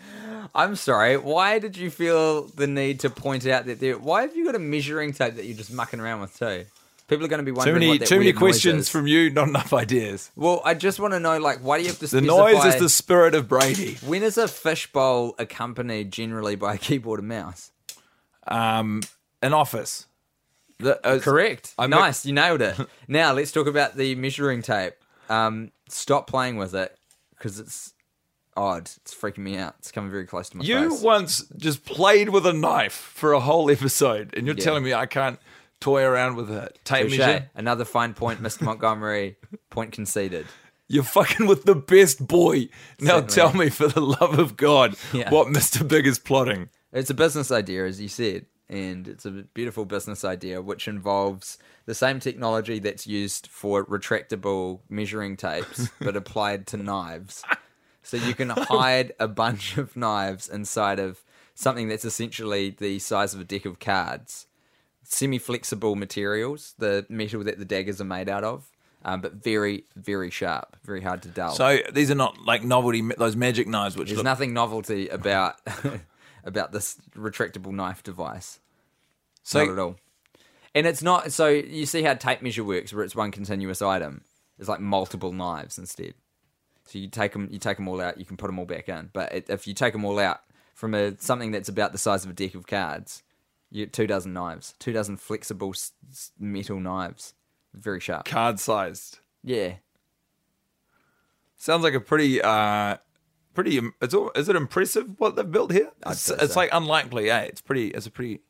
I'm 0.54 0.76
sorry. 0.76 1.18
Why 1.18 1.60
did 1.60 1.78
you 1.78 1.90
feel 1.90 2.44
the 2.44 2.68
need 2.68 3.00
to 3.02 3.10
point 3.10 3.46
out 3.46 3.66
that 3.66 3.80
there? 3.80 3.98
Why 3.98 4.22
have 4.22 4.36
you 4.36 4.46
got 4.46 4.56
a 4.56 4.60
measuring 4.60 5.14
tape 5.14 5.36
that 5.36 5.46
you're 5.46 5.58
just 5.58 5.74
mucking 5.74 6.00
around 6.00 6.22
with 6.22 6.38
too? 6.38 6.66
People 7.08 7.24
are 7.26 7.28
going 7.28 7.40
to 7.40 7.44
be 7.46 7.52
Too 7.52 7.56
wondering 7.58 7.76
many 7.76 7.88
what 7.90 8.00
that 8.00 8.08
too 8.08 8.16
many 8.16 8.26
weird 8.28 8.36
noise 8.36 8.40
questions 8.42 8.90
from 8.90 9.06
you, 9.06 9.30
not 9.30 9.48
enough 9.48 9.74
ideas. 9.74 10.32
Well, 10.36 10.62
I 10.66 10.74
just 10.74 11.00
want 11.00 11.14
to 11.14 11.20
know, 11.20 11.38
like, 11.38 11.60
why 11.60 11.78
do 11.78 11.84
you 11.84 11.90
have 11.90 11.98
to 12.00 12.02
The 12.02 12.08
specify? 12.08 12.52
noise 12.52 12.66
is 12.74 12.80
the 12.82 12.90
spirit 12.90 13.36
of 13.36 13.48
Brady. 13.48 13.98
When 14.06 14.24
is 14.24 14.38
a 14.40 14.48
fishbowl 14.48 15.36
accompanied 15.38 16.12
generally 16.12 16.56
by 16.56 16.74
a 16.74 16.78
keyboard 16.80 17.20
and 17.20 17.30
mouse? 17.30 17.72
Um, 18.48 19.02
an 19.44 19.54
office. 19.54 20.08
The, 20.80 21.06
uh, 21.06 21.20
Correct. 21.20 21.74
I 21.78 21.88
nice, 21.88 22.26
you 22.26 22.34
nailed 22.34 22.62
it. 22.62 22.76
now 23.08 23.34
let's 23.34 23.52
talk 23.52 23.68
about 23.68 23.96
the 23.96 24.16
measuring 24.16 24.62
tape. 24.62 24.94
Um, 25.30 25.72
stop 25.88 26.28
playing 26.28 26.58
with 26.58 26.74
it 26.74 26.98
because 27.38 27.60
it's 27.60 27.94
odd. 28.58 28.90
It's 28.98 29.14
freaking 29.14 29.40
me 29.40 29.58
out. 29.58 29.76
It's 29.80 29.92
coming 29.92 30.10
very 30.12 30.26
close 30.26 30.50
to 30.50 30.58
my 30.58 30.64
You 30.64 30.90
face. 30.90 31.00
You 31.02 31.06
once 31.06 31.46
just 31.56 31.86
played 31.86 32.30
with 32.30 32.46
a 32.46 32.54
knife 32.54 32.94
for 32.94 33.34
a 33.34 33.40
whole 33.40 33.70
episode, 33.72 34.34
and 34.36 34.46
you're 34.48 34.56
Yeah. 34.58 34.64
telling 34.64 34.84
me 34.84 34.94
I 34.94 35.06
can't 35.06 35.40
toy 35.80 36.04
around 36.04 36.36
with 36.36 36.50
a 36.50 36.70
tape 36.84 37.10
Touche. 37.10 37.18
measure? 37.18 37.50
Another 37.56 37.86
fine 37.86 38.14
point, 38.14 38.42
Mr. 38.42 38.62
Montgomery. 38.64 39.38
point 39.70 39.92
conceded. 39.92 40.46
You're 40.88 41.04
fucking 41.04 41.48
with 41.48 41.64
the 41.66 41.76
best 41.76 42.26
boy. 42.28 42.70
Now 43.00 43.16
Certainly. 43.22 43.34
tell 43.34 43.54
me, 43.54 43.70
for 43.70 43.88
the 43.88 44.02
love 44.02 44.38
of 44.38 44.56
God, 44.56 44.96
Yeah. 45.14 45.32
what 45.32 45.48
Mr. 45.48 45.88
Big 45.88 46.06
is 46.06 46.20
plotting. 46.20 46.70
It's 46.94 47.10
a 47.10 47.14
business 47.16 47.52
idea, 47.52 47.86
as 47.88 48.00
you 48.00 48.08
said, 48.08 48.46
and 48.70 49.08
it's 49.08 49.26
a 49.26 49.32
beautiful 49.32 49.86
business 49.86 50.24
idea 50.24 50.62
which 50.62 50.88
involves 50.88 51.58
the 51.86 51.96
same 51.96 52.20
technology 52.20 52.80
that's 52.80 53.06
used 53.08 53.48
for 53.48 53.84
retractable 53.86 54.80
measuring 54.90 55.38
tapes, 55.38 55.90
but 56.00 56.16
applied 56.16 56.68
to 56.68 56.78
knives. 56.78 57.44
So 58.04 58.18
you 58.18 58.36
can 58.36 58.50
hide 58.50 59.14
a 59.20 59.28
bunch 59.28 59.78
of 59.78 59.96
knives 59.98 60.48
inside 60.48 61.00
of 61.00 61.24
something 61.56 61.88
that's 61.88 62.06
essentially 62.06 62.70
the 62.70 63.00
size 63.00 63.34
of 63.34 63.40
a 63.42 63.44
deck 63.44 63.66
of 63.66 63.80
cards. 63.80 64.46
Semi 65.08 65.38
flexible 65.38 65.96
materials, 65.96 66.74
the 66.78 67.06
metal 67.10 67.44
that 67.44 67.60
the 67.60 67.66
daggers 67.66 68.02
are 68.02 68.06
made 68.06 68.28
out 68.30 68.44
of, 68.44 68.70
um, 69.04 69.22
but 69.22 69.34
very, 69.34 69.86
very 69.96 70.30
sharp, 70.32 70.76
very 70.84 71.02
hard 71.02 71.22
to 71.24 71.30
dull. 71.30 71.52
So 71.52 71.80
these 71.92 72.10
are 72.10 72.16
not 72.16 72.40
like 72.46 72.64
novelty, 72.64 73.02
those 73.18 73.36
magic 73.36 73.68
knives, 73.68 73.96
which 73.96 74.08
There's 74.10 74.18
look, 74.18 74.26
nothing 74.26 74.54
novelty 74.54 75.08
about 75.10 75.56
about 76.44 76.72
this 76.72 76.98
retractable 77.16 77.72
knife 77.72 78.04
device. 78.04 78.60
so 79.44 79.64
not 79.64 79.74
at 79.74 79.80
all. 79.80 79.96
And 80.74 80.86
it's 80.86 81.02
not 81.02 81.32
so 81.32 81.48
you 81.48 81.86
see 81.86 82.04
how 82.04 82.16
tape 82.16 82.42
measure 82.42 82.64
works, 82.64 82.94
where 82.94 83.04
it's 83.04 83.16
one 83.16 83.32
continuous 83.32 83.82
item. 83.82 84.22
It's 84.60 84.68
like 84.68 84.80
multiple 84.80 85.32
knives 85.32 85.78
instead. 85.78 86.16
So 86.86 87.00
you 87.00 87.08
take 87.08 87.34
them, 87.34 87.48
you 87.52 87.60
take 87.60 87.78
them 87.78 87.88
all 87.88 88.02
out, 88.02 88.20
you 88.20 88.26
can 88.26 88.38
put 88.38 88.48
them 88.48 88.60
all 88.60 88.66
back 88.66 88.90
in. 88.90 89.10
But 89.14 89.32
it, 89.34 89.50
if 89.50 89.68
you 89.68 89.74
take 89.74 89.94
them 89.94 90.06
all 90.06 90.20
out 90.20 90.42
from 90.74 90.94
a 90.94 91.18
something 91.20 91.52
that's 91.52 91.70
about 91.70 91.92
the 91.92 91.98
size 91.98 92.26
of 92.26 92.32
a 92.32 92.34
deck 92.34 92.56
of 92.56 92.68
cards, 92.68 93.24
you 93.76 93.86
two 93.86 94.08
dozen 94.08 94.34
knives, 94.34 94.74
two 94.80 94.94
dozen 94.94 95.18
flexible 95.18 95.72
s- 95.72 95.92
metal 96.40 96.80
knives, 96.80 97.34
very 97.74 98.00
sharp. 98.00 98.26
card 98.26 98.60
sized. 98.60 99.20
Yeah, 99.44 99.74
Sounds 101.58 101.84
like 101.84 101.94
a 101.94 102.00
pretty, 102.00 102.42
uh, 102.42 102.98
pretty. 103.54 103.80
It's 104.02 104.14
all, 104.14 104.32
is 104.36 104.50
it 104.50 104.56
impressive 104.56 105.20
what 105.20 105.36
they've 105.36 105.50
built 105.50 105.72
here? 105.72 105.92
It's, 106.06 106.30
it's 106.30 106.54
so. 106.54 106.60
like 106.60 106.70
unlikely, 106.74 107.30
eh? 107.32 107.42
It's 107.44 107.62
pretty. 107.62 107.88
It's 107.90 108.06
a 108.06 108.12
pretty, 108.12 108.42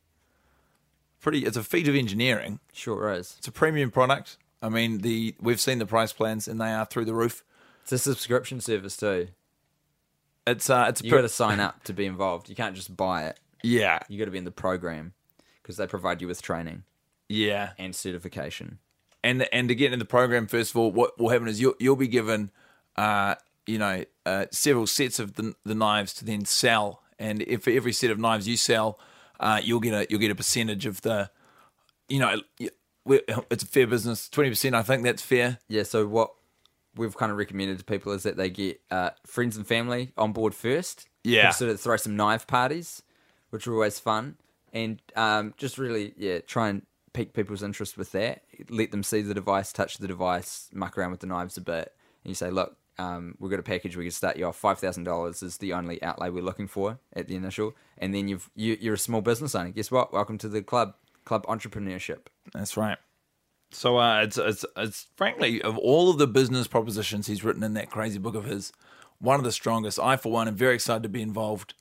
pretty. 1.20 1.44
It's 1.44 1.56
a 1.56 1.62
feat 1.62 1.88
of 1.88 1.94
engineering. 1.94 2.60
sure 2.72 3.12
is. 3.12 3.34
It's 3.38 3.48
a 3.48 3.52
premium 3.52 3.90
product. 3.90 4.36
I 4.62 4.68
mean, 4.68 4.98
the 4.98 5.34
we've 5.40 5.60
seen 5.60 5.78
the 5.78 5.86
price 5.86 6.12
plans 6.12 6.48
and 6.48 6.60
they 6.60 6.72
are 6.72 6.84
through 6.84 7.04
the 7.04 7.14
roof. 7.14 7.44
It's 7.82 7.92
a 7.92 7.98
subscription 7.98 8.60
service 8.60 8.96
too. 8.96 9.28
It's 10.46 10.68
uh, 10.70 10.86
it's 10.88 11.00
a 11.00 11.04
You 11.04 11.10
per- 11.10 11.16
got 11.18 11.22
to 11.22 11.28
sign 11.28 11.60
up 11.60 11.84
to 11.84 11.92
be 11.92 12.06
involved. 12.06 12.48
You 12.48 12.56
can't 12.56 12.74
just 12.74 12.96
buy 12.96 13.24
it. 13.26 13.38
yeah, 13.62 14.00
You 14.08 14.18
got 14.18 14.24
to 14.26 14.30
be 14.30 14.38
in 14.38 14.44
the 14.44 14.50
program 14.50 15.12
because 15.66 15.78
they 15.78 15.86
provide 15.88 16.22
you 16.22 16.28
with 16.28 16.40
training 16.40 16.84
yeah. 17.28 17.70
and 17.76 17.92
certification. 17.92 18.78
And 19.24 19.48
and 19.52 19.68
to 19.68 19.74
get 19.74 19.86
into 19.86 19.96
the 19.96 20.08
program, 20.08 20.46
first 20.46 20.70
of 20.70 20.76
all, 20.76 20.92
what 20.92 21.18
will 21.18 21.30
happen 21.30 21.48
is 21.48 21.60
you'll 21.60 21.74
you'll 21.80 21.96
be 21.96 22.06
given, 22.06 22.52
uh, 22.94 23.34
you 23.66 23.76
know, 23.76 24.04
uh, 24.24 24.46
several 24.52 24.86
sets 24.86 25.18
of 25.18 25.34
the 25.34 25.54
the 25.64 25.74
knives 25.74 26.14
to 26.14 26.24
then 26.24 26.44
sell, 26.44 27.02
and 27.18 27.42
if 27.42 27.64
for 27.64 27.70
every 27.70 27.92
set 27.92 28.12
of 28.12 28.20
knives 28.20 28.46
you 28.46 28.56
sell, 28.56 29.00
uh, 29.40 29.60
you'll 29.60 29.80
get 29.80 29.94
a 29.94 30.06
you'll 30.08 30.20
get 30.20 30.30
a 30.30 30.36
percentage 30.36 30.86
of 30.86 31.00
the, 31.00 31.28
you 32.08 32.20
know, 32.20 32.40
it's 33.50 33.64
a 33.64 33.66
fair 33.66 33.88
business, 33.88 34.28
twenty 34.28 34.50
percent. 34.50 34.76
I 34.76 34.82
think 34.82 35.02
that's 35.02 35.22
fair. 35.22 35.58
Yeah, 35.66 35.82
so 35.82 36.06
what 36.06 36.30
we've 36.94 37.16
kind 37.16 37.32
of 37.32 37.38
recommended 37.38 37.78
to 37.78 37.84
people 37.84 38.12
is 38.12 38.22
that 38.22 38.36
they 38.36 38.48
get 38.48 38.80
uh, 38.92 39.10
friends 39.26 39.56
and 39.56 39.66
family 39.66 40.12
on 40.16 40.32
board 40.32 40.54
first. 40.54 41.08
Yeah. 41.24 41.50
Sort 41.50 41.72
of 41.72 41.80
throw 41.80 41.96
some 41.96 42.14
knife 42.14 42.46
parties, 42.46 43.02
which 43.50 43.66
are 43.66 43.72
always 43.72 43.98
fun. 43.98 44.36
And 44.72 45.00
um, 45.14 45.54
just 45.56 45.78
really, 45.78 46.14
yeah, 46.16 46.40
try 46.40 46.68
and 46.68 46.82
pique 47.12 47.32
people's 47.32 47.62
interest 47.62 47.96
with 47.96 48.12
that. 48.12 48.42
Let 48.68 48.90
them 48.90 49.02
see 49.02 49.22
the 49.22 49.34
device, 49.34 49.72
touch 49.72 49.98
the 49.98 50.08
device, 50.08 50.68
muck 50.72 50.98
around 50.98 51.12
with 51.12 51.20
the 51.20 51.26
knives 51.26 51.56
a 51.56 51.60
bit. 51.60 51.94
And 52.24 52.30
you 52.30 52.34
say, 52.34 52.50
look, 52.50 52.76
um, 52.98 53.36
we've 53.38 53.50
got 53.50 53.60
a 53.60 53.64
package 53.64 53.96
we 53.96 54.04
can 54.04 54.10
start 54.10 54.36
you 54.36 54.46
off. 54.46 54.60
$5,000 54.60 55.42
is 55.42 55.58
the 55.58 55.72
only 55.72 56.02
outlay 56.02 56.30
we're 56.30 56.42
looking 56.42 56.66
for 56.66 56.98
at 57.14 57.28
the 57.28 57.36
initial. 57.36 57.74
And 57.98 58.14
then 58.14 58.28
you've, 58.28 58.50
you, 58.54 58.76
you're 58.80 58.94
a 58.94 58.98
small 58.98 59.20
business 59.20 59.54
owner. 59.54 59.70
Guess 59.70 59.90
what? 59.90 60.12
Welcome 60.12 60.38
to 60.38 60.48
the 60.48 60.62
club, 60.62 60.94
club 61.24 61.46
entrepreneurship. 61.46 62.26
That's 62.52 62.76
right. 62.76 62.98
So 63.72 63.98
uh, 63.98 64.22
it's 64.22 64.38
it's 64.38 64.64
it's 64.76 65.08
frankly 65.16 65.60
of 65.60 65.76
all 65.78 66.10
of 66.10 66.18
the 66.18 66.26
business 66.26 66.66
propositions 66.66 67.26
he's 67.26 67.42
written 67.42 67.62
in 67.62 67.74
that 67.74 67.90
crazy 67.90 68.18
book 68.18 68.34
of 68.34 68.44
his, 68.44 68.72
one 69.18 69.38
of 69.38 69.44
the 69.44 69.52
strongest. 69.52 69.98
I 69.98 70.16
for 70.16 70.30
one 70.30 70.48
am 70.48 70.54
very 70.54 70.74
excited 70.74 71.02
to 71.02 71.08
be 71.08 71.22
involved. 71.22 71.74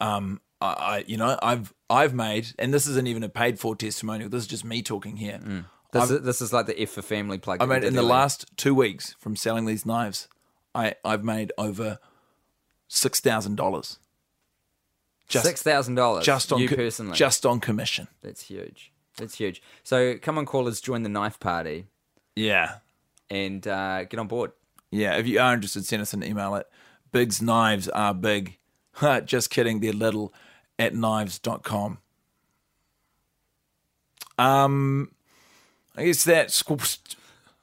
Um, 0.00 0.40
I, 0.60 0.66
I 0.66 1.04
you 1.06 1.16
know 1.16 1.38
I've 1.42 1.72
I've 1.88 2.14
made, 2.14 2.48
and 2.58 2.72
this 2.72 2.86
isn't 2.86 3.06
even 3.06 3.22
a 3.22 3.28
paid 3.28 3.58
for 3.58 3.74
testimonial. 3.76 4.28
This 4.30 4.42
is 4.42 4.48
just 4.48 4.64
me 4.64 4.82
talking 4.82 5.16
here. 5.16 5.40
This, 5.90 6.10
is, 6.10 6.20
this 6.22 6.42
is 6.42 6.52
like 6.52 6.66
the 6.66 6.78
F 6.80 6.90
for 6.90 7.02
family 7.02 7.38
plug. 7.38 7.62
I 7.62 7.66
mean, 7.66 7.82
in 7.82 7.94
the 7.94 8.00
earlier. 8.00 8.02
last 8.12 8.44
two 8.56 8.74
weeks 8.74 9.14
from 9.18 9.36
selling 9.36 9.64
these 9.66 9.86
knives, 9.86 10.28
I 10.74 10.94
I've 11.04 11.24
made 11.24 11.52
over 11.56 11.98
six 12.88 13.20
thousand 13.20 13.56
dollars. 13.56 13.98
Just 15.28 15.44
six 15.44 15.62
thousand 15.62 15.94
dollars. 15.94 16.24
just 16.24 16.52
on 16.52 16.60
you 16.60 16.68
co- 16.68 16.76
personally. 16.76 17.14
just 17.16 17.44
on 17.46 17.60
commission. 17.60 18.08
that's 18.22 18.42
huge. 18.42 18.92
That's 19.16 19.34
huge. 19.36 19.60
So 19.82 20.16
come 20.16 20.38
on, 20.38 20.46
callers, 20.46 20.80
join 20.80 21.02
the 21.02 21.08
knife 21.08 21.38
party 21.40 21.86
Yeah. 22.36 22.76
and 23.28 23.66
uh, 23.66 24.04
get 24.04 24.18
on 24.20 24.28
board. 24.28 24.52
Yeah, 24.90 25.16
if 25.18 25.26
you 25.26 25.38
are 25.40 25.52
interested, 25.52 25.84
send 25.84 26.00
us 26.02 26.14
an 26.14 26.22
email 26.24 26.54
at 26.54 26.68
Big's 27.12 27.42
Knives 27.42 27.88
Are 27.88 28.14
Big. 28.14 28.56
Just 29.26 29.50
kidding, 29.50 29.80
they're 29.80 29.92
little 29.92 30.32
at 30.78 30.94
knives.com. 30.94 31.98
Um, 34.38 35.10
I 35.96 36.04
guess 36.04 36.24
that. 36.24 36.50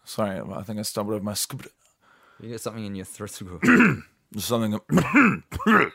Sorry, 0.03 0.39
I 0.39 0.63
think 0.63 0.79
I 0.79 0.81
stumbled 0.81 1.15
over 1.15 1.23
my 1.23 1.33
scoop. 1.33 1.71
You 2.41 2.51
got 2.51 2.61
something 2.61 2.85
in 2.85 2.95
your 2.95 3.05
throat. 3.05 3.31
Something. 4.37 4.79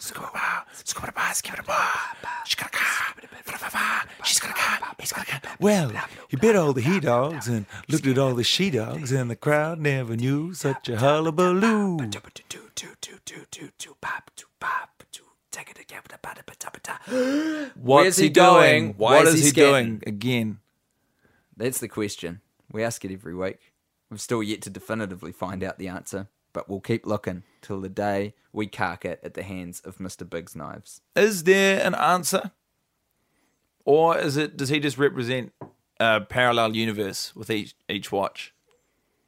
Scribbleable. 0.00 0.64
Scoop. 4.24 4.54
Well, 5.60 5.92
he 6.28 6.36
bit 6.36 6.56
all 6.56 6.72
the 6.72 6.80
he 6.80 7.00
dogs 7.00 7.48
and 7.48 7.66
looked 7.88 8.06
at 8.06 8.18
all 8.18 8.34
the 8.34 8.44
she 8.44 8.70
dogs, 8.70 9.12
and 9.12 9.30
the 9.30 9.36
crowd 9.36 9.78
never 9.78 10.16
knew 10.16 10.54
such 10.54 10.88
a 10.88 10.98
hullabaloo. 10.98 11.96
Where's 11.96 12.14
What's 17.76 18.16
he 18.16 18.24
he 18.24 18.28
doing? 18.30 18.32
going? 18.32 18.94
Why 18.96 19.16
What 19.16 19.28
is 19.28 19.34
is 19.34 19.40
he 19.40 19.46
he 19.46 19.52
doing 19.52 20.02
again? 20.06 20.58
That's 21.56 21.78
the 21.78 21.88
question. 21.88 22.40
We 22.72 22.82
ask 22.82 23.04
it 23.04 23.12
every 23.12 23.34
week. 23.34 23.58
We've 24.10 24.20
still 24.20 24.42
yet 24.42 24.62
to 24.62 24.70
definitively 24.70 25.32
find 25.32 25.62
out 25.62 25.78
the 25.78 25.88
answer, 25.88 26.28
but 26.54 26.70
we'll 26.70 26.80
keep 26.80 27.04
looking 27.04 27.42
till 27.60 27.82
the 27.82 27.90
day 27.90 28.32
we 28.54 28.66
cark 28.66 29.04
it 29.04 29.20
at 29.22 29.34
the 29.34 29.42
hands 29.42 29.80
of 29.80 29.98
Mr. 29.98 30.28
Big's 30.28 30.56
knives. 30.56 31.02
Is 31.14 31.44
there 31.44 31.84
an 31.84 31.94
answer, 31.94 32.52
or 33.84 34.16
is 34.16 34.38
it? 34.38 34.56
Does 34.56 34.70
he 34.70 34.80
just 34.80 34.96
represent 34.96 35.52
a 36.00 36.22
parallel 36.22 36.74
universe 36.74 37.36
with 37.36 37.50
each 37.50 37.74
each 37.90 38.10
watch? 38.10 38.54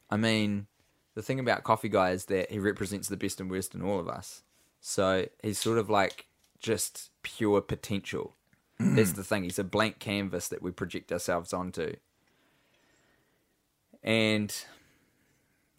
I 0.08 0.16
mean, 0.16 0.68
the 1.14 1.22
thing 1.22 1.40
about 1.40 1.64
Coffee 1.64 1.90
Guy 1.90 2.10
is 2.12 2.26
that 2.26 2.50
he 2.50 2.58
represents 2.58 3.08
the 3.08 3.16
best 3.16 3.40
and 3.40 3.50
worst 3.50 3.74
in 3.74 3.82
all 3.82 4.00
of 4.00 4.08
us. 4.08 4.42
So 4.80 5.26
he's 5.42 5.58
sort 5.58 5.78
of 5.78 5.90
like 5.90 6.28
just 6.60 7.10
pure 7.22 7.60
potential. 7.60 8.36
Mm. 8.80 8.96
That's 8.96 9.12
the 9.12 9.24
thing. 9.24 9.42
He's 9.42 9.58
a 9.58 9.64
blank 9.64 9.98
canvas 9.98 10.48
that 10.48 10.62
we 10.62 10.70
project 10.70 11.10
ourselves 11.10 11.52
onto. 11.52 11.96
And 14.02 14.54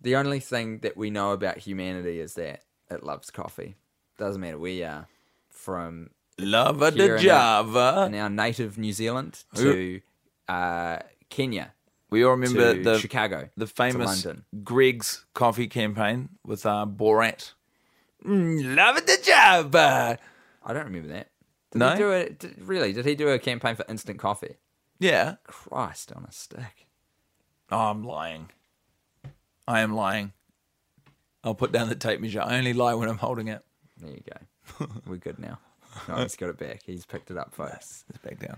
the 0.01 0.15
only 0.15 0.39
thing 0.39 0.79
that 0.79 0.95
we 0.97 1.09
know 1.09 1.31
about 1.31 1.57
humanity 1.57 2.19
is 2.19 2.33
that 2.35 2.61
it 2.89 3.03
loves 3.03 3.29
coffee. 3.31 3.75
Doesn't 4.17 4.41
matter 4.41 4.57
where 4.57 4.71
you 4.71 4.85
are, 4.85 5.07
from 5.49 6.09
Lava 6.39 6.91
de 6.91 7.15
in 7.15 7.21
Java. 7.21 7.79
our, 7.79 8.07
in 8.07 8.15
our 8.15 8.29
native 8.29 8.77
New 8.77 8.93
Zealand 8.93 9.43
to 9.55 10.01
uh, 10.47 10.99
Kenya 11.29 11.73
We 12.09 12.23
all 12.23 12.31
remember 12.31 12.81
the 12.81 12.99
Chicago, 12.99 13.49
the 13.57 13.67
famous 13.67 14.23
London. 14.25 14.45
Greg's 14.63 15.25
coffee 15.33 15.67
campaign 15.67 16.29
with 16.45 16.65
uh, 16.65 16.85
Borat. 16.87 17.53
Mm, 18.25 18.75
Lava 18.75 19.01
de 19.01 19.17
Java. 19.21 20.17
I 20.65 20.73
don't 20.73 20.85
remember 20.85 21.09
that. 21.09 21.29
Did 21.71 21.79
No? 21.79 21.91
he 21.91 21.97
do 21.97 22.11
a, 22.11 22.29
did, 22.29 22.55
really? 22.67 22.93
Did 22.93 23.05
he 23.05 23.15
do 23.15 23.29
a 23.29 23.37
campaign 23.39 23.75
for 23.75 23.85
instant 23.89 24.19
coffee? 24.19 24.55
Yeah. 24.99 25.35
Christ 25.45 26.11
on 26.15 26.23
a 26.27 26.31
stick. 26.31 26.87
Oh, 27.71 27.77
I'm 27.91 28.03
lying. 28.03 28.49
I 29.67 29.81
am 29.81 29.93
lying. 29.93 30.33
I'll 31.43 31.55
put 31.55 31.71
down 31.71 31.89
the 31.89 31.95
tape 31.95 32.19
measure. 32.19 32.41
I 32.41 32.57
only 32.57 32.73
lie 32.73 32.93
when 32.93 33.09
I'm 33.09 33.17
holding 33.17 33.47
it. 33.47 33.63
There 33.99 34.11
you 34.11 34.21
go. 34.29 34.87
We're 35.07 35.17
good 35.17 35.39
now. 35.39 35.59
No, 36.07 36.15
he's 36.15 36.35
got 36.35 36.49
it 36.49 36.57
back. 36.57 36.81
He's 36.85 37.05
picked 37.05 37.31
it 37.31 37.37
up, 37.37 37.53
folks. 37.53 38.05
It's 38.09 38.19
back 38.19 38.39
down. 38.39 38.57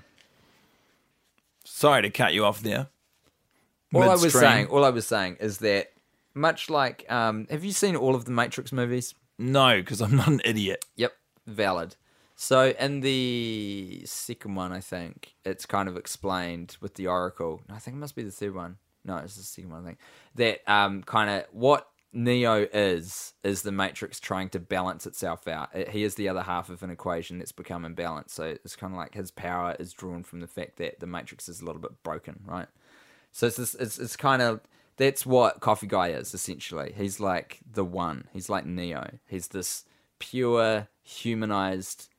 Sorry 1.63 2.01
to 2.01 2.09
cut 2.09 2.33
you 2.33 2.45
off 2.45 2.61
there. 2.61 2.87
All 3.93 4.03
I 4.03 4.15
was 4.15 4.33
saying, 4.33 4.67
all 4.67 4.85
I 4.85 4.89
was 4.89 5.07
saying 5.07 5.37
is 5.39 5.59
that 5.59 5.91
much 6.33 6.69
like, 6.69 7.09
um, 7.11 7.47
have 7.49 7.63
you 7.63 7.71
seen 7.71 7.95
all 7.95 8.15
of 8.15 8.25
the 8.25 8.31
Matrix 8.31 8.71
movies? 8.71 9.15
No, 9.37 9.77
because 9.77 10.01
I'm 10.01 10.15
not 10.15 10.27
an 10.27 10.41
idiot. 10.45 10.85
Yep, 10.95 11.13
valid. 11.47 11.95
So 12.35 12.73
in 12.79 13.01
the 13.01 14.03
second 14.05 14.55
one, 14.55 14.71
I 14.71 14.79
think 14.79 15.35
it's 15.43 15.65
kind 15.65 15.89
of 15.89 15.97
explained 15.97 16.77
with 16.81 16.95
the 16.95 17.07
Oracle. 17.07 17.61
I 17.69 17.79
think 17.79 17.95
it 17.95 17.99
must 17.99 18.15
be 18.15 18.23
the 18.23 18.31
third 18.31 18.55
one. 18.55 18.77
No, 19.05 19.17
it's 19.17 19.35
the 19.35 19.43
second 19.43 19.71
one. 19.71 19.83
I 19.83 19.85
think 19.85 19.99
that 20.35 20.71
um, 20.71 21.03
kind 21.03 21.29
of 21.29 21.45
what 21.51 21.87
Neo 22.11 22.67
is 22.73 23.33
is 23.43 23.61
the 23.61 23.71
Matrix 23.71 24.19
trying 24.19 24.49
to 24.49 24.59
balance 24.59 25.05
itself 25.05 25.47
out. 25.47 25.69
It- 25.73 25.89
he 25.89 26.03
is 26.03 26.15
the 26.15 26.27
other 26.29 26.41
half 26.41 26.69
of 26.69 26.83
an 26.83 26.89
equation 26.89 27.37
that's 27.37 27.51
become 27.51 27.83
imbalanced. 27.83 28.31
So 28.31 28.43
it's 28.43 28.75
kind 28.75 28.93
of 28.93 28.97
like 28.97 29.13
his 29.13 29.31
power 29.31 29.75
is 29.79 29.93
drawn 29.93 30.23
from 30.23 30.39
the 30.39 30.47
fact 30.47 30.77
that 30.77 30.99
the 30.99 31.07
Matrix 31.07 31.47
is 31.47 31.61
a 31.61 31.65
little 31.65 31.81
bit 31.81 32.01
broken, 32.03 32.41
right? 32.45 32.67
So 33.31 33.47
it's 33.47 33.57
this, 33.57 33.75
it's 33.75 33.99
it's 33.99 34.15
kind 34.15 34.41
of 34.41 34.61
that's 34.97 35.25
what 35.25 35.61
Coffee 35.61 35.87
Guy 35.87 36.09
is 36.09 36.33
essentially. 36.33 36.93
He's 36.95 37.19
like 37.19 37.59
the 37.71 37.85
one. 37.85 38.27
He's 38.33 38.49
like 38.49 38.65
Neo. 38.65 39.11
He's 39.27 39.47
this 39.49 39.85
pure 40.17 40.87
humanized 41.03 42.09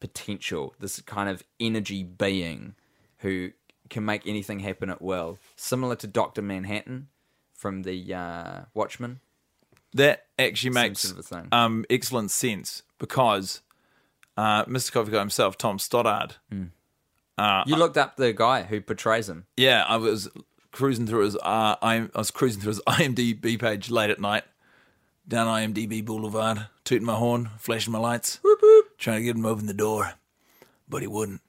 potential, 0.00 0.74
this 0.78 1.00
kind 1.02 1.28
of 1.28 1.42
energy 1.58 2.02
being 2.02 2.74
who 3.18 3.52
can 3.90 4.04
make 4.04 4.26
anything 4.26 4.60
happen 4.60 4.90
at 4.90 5.00
will, 5.02 5.38
similar 5.56 5.96
to 5.96 6.06
Doctor 6.06 6.42
Manhattan 6.42 7.08
from 7.54 7.82
the 7.82 8.14
uh, 8.14 8.60
Watchmen. 8.74 9.20
That 9.94 10.26
actually 10.38 10.70
makes 10.70 11.00
sort 11.00 11.12
of 11.12 11.18
a 11.20 11.22
thing. 11.22 11.48
um, 11.52 11.84
excellent 11.88 12.30
sense 12.30 12.82
because 12.98 13.62
uh, 14.36 14.64
Mr. 14.66 14.92
Coffee 14.92 15.10
Guy 15.12 15.18
himself, 15.20 15.56
Tom 15.56 15.78
Stoddard, 15.78 16.36
you 16.50 17.76
looked 17.76 17.96
up 17.96 18.16
the 18.16 18.32
guy 18.32 18.62
who 18.62 18.80
portrays 18.80 19.28
him. 19.28 19.46
Yeah, 19.56 19.84
I 19.88 19.96
was 19.96 20.28
cruising 20.72 21.06
through 21.06 21.24
his 21.24 21.36
uh, 21.36 21.76
I, 21.80 22.08
I 22.14 22.18
was 22.18 22.30
cruising 22.30 22.60
through 22.60 22.72
his 22.72 22.80
IMDb 22.86 23.58
page 23.58 23.90
late 23.90 24.10
at 24.10 24.20
night, 24.20 24.44
down 25.26 25.46
IMDb 25.46 26.04
Boulevard, 26.04 26.66
tooting 26.84 27.06
my 27.06 27.14
horn, 27.14 27.50
flashing 27.58 27.92
my 27.92 27.98
lights, 27.98 28.38
whoop, 28.42 28.58
whoop. 28.60 28.98
trying 28.98 29.20
to 29.20 29.24
get 29.24 29.36
him 29.36 29.46
open 29.46 29.66
the 29.66 29.74
door, 29.74 30.12
but 30.88 31.00
he 31.00 31.08
wouldn't. 31.08 31.40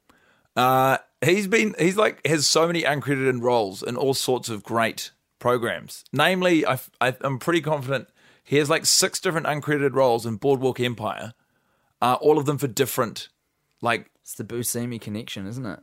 Uh, 0.55 0.97
he's 1.23 1.47
been 1.47 1.75
he's 1.79 1.97
like 1.97 2.25
has 2.25 2.47
so 2.47 2.67
many 2.67 2.83
uncredited 2.83 3.41
roles 3.41 3.83
in 3.83 3.95
all 3.97 4.13
sorts 4.13 4.49
of 4.49 4.63
great 4.63 5.11
programs. 5.39 6.03
Namely, 6.11 6.65
I, 6.65 6.79
I 7.01 7.15
I'm 7.21 7.39
pretty 7.39 7.61
confident 7.61 8.09
he 8.43 8.57
has 8.57 8.69
like 8.69 8.85
six 8.85 9.19
different 9.19 9.47
uncredited 9.47 9.93
roles 9.93 10.25
in 10.25 10.37
Boardwalk 10.37 10.79
Empire, 10.79 11.33
uh, 12.01 12.17
all 12.21 12.37
of 12.37 12.45
them 12.45 12.57
for 12.57 12.67
different 12.67 13.29
like 13.81 14.09
It's 14.21 14.35
the 14.35 14.43
Buscemi 14.43 14.99
connection, 14.99 15.47
isn't 15.47 15.65
it? 15.65 15.79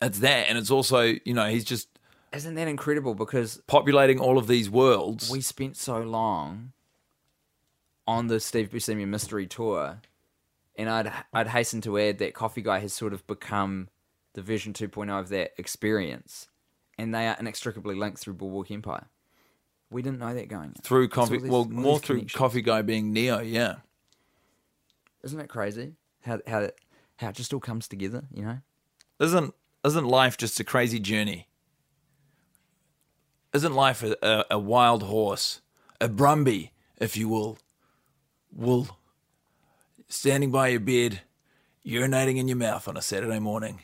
it's 0.00 0.18
that, 0.20 0.48
and 0.48 0.58
it's 0.58 0.70
also 0.70 1.14
you 1.24 1.34
know 1.34 1.48
he's 1.48 1.64
just 1.64 1.88
Isn't 2.32 2.54
that 2.54 2.68
incredible? 2.68 3.14
Because 3.14 3.60
populating 3.66 4.18
all 4.20 4.38
of 4.38 4.46
these 4.46 4.68
worlds. 4.70 5.30
we 5.30 5.40
spent 5.40 5.76
so 5.76 6.00
long 6.00 6.72
on 8.06 8.26
the 8.26 8.40
Steve 8.40 8.70
Buscemi 8.70 9.06
mystery 9.06 9.46
tour, 9.46 10.00
and 10.76 10.88
I'd 10.88 11.12
I'd 11.32 11.48
hasten 11.48 11.80
to 11.82 11.98
add 11.98 12.18
that 12.18 12.34
Coffee 12.34 12.62
Guy 12.62 12.80
has 12.80 12.92
sort 12.92 13.12
of 13.12 13.26
become 13.26 13.88
the 14.34 14.42
version 14.42 14.72
2.0 14.72 15.10
of 15.18 15.28
that 15.30 15.52
experience, 15.58 16.48
and 16.98 17.14
they 17.14 17.26
are 17.28 17.36
inextricably 17.38 17.94
linked 17.94 18.18
through 18.18 18.34
Boardwalk 18.34 18.70
Empire. 18.70 19.06
We 19.90 20.00
didn't 20.02 20.20
know 20.20 20.32
that 20.34 20.48
going 20.48 20.72
in. 20.74 20.82
through 20.82 21.08
coffee 21.08 21.38
these- 21.38 21.50
well 21.50 21.66
more 21.66 21.98
through 21.98 22.24
coffee 22.32 22.62
guy 22.62 22.80
being 22.82 23.12
neo 23.12 23.40
yeah 23.40 23.76
Isn't 25.22 25.38
it 25.40 25.48
crazy 25.48 25.96
how 26.22 26.40
how 26.46 26.60
it, 26.60 26.78
how 27.16 27.28
it 27.28 27.36
just 27.36 27.52
all 27.52 27.60
comes 27.60 27.86
together? 27.88 28.24
You 28.32 28.42
know, 28.42 28.58
isn't 29.20 29.54
isn't 29.84 30.06
life 30.06 30.38
just 30.38 30.58
a 30.60 30.64
crazy 30.64 30.98
journey 30.98 31.48
isn't 33.52 33.74
life 33.74 34.02
a, 34.02 34.16
a, 34.22 34.44
a 34.52 34.58
wild 34.58 35.02
horse 35.02 35.60
a 36.00 36.08
brumby 36.08 36.70
if 36.98 37.16
you 37.16 37.28
will 37.28 37.58
wool 38.50 38.98
standing 40.08 40.50
by 40.50 40.68
your 40.68 40.80
bed 40.80 41.20
urinating 41.84 42.38
in 42.38 42.48
your 42.48 42.56
mouth 42.56 42.88
on 42.88 42.96
a 42.96 43.02
saturday 43.02 43.38
morning 43.38 43.80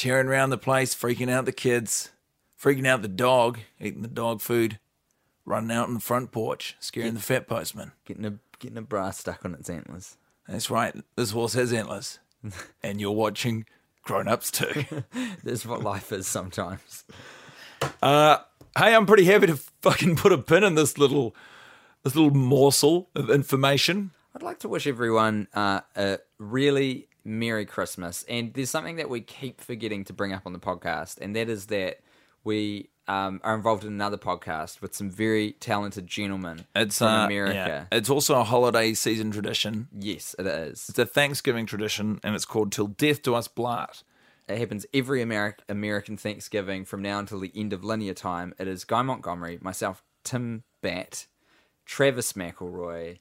tearing 0.00 0.26
around 0.26 0.50
the 0.50 0.58
place 0.58 0.94
freaking 0.94 1.30
out 1.30 1.44
the 1.44 1.52
kids 1.52 2.10
freaking 2.60 2.86
out 2.86 3.02
the 3.02 3.08
dog 3.08 3.58
eating 3.80 4.02
the 4.02 4.08
dog 4.08 4.40
food 4.40 4.78
running 5.44 5.70
out 5.70 5.88
on 5.88 5.94
the 5.94 6.00
front 6.00 6.32
porch 6.32 6.76
scaring 6.80 7.14
the 7.14 7.20
fat 7.20 7.46
postman 7.46 7.92
getting 8.04 8.24
a 8.24 8.38
getting 8.60 8.78
a 8.78 8.82
bra 8.82 9.10
stuck 9.10 9.44
on 9.44 9.54
its 9.54 9.68
antlers. 9.68 10.16
That's 10.46 10.70
right. 10.70 10.94
This 11.16 11.32
horse 11.32 11.54
has 11.54 11.72
antlers. 11.72 12.20
and 12.82 13.00
you're 13.00 13.10
watching 13.10 13.66
Grown 14.04 14.28
Ups 14.28 14.50
2. 14.52 14.84
That's 15.44 15.66
what 15.66 15.82
life 15.82 16.12
is 16.12 16.26
sometimes. 16.26 17.04
hey, 18.78 18.94
I'm 18.94 19.06
pretty 19.06 19.24
happy 19.24 19.48
to 19.48 19.56
fucking 19.56 20.16
put 20.16 20.32
a 20.32 20.38
pin 20.38 20.62
in 20.62 20.76
this 20.76 20.96
little 20.96 21.34
this 22.04 22.14
little 22.14 22.30
morsel 22.30 23.10
of 23.14 23.28
information. 23.28 24.12
I'd 24.34 24.42
like 24.42 24.60
to 24.60 24.68
wish 24.68 24.86
everyone 24.86 25.48
uh, 25.52 25.80
a 25.96 26.18
really 26.38 27.08
Merry 27.24 27.66
Christmas. 27.66 28.24
And 28.28 28.52
there's 28.54 28.70
something 28.70 28.96
that 28.96 29.08
we 29.10 29.20
keep 29.20 29.60
forgetting 29.60 30.04
to 30.04 30.12
bring 30.12 30.32
up 30.32 30.42
on 30.46 30.52
the 30.52 30.58
podcast, 30.58 31.18
and 31.20 31.34
that 31.36 31.48
is 31.48 31.66
that 31.66 32.00
we 32.44 32.88
um, 33.08 33.40
are 33.44 33.54
involved 33.54 33.84
in 33.84 33.92
another 33.92 34.16
podcast 34.16 34.80
with 34.80 34.94
some 34.94 35.10
very 35.10 35.52
talented 35.52 36.06
gentlemen 36.06 36.64
It's 36.76 36.98
from 36.98 37.08
uh, 37.08 37.26
America. 37.26 37.88
yeah. 37.90 37.96
It's 37.98 38.08
also 38.08 38.38
a 38.38 38.44
holiday 38.44 38.94
season 38.94 39.30
tradition. 39.30 39.88
Yes, 39.98 40.34
it 40.38 40.46
is. 40.46 40.86
It's 40.88 40.98
a 40.98 41.06
Thanksgiving 41.06 41.66
tradition, 41.66 42.20
and 42.22 42.34
it's 42.34 42.44
called 42.44 42.72
"Till 42.72 42.86
Death 42.86 43.22
Do 43.22 43.34
Us 43.34 43.48
Blart." 43.48 44.02
It 44.48 44.58
happens 44.58 44.84
every 44.92 45.22
Ameri- 45.24 45.54
American 45.68 46.16
Thanksgiving 46.16 46.84
from 46.84 47.02
now 47.02 47.18
until 47.20 47.38
the 47.40 47.52
end 47.54 47.72
of 47.72 47.84
linear 47.84 48.14
time. 48.14 48.52
It 48.58 48.66
is 48.66 48.84
Guy 48.84 49.02
Montgomery, 49.02 49.58
myself, 49.62 50.02
Tim 50.24 50.64
Batt, 50.82 51.26
Travis 51.86 52.32
McElroy, 52.32 53.18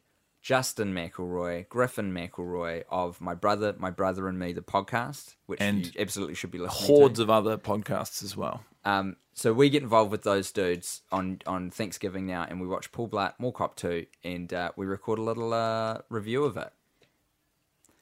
Justin 0.50 0.96
McElroy, 0.96 1.70
Griffin 1.70 2.12
McElroy 2.12 2.84
of 2.90 3.22
My 3.22 3.36
Brother, 3.36 3.76
My 3.78 3.92
Brother 3.92 4.28
and 4.28 4.40
Me, 4.40 4.52
the 4.52 4.62
podcast, 4.62 5.36
which 5.46 5.62
And 5.62 5.86
you 5.86 5.92
absolutely 6.02 6.34
should 6.34 6.50
be 6.50 6.58
listening 6.58 6.88
to. 6.88 6.94
Hordes 6.94 7.20
to. 7.20 7.22
of 7.22 7.30
other 7.30 7.56
podcasts 7.56 8.24
as 8.24 8.36
well. 8.36 8.64
Um, 8.84 9.18
so 9.36 9.54
we 9.54 9.70
get 9.70 9.84
involved 9.84 10.10
with 10.10 10.24
those 10.24 10.52
dudes 10.52 11.04
on, 11.12 11.44
on 11.46 11.70
Thanksgiving 11.70 12.26
now, 12.26 12.48
and 12.50 12.60
we 12.60 12.66
watch 12.66 12.92
Paul 12.92 13.10
Blart, 13.10 13.34
Mall 13.38 13.52
Cop 13.52 13.76
2, 13.76 14.08
and 14.24 14.52
uh, 14.52 14.72
we 14.76 14.88
record 14.88 15.20
a 15.20 15.22
little 15.22 15.54
uh, 15.54 16.00
review 16.10 16.44
of 16.46 16.58
it. 16.58 16.74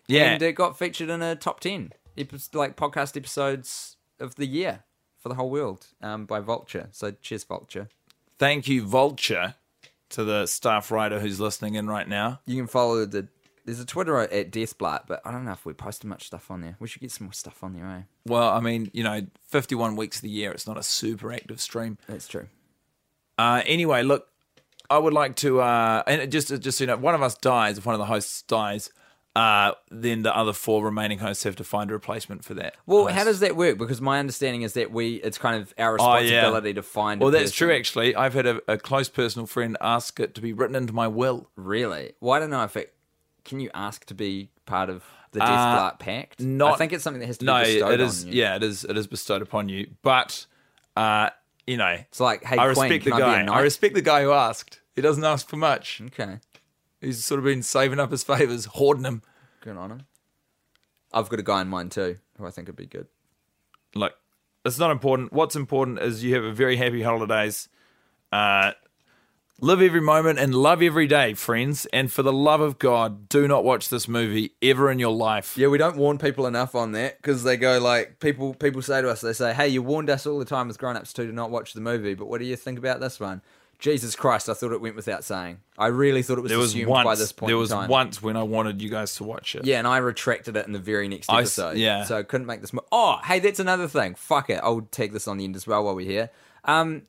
Yeah. 0.08 0.32
and 0.32 0.42
it 0.42 0.54
got 0.54 0.80
featured 0.80 1.10
in 1.10 1.22
a 1.22 1.36
top 1.36 1.60
ten 1.60 1.92
epi- 2.18 2.38
like 2.54 2.78
podcast 2.78 3.18
episodes 3.18 3.98
of 4.22 4.36
the 4.36 4.46
year 4.48 4.86
for 5.20 5.28
the 5.28 5.36
whole 5.36 5.50
world 5.50 5.88
um, 6.02 6.26
by 6.26 6.40
Vulture. 6.40 6.88
So 6.94 7.12
cheers, 7.22 7.44
Vulture. 7.44 7.90
Thank 8.40 8.70
you, 8.70 8.86
Vulture, 8.86 9.56
to 10.10 10.24
the 10.24 10.46
staff 10.46 10.92
writer 10.92 11.20
who's 11.20 11.40
listening 11.40 11.76
in 11.76 11.88
right 11.88 12.08
now. 12.08 12.40
You 12.46 12.58
can 12.58 12.68
follow 12.68 13.06
the. 13.06 13.28
There's 13.66 13.82
a 13.82 13.86
Twitter 13.86 14.18
at 14.18 14.52
Deathblart, 14.52 15.02
but 15.08 15.22
I 15.26 15.32
don't 15.32 15.44
know 15.44 15.52
if 15.52 15.66
we 15.66 15.74
posted 15.74 16.10
much 16.10 16.28
stuff 16.28 16.50
on 16.50 16.62
there. 16.62 16.78
We 16.80 16.88
should 16.88 17.02
get 17.02 17.12
some 17.12 17.28
more 17.28 17.34
stuff 17.34 17.62
on 17.66 17.74
there, 17.74 17.86
eh? 17.86 18.02
Well, 18.26 18.48
I 18.50 18.62
mean, 18.62 18.90
you 18.94 19.04
know, 19.04 19.26
51 19.44 19.98
weeks 19.98 20.18
of 20.18 20.22
the 20.22 20.30
year, 20.30 20.52
it's 20.52 20.66
not 20.66 20.78
a 20.78 20.84
super 20.84 21.34
active 21.34 21.60
stream. 21.60 21.98
That's 22.08 22.30
true. 22.30 22.48
Uh, 23.38 23.64
anyway, 23.66 24.04
look, 24.04 24.30
I 24.90 24.98
would 24.98 25.12
like 25.12 25.36
to, 25.38 25.60
uh, 25.60 26.02
and 26.08 26.32
just, 26.32 26.48
just 26.62 26.78
so 26.78 26.84
you 26.86 26.88
know, 26.88 26.96
one 26.96 27.14
of 27.14 27.22
us 27.22 27.36
dies, 27.36 27.78
if 27.78 27.86
one 27.86 27.94
of 27.94 28.00
the 28.00 28.06
hosts 28.06 28.42
dies, 28.44 28.90
uh, 29.38 29.72
then 29.92 30.24
the 30.24 30.36
other 30.36 30.54
four 30.54 30.84
remaining 30.84 31.20
hosts 31.20 31.44
have 31.44 31.56
to 31.58 31.64
find 31.64 31.92
a 31.92 31.94
replacement 31.94 32.44
for 32.44 32.54
that. 32.56 32.76
Well, 32.86 33.04
host. 33.04 33.16
how 33.16 33.24
does 33.26 33.40
that 33.42 33.56
work? 33.56 33.78
Because 33.78 34.02
my 34.02 34.18
understanding 34.20 34.64
is 34.64 34.74
that 34.74 34.92
we 34.92 35.16
it's 35.16 35.38
kind 35.38 35.62
of 35.62 35.74
our 35.78 35.98
Oh, 36.00 36.18
yeah. 36.18 36.22
responsibility 36.22 36.74
to 36.74 36.82
find. 36.84 37.22
Well, 37.22 37.32
that's 37.32 37.52
true, 37.52 37.72
actually. 37.76 38.16
I've 38.16 38.34
had 38.34 38.46
a, 38.48 38.62
a 38.68 38.78
close 38.78 39.10
personal 39.10 39.46
friend 39.46 39.78
ask 39.80 40.20
it 40.20 40.34
to 40.36 40.42
be 40.42 40.54
written 40.54 40.76
into 40.76 40.94
my 40.94 41.08
will. 41.08 41.50
Really? 41.56 42.14
Well, 42.20 42.34
I 42.34 42.40
don't 42.40 42.50
know 42.50 42.64
if 42.64 42.76
it. 42.76 42.94
Can 43.46 43.60
you 43.60 43.70
ask 43.74 44.06
to 44.08 44.14
be 44.14 44.50
part 44.66 44.90
of 44.90 45.04
the 45.32 45.44
Uh, 45.44 45.48
Deathblart 45.48 46.00
Pact? 46.00 46.40
Not, 46.42 46.74
I 46.74 46.78
think 46.78 46.92
it's 46.94 47.04
something 47.04 47.20
that 47.22 47.28
has 47.28 47.38
to 47.38 47.46
be 47.46 47.52
no, 47.52 47.64
bestowed 47.64 47.94
it 47.94 48.00
is. 48.02 48.26
Yeah, 48.26 48.56
it 48.56 48.64
is. 48.64 48.84
It 48.84 48.98
is 48.98 49.08
bestowed 49.08 49.42
upon 49.42 49.70
you. 49.70 49.88
But, 50.02 50.46
uh, 50.96 51.30
you 51.66 51.78
know, 51.78 51.96
It's 52.10 52.20
like, 52.20 52.44
hey, 52.44 52.56
I 52.58 52.74
Queen, 52.74 52.90
respect 52.92 53.04
can 53.04 53.10
the 53.12 53.16
I 53.26 53.44
be 53.44 53.46
guy. 53.46 53.54
I 53.54 53.62
respect 53.62 53.94
the 53.94 54.02
guy 54.02 54.24
who 54.24 54.32
asked. 54.32 54.82
He 54.96 55.02
doesn't 55.04 55.24
ask 55.24 55.48
for 55.48 55.58
much. 55.58 56.02
Okay, 56.08 56.40
He's 57.08 57.24
sort 57.24 57.40
of 57.40 57.46
been 57.46 57.64
saving 57.64 58.02
up 58.02 58.12
his 58.12 58.22
favors, 58.24 58.66
hoarding 58.66 59.04
them. 59.04 59.22
good 59.62 59.78
on 59.78 59.92
him. 59.92 60.02
I've 61.14 61.30
got 61.30 61.40
a 61.40 61.44
guy 61.44 61.62
in 61.62 61.70
mind 61.70 61.94
too, 61.94 62.18
who 62.38 62.46
I 62.46 62.52
think 62.52 62.68
would 62.68 62.76
be 62.76 62.86
good. 62.86 63.08
Look, 63.96 64.14
it's 64.66 64.78
not 64.78 64.92
important. 64.92 65.32
What's 65.32 65.56
important 65.56 66.00
is 66.00 66.22
you 66.22 66.36
have 66.36 66.44
a 66.44 66.52
very 66.52 66.76
happy 66.76 67.04
holidays. 67.04 67.70
Uh, 68.30 68.74
live 69.62 69.82
every 69.82 70.02
moment 70.02 70.38
and 70.38 70.54
love 70.54 70.82
every 70.82 71.08
day, 71.08 71.34
friends. 71.34 71.86
And 71.94 72.12
for 72.12 72.24
the 72.24 72.34
love 72.34 72.60
of 72.60 72.78
God, 72.78 73.30
do 73.30 73.48
not 73.48 73.64
watch 73.64 73.88
this 73.88 74.10
movie 74.10 74.52
ever 74.62 74.92
in 74.92 75.00
your 75.00 75.16
life. 75.16 75.58
Yeah, 75.58 75.70
we 75.70 75.78
don't 75.78 75.96
warn 75.96 76.18
people 76.18 76.46
enough 76.46 76.76
on 76.76 76.92
that 76.92 77.22
because 77.22 77.44
they 77.44 77.56
go 77.56 77.80
like 77.80 78.20
people. 78.20 78.54
People 78.54 78.82
say 78.82 79.02
to 79.02 79.10
us, 79.10 79.22
they 79.22 79.32
say, 79.32 79.54
"Hey, 79.54 79.70
you 79.70 79.82
warned 79.82 80.10
us 80.10 80.28
all 80.28 80.40
the 80.40 80.44
time 80.44 80.70
as 80.70 80.76
grown-ups 80.76 81.14
too 81.14 81.26
to 81.26 81.32
not 81.32 81.52
watch 81.52 81.72
the 81.72 81.80
movie, 81.80 82.16
but 82.16 82.28
what 82.28 82.42
do 82.42 82.46
you 82.46 82.58
think 82.58 82.78
about 82.78 83.00
this 83.00 83.18
one?" 83.18 83.42
Jesus 83.80 84.16
Christ, 84.16 84.50
I 84.50 84.54
thought 84.56 84.72
it 84.72 84.82
went 84.82 84.96
without 84.96 85.24
saying. 85.24 85.60
I 85.78 85.88
really 85.88 86.24
thought 86.24 86.40
it 86.40 86.42
was 86.42 86.50
There 86.50 86.58
was 86.58 86.74
assumed 86.74 86.88
once. 86.90 87.06
by 87.06 87.14
this 87.16 87.32
point 87.32 87.50
there 87.50 87.58
was 87.58 87.72
once 87.72 88.24
when 88.24 88.36
I 88.36 88.42
wanted 88.42 88.82
you 88.82 88.90
guys 88.90 89.14
to 89.18 89.24
watch 89.24 89.56
it. 89.56 89.66
Yeah, 89.66 89.78
and 89.78 89.88
I 89.88 89.98
retracted 89.98 90.58
it 90.58 90.66
in 90.66 90.74
the 90.74 90.80
very 90.80 91.08
next 91.08 91.30
I 91.30 91.40
episode. 91.42 91.78
yeah. 91.78 92.04
So 92.06 92.18
I 92.18 92.24
couldn't 92.24 92.48
make 92.48 92.62
this. 92.62 92.74
Mo- 92.74 92.86
oh, 92.92 93.20
hey, 93.24 93.38
that's 93.40 93.60
another 93.60 93.88
thing. 93.88 94.16
Fuck 94.16 94.50
it. 94.50 94.60
I'll 94.64 94.82
take 94.82 95.14
this 95.14 95.28
on 95.28 95.38
the 95.38 95.44
end 95.44 95.56
as 95.56 95.68
well 95.68 95.84
while 95.84 95.96
we're 95.96 96.10
here. 96.10 96.32
Um, 96.66 97.04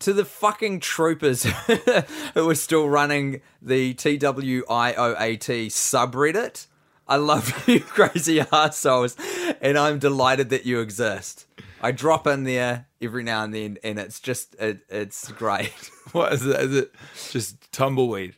to 0.00 0.12
the 0.12 0.24
fucking 0.24 0.80
troopers 0.80 1.44
who 2.34 2.50
are 2.50 2.54
still 2.56 2.88
running 2.88 3.40
the 3.62 3.94
TWIOAT 3.94 5.66
subreddit, 5.70 6.66
I 7.08 7.16
love 7.16 7.64
you 7.68 7.80
crazy 7.80 8.40
assholes, 8.40 9.16
and 9.60 9.78
I'm 9.78 9.98
delighted 9.98 10.50
that 10.50 10.66
you 10.66 10.80
exist. 10.80 11.46
I 11.86 11.92
drop 11.92 12.26
in 12.26 12.42
there 12.42 12.88
every 13.00 13.22
now 13.22 13.44
and 13.44 13.54
then, 13.54 13.78
and 13.84 13.96
it's 14.00 14.18
just 14.18 14.56
it, 14.56 14.80
it's 14.88 15.30
great. 15.32 15.72
What 16.12 16.32
is 16.32 16.46
it? 16.46 16.60
Is 16.60 16.74
it 16.76 16.94
just 17.30 17.72
tumbleweed? 17.72 18.36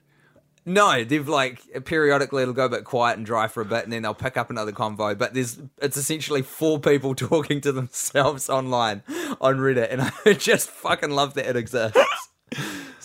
No, 0.67 1.05
they've 1.05 1.29
like 1.29 1.85
periodically 1.85 2.43
it'll 2.43 2.55
go 2.55 2.65
a 2.65 2.69
bit 2.69 2.85
quiet 2.85 3.17
and 3.19 3.25
dry 3.25 3.47
for 3.47 3.61
a 3.61 3.65
bit, 3.65 3.85
and 3.85 3.93
then 3.93 4.03
they'll 4.03 4.15
pick 4.15 4.37
up 4.37 4.51
another 4.51 4.73
convo. 4.73 5.17
But 5.17 5.33
there's 5.33 5.61
it's 5.81 5.97
essentially 5.97 6.43
four 6.43 6.79
people 6.79 7.15
talking 7.15 7.61
to 7.63 7.73
themselves 7.73 8.51
online 8.51 9.03
on 9.41 9.59
Reddit, 9.59 9.93
and 9.93 10.03
I 10.27 10.33
just 10.35 10.69
fucking 10.69 11.11
love 11.11 11.35
that 11.35 11.47
it 11.47 11.57
exists. 11.57 12.28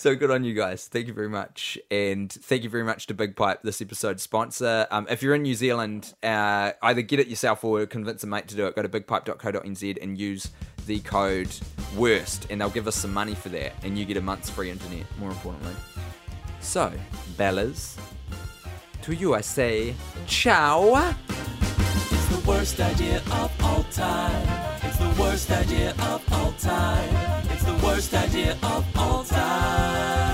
So 0.04 0.14
good 0.14 0.30
on 0.30 0.44
you 0.44 0.52
guys. 0.52 0.86
Thank 0.86 1.06
you 1.06 1.14
very 1.14 1.30
much. 1.30 1.78
And 1.90 2.30
thank 2.30 2.62
you 2.62 2.68
very 2.68 2.84
much 2.84 3.06
to 3.06 3.14
Big 3.14 3.34
Pipe, 3.36 3.62
this 3.62 3.80
episode's 3.80 4.22
sponsor. 4.22 4.86
Um, 4.90 5.06
if 5.08 5.22
you're 5.22 5.34
in 5.34 5.40
New 5.40 5.54
Zealand, 5.54 6.12
uh, 6.22 6.72
either 6.82 7.00
get 7.00 7.20
it 7.20 7.28
yourself 7.28 7.64
or 7.64 7.86
convince 7.86 8.22
a 8.22 8.26
mate 8.26 8.46
to 8.48 8.54
do 8.54 8.66
it. 8.66 8.76
Go 8.76 8.82
to 8.82 8.88
bigpipe.co.nz 8.90 10.02
and 10.02 10.18
use 10.18 10.50
the 10.84 11.00
code 11.00 11.48
WORST, 11.96 12.48
and 12.50 12.60
they'll 12.60 12.68
give 12.68 12.86
us 12.86 12.96
some 12.96 13.14
money 13.14 13.34
for 13.34 13.48
that. 13.48 13.72
And 13.82 13.96
you 13.98 14.04
get 14.04 14.18
a 14.18 14.20
month's 14.20 14.50
free 14.50 14.70
internet, 14.70 15.06
more 15.18 15.30
importantly. 15.30 15.74
So, 16.60 16.92
Bellas, 17.38 17.98
to 19.04 19.14
you 19.14 19.34
I 19.34 19.40
say, 19.40 19.94
ciao. 20.26 21.16
It's 21.78 22.26
the 22.26 22.44
worst 22.46 22.78
idea 22.78 23.22
of 23.32 23.50
all 23.64 23.84
time. 23.84 24.76
It's 24.82 24.98
the 24.98 25.16
worst 25.18 25.50
idea 25.50 25.92
of 25.92 26.22
all 26.30 26.52
time. 26.58 27.43
Worst 27.84 28.14
idea 28.14 28.56
of 28.62 28.84
all 28.96 29.24
time. 29.24 30.33